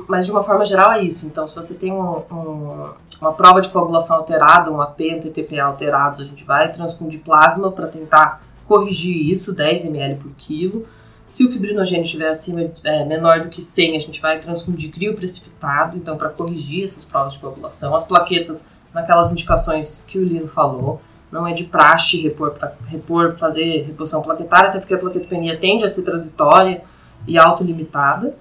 Mas 0.07 0.25
de 0.25 0.31
uma 0.31 0.43
forma 0.43 0.65
geral 0.65 0.91
é 0.91 1.01
isso. 1.01 1.25
Então, 1.25 1.47
se 1.47 1.55
você 1.55 1.73
tem 1.73 1.93
um, 1.93 2.21
um, 2.31 2.89
uma 3.21 3.33
prova 3.33 3.61
de 3.61 3.69
coagulação 3.69 4.17
alterada, 4.17 4.69
um 4.69 4.81
AP, 4.81 4.99
um 5.15 5.19
TTPA 5.19 5.63
alterados, 5.63 6.19
a 6.19 6.25
gente 6.25 6.43
vai 6.43 6.69
transfundir 6.71 7.21
plasma 7.21 7.71
para 7.71 7.87
tentar 7.87 8.43
corrigir 8.67 9.29
isso, 9.29 9.55
10 9.55 9.85
ml 9.85 10.15
por 10.15 10.31
quilo. 10.37 10.85
Se 11.27 11.43
o 11.43 11.51
fibrinogênio 11.51 12.03
estiver 12.03 12.29
acima, 12.29 12.71
é, 12.85 13.03
menor 13.03 13.41
do 13.41 13.49
que 13.49 13.61
100, 13.61 13.97
a 13.97 13.99
gente 13.99 14.21
vai 14.21 14.39
transfundir 14.39 14.91
crio 14.91 15.13
precipitado, 15.13 15.97
então 15.97 16.15
para 16.15 16.29
corrigir 16.29 16.85
essas 16.85 17.03
provas 17.03 17.33
de 17.33 17.39
coagulação. 17.39 17.93
As 17.93 18.05
plaquetas, 18.05 18.65
naquelas 18.93 19.29
indicações 19.29 20.05
que 20.07 20.17
o 20.17 20.23
Lino 20.23 20.47
falou, 20.47 21.01
não 21.29 21.45
é 21.45 21.51
de 21.51 21.65
praxe 21.65 22.21
repor, 22.21 22.51
pra, 22.51 22.73
repor 22.87 23.35
fazer 23.37 23.83
reposição 23.83 24.21
plaquetária, 24.21 24.69
até 24.69 24.79
porque 24.79 24.93
a 24.93 24.97
plaquetopenia 24.97 25.57
tende 25.57 25.83
a 25.83 25.89
ser 25.89 26.03
transitória 26.03 26.81
e 27.27 27.37
autolimitada, 27.37 28.33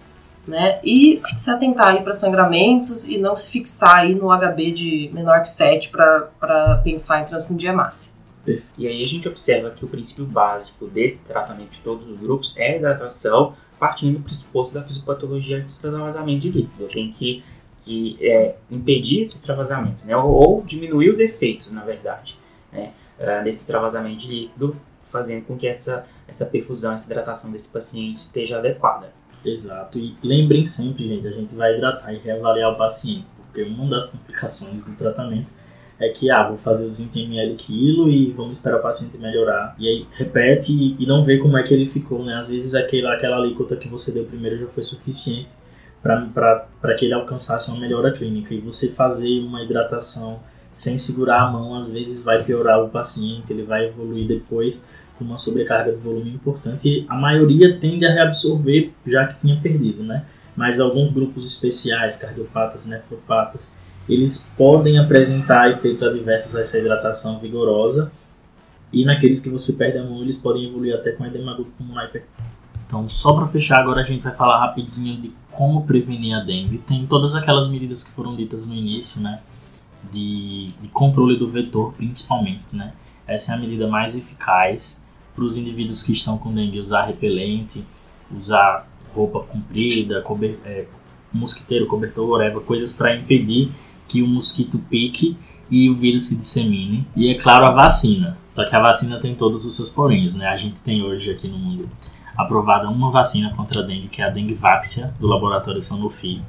né? 0.47 0.79
E 0.85 1.21
se 1.37 1.51
atentar 1.51 1.89
aí 1.89 2.05
para 2.05 2.15
sangramentos 2.15 3.05
e 3.09 3.19
não 3.19 3.35
se 3.35 3.51
fixar 3.51 3.99
aí 3.99 4.15
no 4.15 4.29
HB 4.29 4.71
de 4.71 5.11
menor 5.13 5.41
que 5.41 5.49
7 5.49 5.91
para 5.91 6.81
pensar 6.85 7.21
em 7.21 7.25
transfundir 7.25 7.71
hemácia. 7.71 8.16
E 8.79 8.87
aí 8.87 9.03
a 9.03 9.07
gente 9.07 9.29
observa 9.29 9.71
que 9.71 9.85
o 9.85 9.89
princípio 9.89 10.25
básico 10.25 10.87
desse 10.87 11.27
tratamento 11.27 11.71
de 11.71 11.81
todos 11.81 12.09
os 12.09 12.19
grupos 12.19 12.57
é 12.57 12.75
a 12.75 12.77
hidratação, 12.77 13.55
partindo 13.79 14.19
do 14.19 14.25
pressuposto 14.25 14.75
da 14.75 14.83
fisiopatologia 14.83 15.61
de 15.61 15.71
extravasamento 15.71 16.41
de 16.41 16.51
líquido. 16.51 16.85
Eu 16.85 16.89
tenho 16.89 17.13
que, 17.13 17.45
que 17.85 18.17
é, 18.21 18.57
impedir 18.71 19.21
esse 19.21 19.37
extravasamento, 19.37 20.07
né? 20.07 20.17
ou, 20.17 20.31
ou, 20.31 20.63
diminuir 20.65 21.11
os 21.11 21.21
efeitos, 21.21 21.73
na 21.73 21.85
verdade, 21.85 22.39
né? 22.73 22.93
uh, 23.19 23.45
desse 23.45 23.61
extravasamento 23.61 24.19
de 24.19 24.29
líquido, 24.29 24.77
fazendo 25.03 25.45
com 25.45 25.57
que 25.57 25.67
essa, 25.67 26.07
essa 26.27 26.47
perfusão, 26.47 26.93
essa 26.93 27.11
hidratação 27.11 27.51
desse 27.53 27.73
paciente 27.73 28.19
esteja 28.19 28.59
adequada. 28.59 29.13
Exato. 29.45 29.99
E 29.99 30.17
lembrem 30.23 30.65
sempre, 30.65 31.07
gente, 31.07 31.27
a 31.27 31.31
gente 31.31 31.55
vai 31.55 31.77
hidratar 31.77 32.13
e 32.13 32.19
reavaliar 32.19 32.73
o 32.73 32.77
paciente, 32.77 33.29
porque 33.37 33.63
uma 33.63 33.89
das 33.89 34.07
complicações 34.11 34.83
do 34.83 34.93
tratamento 34.97 35.51
é 35.99 36.11
que, 36.11 36.31
ah, 36.31 36.49
vou 36.49 36.59
fazer 36.59 36.87
os 36.87 36.99
20 36.99 37.25
ml 37.25 37.55
quilo 37.57 38.09
e 38.11 38.31
vamos 38.33 38.59
esperar 38.59 38.79
o 38.79 38.83
paciente 38.83 39.17
melhorar. 39.17 39.75
E 39.79 39.89
aí 39.89 40.07
repete 40.13 40.73
e, 40.73 41.07
não 41.07 41.25
vê 41.25 41.39
como 41.39 41.57
é 41.57 41.63
que 41.63 41.73
ele 41.73 41.87
ficou, 41.87 42.23
né? 42.23 42.35
Às 42.35 42.51
vezes 42.51 42.75
aquela, 42.75 43.15
aquela 43.15 43.37
alíquota 43.37 43.77
que 43.77 43.89
você 43.89 44.13
deu 44.13 44.25
primeiro 44.25 44.59
já 44.59 44.67
foi 44.67 44.83
suficiente 44.83 45.55
para 46.03 46.95
que 46.99 47.07
ele 47.07 47.15
alcançasse 47.15 47.71
uma 47.71 47.81
melhora 47.81 48.13
clínica. 48.13 48.55
E 48.55 48.61
você 48.61 48.93
fazer 48.93 49.41
uma 49.41 49.63
hidratação 49.63 50.41
sem 50.75 50.99
segurar 50.99 51.45
a 51.45 51.51
mão, 51.51 51.75
às 51.75 51.91
vezes 51.91 52.23
vai 52.23 52.45
piorar 52.45 52.85
o 52.85 52.91
paciente, 52.91 53.51
ele 53.51 53.63
vai 53.63 53.87
evoluir 53.87 54.29
depois 54.29 54.87
com 55.19 55.25
uma 55.25 55.39
sobrecarga 55.39 55.93
de 55.93 55.99
volume 55.99 56.31
importante. 56.31 56.87
E 56.87 57.07
a 57.09 57.17
maioria 57.17 57.79
tende 57.81 58.05
a 58.05 58.13
reabsorver 58.13 58.91
já 59.07 59.27
que 59.27 59.41
tinha 59.41 59.59
perdido, 59.59 60.03
né? 60.05 60.27
Mas 60.55 60.79
alguns 60.79 61.11
grupos 61.11 61.47
especiais, 61.47 62.19
cardiopatas, 62.19 62.87
nefropatas, 62.87 63.79
eles 64.09 64.51
podem 64.57 64.99
apresentar 64.99 65.71
efeitos 65.71 66.03
adversos 66.03 66.55
a 66.57 66.61
essa 66.61 66.79
hidratação 66.79 67.39
vigorosa 67.41 68.13
e 68.93 69.05
naqueles 69.05 69.41
que 69.41 69.51
você 69.51 69.73
perde 69.73 69.99
a 69.99 70.05
mão 70.05 70.23
eles 70.23 70.37
podem 70.37 70.69
evoluir 70.69 70.95
até 70.95 71.11
com 71.11 71.27
edema 71.27 71.53
agudo 71.53 71.71
pulmonar 71.77 72.11
Então, 72.87 73.09
só 73.11 73.35
para 73.35 73.47
fechar, 73.49 73.81
agora 73.81 74.01
a 74.01 74.05
gente 74.05 74.23
vai 74.23 74.35
falar 74.35 74.61
rapidinho 74.61 75.21
de 75.21 75.33
como 75.51 75.85
prevenir 75.85 76.37
a 76.37 76.41
dengue. 76.41 76.79
Tem 76.79 77.07
todas 77.07 77.35
aquelas 77.35 77.69
medidas 77.69 78.05
que 78.05 78.13
foram 78.13 78.37
ditas 78.37 78.67
no 78.67 78.75
início, 78.75 79.21
né? 79.21 79.41
De, 80.13 80.73
de 80.81 80.89
controle 80.89 81.37
do 81.37 81.51
vetor, 81.51 81.93
principalmente, 81.95 82.77
né? 82.77 82.93
Essa 83.27 83.53
é 83.53 83.55
a 83.57 83.59
medida 83.59 83.89
mais 83.89 84.17
eficaz 84.17 85.05
para 85.35 85.45
os 85.45 85.57
indivíduos 85.57 86.03
que 86.03 86.13
estão 86.13 86.39
com 86.39 86.55
dengue. 86.55 86.79
Usar 86.79 87.07
repelente, 87.07 87.85
usar 88.35 88.89
roupa 89.13 89.41
comprida, 89.41 90.21
cober, 90.21 90.59
é, 90.65 90.85
mosquiteiro, 91.33 91.87
cobertor, 91.87 92.29
whatever, 92.29 92.61
coisas 92.61 92.93
para 92.93 93.17
impedir 93.17 93.73
que 94.09 94.23
o 94.23 94.27
mosquito 94.27 94.79
pique 94.79 95.37
e 95.71 95.91
o 95.91 95.97
vírus 95.97 96.29
se 96.29 96.39
dissemine. 96.39 97.07
E 97.15 97.29
é 97.29 97.35
claro, 97.35 97.67
a 97.67 97.71
vacina. 97.71 98.37
Só 98.53 98.65
que 98.69 98.75
a 98.75 98.81
vacina 98.81 99.19
tem 99.19 99.35
todos 99.35 99.65
os 99.65 99.77
seus 99.77 99.91
poréns, 99.91 100.35
né? 100.35 100.47
A 100.47 100.57
gente 100.57 100.81
tem 100.81 101.03
hoje 101.03 101.31
aqui 101.31 101.49
no 101.49 101.59
mundo 101.59 101.89
aprovada 102.37 102.89
uma 102.89 103.11
vacina 103.11 103.53
contra 103.55 103.81
a 103.81 103.83
dengue, 103.83 104.09
que 104.09 104.23
é 104.23 104.27
a 104.27 104.31
Dengvaxia, 104.31 105.13
do 105.19 105.27
laboratório 105.27 105.81
Sanofi. 105.81 106.43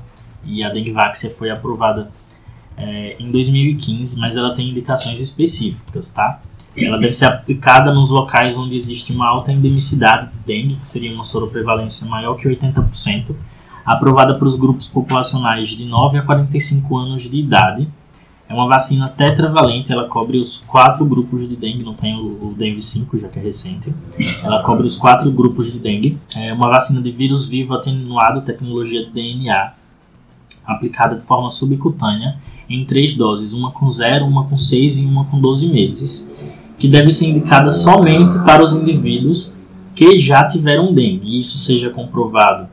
E 0.43 0.63
a 0.63 0.69
Dengvaxia 0.69 1.29
foi 1.31 1.49
aprovada 1.49 2.09
é, 2.77 3.15
em 3.19 3.31
2015, 3.31 4.19
mas 4.19 4.35
ela 4.35 4.53
tem 4.53 4.69
indicações 4.69 5.19
específicas, 5.19 6.11
tá? 6.11 6.41
Ela 6.77 6.97
deve 6.97 7.13
ser 7.13 7.25
aplicada 7.25 7.91
nos 7.91 8.11
locais 8.11 8.55
onde 8.55 8.75
existe 8.75 9.11
uma 9.11 9.27
alta 9.27 9.51
endemicidade 9.51 10.31
de 10.31 10.39
dengue, 10.45 10.75
que 10.75 10.85
seria 10.85 11.11
uma 11.11 11.23
soroprevalência 11.23 12.07
maior 12.07 12.35
que 12.35 12.47
80%, 12.47 13.35
aprovada 13.88 14.35
para 14.35 14.45
os 14.45 14.57
grupos 14.57 14.89
populacionais 14.89 15.69
de 15.69 15.85
9 15.85 16.17
a 16.17 16.21
45 16.21 16.97
anos 16.97 17.29
de 17.29 17.39
idade. 17.39 17.88
É 18.49 18.53
uma 18.53 18.67
vacina 18.67 19.07
tetravalente, 19.07 19.93
ela 19.93 20.07
cobre 20.09 20.38
os 20.38 20.59
quatro 20.59 21.05
grupos 21.05 21.47
de 21.47 21.55
dengue, 21.55 21.83
não 21.83 21.93
tem 21.93 22.15
o, 22.15 22.47
o 22.47 22.53
dengue 22.53 22.81
5, 22.81 23.17
já 23.17 23.29
que 23.29 23.39
é 23.39 23.41
recente. 23.41 23.93
Ela 24.43 24.61
cobre 24.61 24.85
os 24.85 24.97
quatro 24.97 25.31
grupos 25.31 25.71
de 25.71 25.79
dengue. 25.79 26.17
É 26.35 26.51
uma 26.51 26.69
vacina 26.69 27.01
de 27.01 27.11
vírus 27.11 27.47
vivo 27.47 27.73
atenuado, 27.73 28.41
tecnologia 28.41 29.05
de 29.05 29.11
DNA, 29.11 29.73
aplicada 30.65 31.15
de 31.15 31.23
forma 31.23 31.49
subcutânea 31.49 32.38
em 32.69 32.83
três 32.83 33.15
doses, 33.15 33.53
uma 33.53 33.71
com 33.71 33.88
0, 33.88 34.25
uma 34.25 34.45
com 34.45 34.57
6 34.57 34.99
e 34.99 35.05
uma 35.05 35.23
com 35.25 35.39
12 35.39 35.71
meses, 35.71 36.33
que 36.77 36.89
deve 36.89 37.13
ser 37.13 37.27
indicada 37.27 37.71
somente 37.71 38.38
para 38.39 38.61
os 38.61 38.73
indivíduos 38.73 39.55
que 39.95 40.17
já 40.17 40.45
tiveram 40.45 40.93
dengue. 40.93 41.38
Isso 41.38 41.57
seja 41.57 41.89
comprovado 41.89 42.67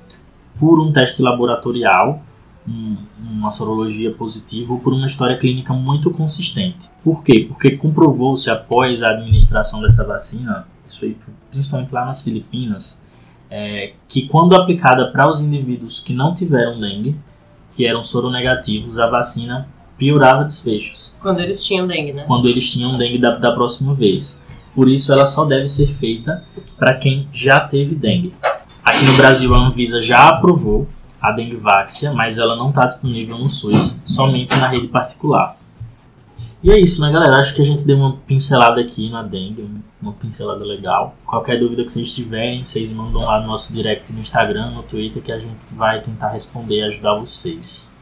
por 0.58 0.80
um 0.80 0.92
teste 0.92 1.22
laboratorial, 1.22 2.22
um, 2.68 2.96
uma 3.18 3.50
sorologia 3.50 4.10
positiva 4.10 4.72
ou 4.72 4.80
por 4.80 4.92
uma 4.92 5.06
história 5.06 5.36
clínica 5.36 5.72
muito 5.72 6.10
consistente. 6.10 6.88
Por 7.02 7.22
quê? 7.22 7.46
Porque 7.48 7.76
comprovou-se 7.76 8.48
após 8.50 9.02
a 9.02 9.10
administração 9.10 9.80
dessa 9.80 10.06
vacina, 10.06 10.66
isso 10.86 11.00
feito 11.00 11.30
principalmente 11.50 11.92
lá 11.92 12.04
nas 12.04 12.22
Filipinas, 12.22 13.04
é, 13.50 13.92
que 14.08 14.26
quando 14.26 14.56
aplicada 14.56 15.10
para 15.12 15.28
os 15.28 15.40
indivíduos 15.40 16.00
que 16.00 16.12
não 16.12 16.34
tiveram 16.34 16.80
dengue, 16.80 17.16
que 17.76 17.86
eram 17.86 18.02
soronegativos, 18.02 18.98
a 18.98 19.08
vacina 19.08 19.68
piorava 19.96 20.44
desfechos. 20.44 21.16
Quando 21.20 21.40
eles 21.40 21.64
tinham 21.64 21.86
dengue, 21.86 22.12
né? 22.12 22.24
Quando 22.26 22.48
eles 22.48 22.70
tinham 22.70 22.96
dengue 22.96 23.18
da, 23.18 23.36
da 23.36 23.52
próxima 23.52 23.94
vez. 23.94 24.72
Por 24.74 24.88
isso, 24.88 25.12
ela 25.12 25.24
só 25.24 25.44
deve 25.44 25.66
ser 25.66 25.86
feita 25.86 26.44
para 26.76 26.94
quem 26.94 27.28
já 27.32 27.60
teve 27.60 27.94
dengue. 27.94 28.34
Aqui 28.94 29.06
no 29.06 29.16
Brasil, 29.16 29.52
a 29.52 29.58
Anvisa 29.58 30.00
já 30.00 30.28
aprovou 30.28 30.86
a 31.20 31.32
dengue 31.32 31.56
váxia, 31.56 32.12
mas 32.12 32.38
ela 32.38 32.54
não 32.54 32.68
está 32.68 32.86
disponível 32.86 33.36
no 33.36 33.48
SUS, 33.48 34.00
somente 34.06 34.56
na 34.56 34.68
rede 34.68 34.86
particular. 34.86 35.56
E 36.62 36.70
é 36.70 36.78
isso, 36.78 37.00
né, 37.00 37.10
galera? 37.10 37.36
Acho 37.36 37.56
que 37.56 37.60
a 37.60 37.64
gente 37.64 37.84
deu 37.84 37.96
uma 37.96 38.16
pincelada 38.18 38.80
aqui 38.80 39.10
na 39.10 39.24
dengue, 39.24 39.68
uma 40.00 40.12
pincelada 40.12 40.64
legal. 40.64 41.16
Qualquer 41.26 41.58
dúvida 41.58 41.82
que 41.82 41.90
vocês 41.90 42.14
tiverem, 42.14 42.62
vocês 42.62 42.92
mandam 42.92 43.22
lá 43.24 43.40
no 43.40 43.48
nosso 43.48 43.72
direct 43.72 44.12
no 44.12 44.20
Instagram, 44.20 44.70
no 44.70 44.84
Twitter, 44.84 45.20
que 45.20 45.32
a 45.32 45.40
gente 45.40 45.58
vai 45.72 46.00
tentar 46.00 46.28
responder 46.28 46.76
e 46.76 46.82
ajudar 46.84 47.14
vocês. 47.16 47.96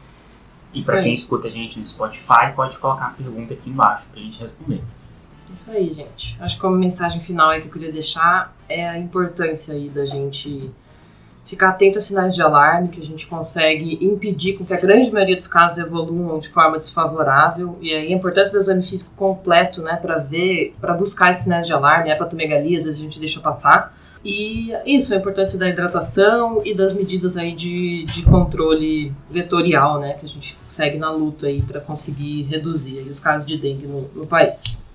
E 0.75 0.83
para 0.83 1.01
quem 1.01 1.13
escuta 1.13 1.47
a 1.47 1.51
gente 1.51 1.79
no 1.79 1.85
Spotify, 1.85 2.53
pode 2.55 2.77
colocar 2.77 3.07
a 3.07 3.09
pergunta 3.09 3.55
aqui 3.55 3.71
embaixo 3.71 4.09
pra 4.11 4.21
gente 4.21 4.39
responder. 4.39 4.83
Isso 5.51 5.71
aí, 5.71 5.89
gente. 5.89 6.37
Acho 6.39 6.55
que 6.55 6.61
como 6.61 6.75
mensagem 6.77 7.19
final 7.19 7.49
aí 7.49 7.61
que 7.61 7.67
eu 7.67 7.71
queria 7.71 7.91
deixar 7.91 8.55
é 8.69 8.87
a 8.87 8.99
importância 8.99 9.73
aí 9.73 9.89
da 9.89 10.05
gente 10.05 10.71
ficar 11.45 11.69
atento 11.69 11.97
a 11.97 12.01
sinais 12.01 12.33
de 12.33 12.41
alarme, 12.41 12.87
que 12.87 12.99
a 12.99 13.03
gente 13.03 13.27
consegue 13.27 13.99
impedir 14.01 14.53
com 14.53 14.65
que 14.65 14.73
a 14.73 14.79
grande 14.79 15.11
maioria 15.11 15.35
dos 15.35 15.47
casos 15.47 15.77
evoluam 15.77 16.39
de 16.39 16.49
forma 16.49 16.77
desfavorável. 16.77 17.77
E 17.81 17.93
aí 17.93 18.13
a 18.13 18.15
importância 18.15 18.51
do 18.51 18.59
exame 18.59 18.83
físico 18.83 19.11
completo, 19.15 19.81
né, 19.81 19.97
para 19.97 20.17
ver, 20.17 20.73
para 20.79 20.93
buscar 20.93 21.31
esses 21.31 21.43
sinais 21.43 21.67
de 21.67 21.73
alarme, 21.73 22.09
é 22.09 22.13
hepatomegalia, 22.13 22.77
às 22.77 22.85
vezes 22.85 22.99
a 22.99 23.03
gente 23.03 23.19
deixa 23.19 23.39
passar. 23.39 23.93
E 24.25 24.71
isso, 24.85 25.13
a 25.13 25.17
importância 25.17 25.59
da 25.59 25.67
hidratação 25.67 26.61
e 26.63 26.73
das 26.73 26.93
medidas 26.93 27.35
aí 27.35 27.51
de, 27.51 28.05
de 28.05 28.23
controle 28.23 29.13
vetorial, 29.29 29.99
né, 29.99 30.13
que 30.13 30.25
a 30.25 30.29
gente 30.29 30.57
segue 30.65 30.97
na 30.97 31.11
luta 31.11 31.47
aí 31.47 31.61
para 31.61 31.81
conseguir 31.81 32.43
reduzir 32.43 32.99
aí 32.99 33.09
os 33.09 33.19
casos 33.19 33.45
de 33.45 33.57
dengue 33.57 33.85
no, 33.85 34.09
no 34.15 34.25
país. 34.25 34.85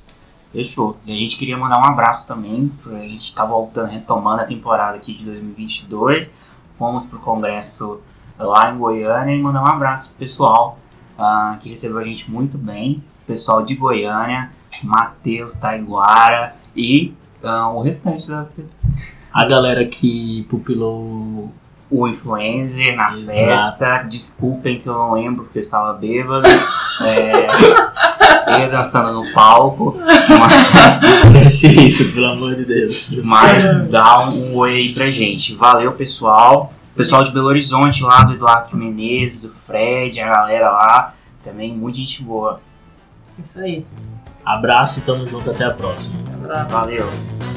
Fechou. 0.53 0.97
E 1.05 1.13
a 1.13 1.17
gente 1.17 1.37
queria 1.37 1.57
mandar 1.57 1.79
um 1.79 1.85
abraço 1.85 2.27
também, 2.27 2.73
a 2.87 3.01
gente 3.01 3.25
está 3.25 3.45
voltando, 3.45 3.89
retomando 3.89 4.43
a 4.43 4.45
temporada 4.45 4.97
aqui 4.97 5.13
de 5.13 5.25
2022. 5.25 6.35
Fomos 6.79 7.05
pro 7.05 7.19
congresso 7.19 8.01
lá 8.39 8.71
em 8.73 8.79
Goiânia 8.79 9.35
e 9.35 9.43
mandar 9.43 9.63
um 9.63 9.67
abraço 9.67 10.11
pro 10.11 10.19
pessoal 10.19 10.79
uh, 11.19 11.59
que 11.59 11.69
recebeu 11.69 11.99
a 11.99 12.05
gente 12.05 12.31
muito 12.31 12.57
bem. 12.57 13.03
Pessoal 13.27 13.63
de 13.63 13.75
Goiânia, 13.75 14.51
Matheus, 14.85 15.57
Taiguara 15.57 16.55
e 16.75 17.13
uh, 17.43 17.75
o 17.75 17.83
restante 17.83 18.29
da 18.29 18.47
a 19.33 19.45
galera 19.45 19.85
que 19.87 20.47
pupilou 20.51 21.53
o 21.91 22.07
influencer 22.07 22.95
na 22.97 23.09
Exato. 23.09 23.27
festa. 23.27 24.03
Desculpem 24.09 24.79
que 24.79 24.89
eu 24.89 24.93
não 24.93 25.13
lembro 25.15 25.45
porque 25.45 25.59
eu 25.59 25.63
estava 25.63 25.93
bêbado. 25.95 26.47
é, 27.05 28.61
ia 28.61 28.69
dançando 28.69 29.13
no 29.13 29.33
palco. 29.33 29.97
Mas... 30.39 31.25
Esquece 31.25 31.87
isso, 31.87 32.13
pelo 32.13 32.27
amor 32.27 32.57
de 32.57 32.65
Deus. 32.65 33.17
Mas 33.23 33.89
dá 33.89 34.29
um, 34.29 34.53
um 34.53 34.57
oi 34.57 34.75
aí 34.75 34.93
pra 34.93 35.07
gente. 35.07 35.55
Valeu, 35.55 35.93
pessoal. 35.93 36.73
Pessoal 36.95 37.23
de 37.23 37.31
Belo 37.31 37.47
Horizonte 37.47 38.03
lá, 38.03 38.25
do 38.25 38.35
Eduardo 38.35 38.77
Menezes, 38.77 39.45
o 39.45 39.51
Fred, 39.51 40.21
a 40.21 40.27
galera 40.27 40.71
lá. 40.71 41.15
Também 41.45 41.73
muita 41.73 41.99
gente 41.99 42.23
boa. 42.23 42.61
Isso 43.39 43.61
aí. 43.61 43.87
Abraço 44.45 44.99
e 44.99 45.03
tamo 45.03 45.27
junto 45.27 45.51
até 45.51 45.65
a 45.65 45.71
próxima. 45.71 46.19
Abraço. 46.35 46.73
Valeu. 46.73 47.48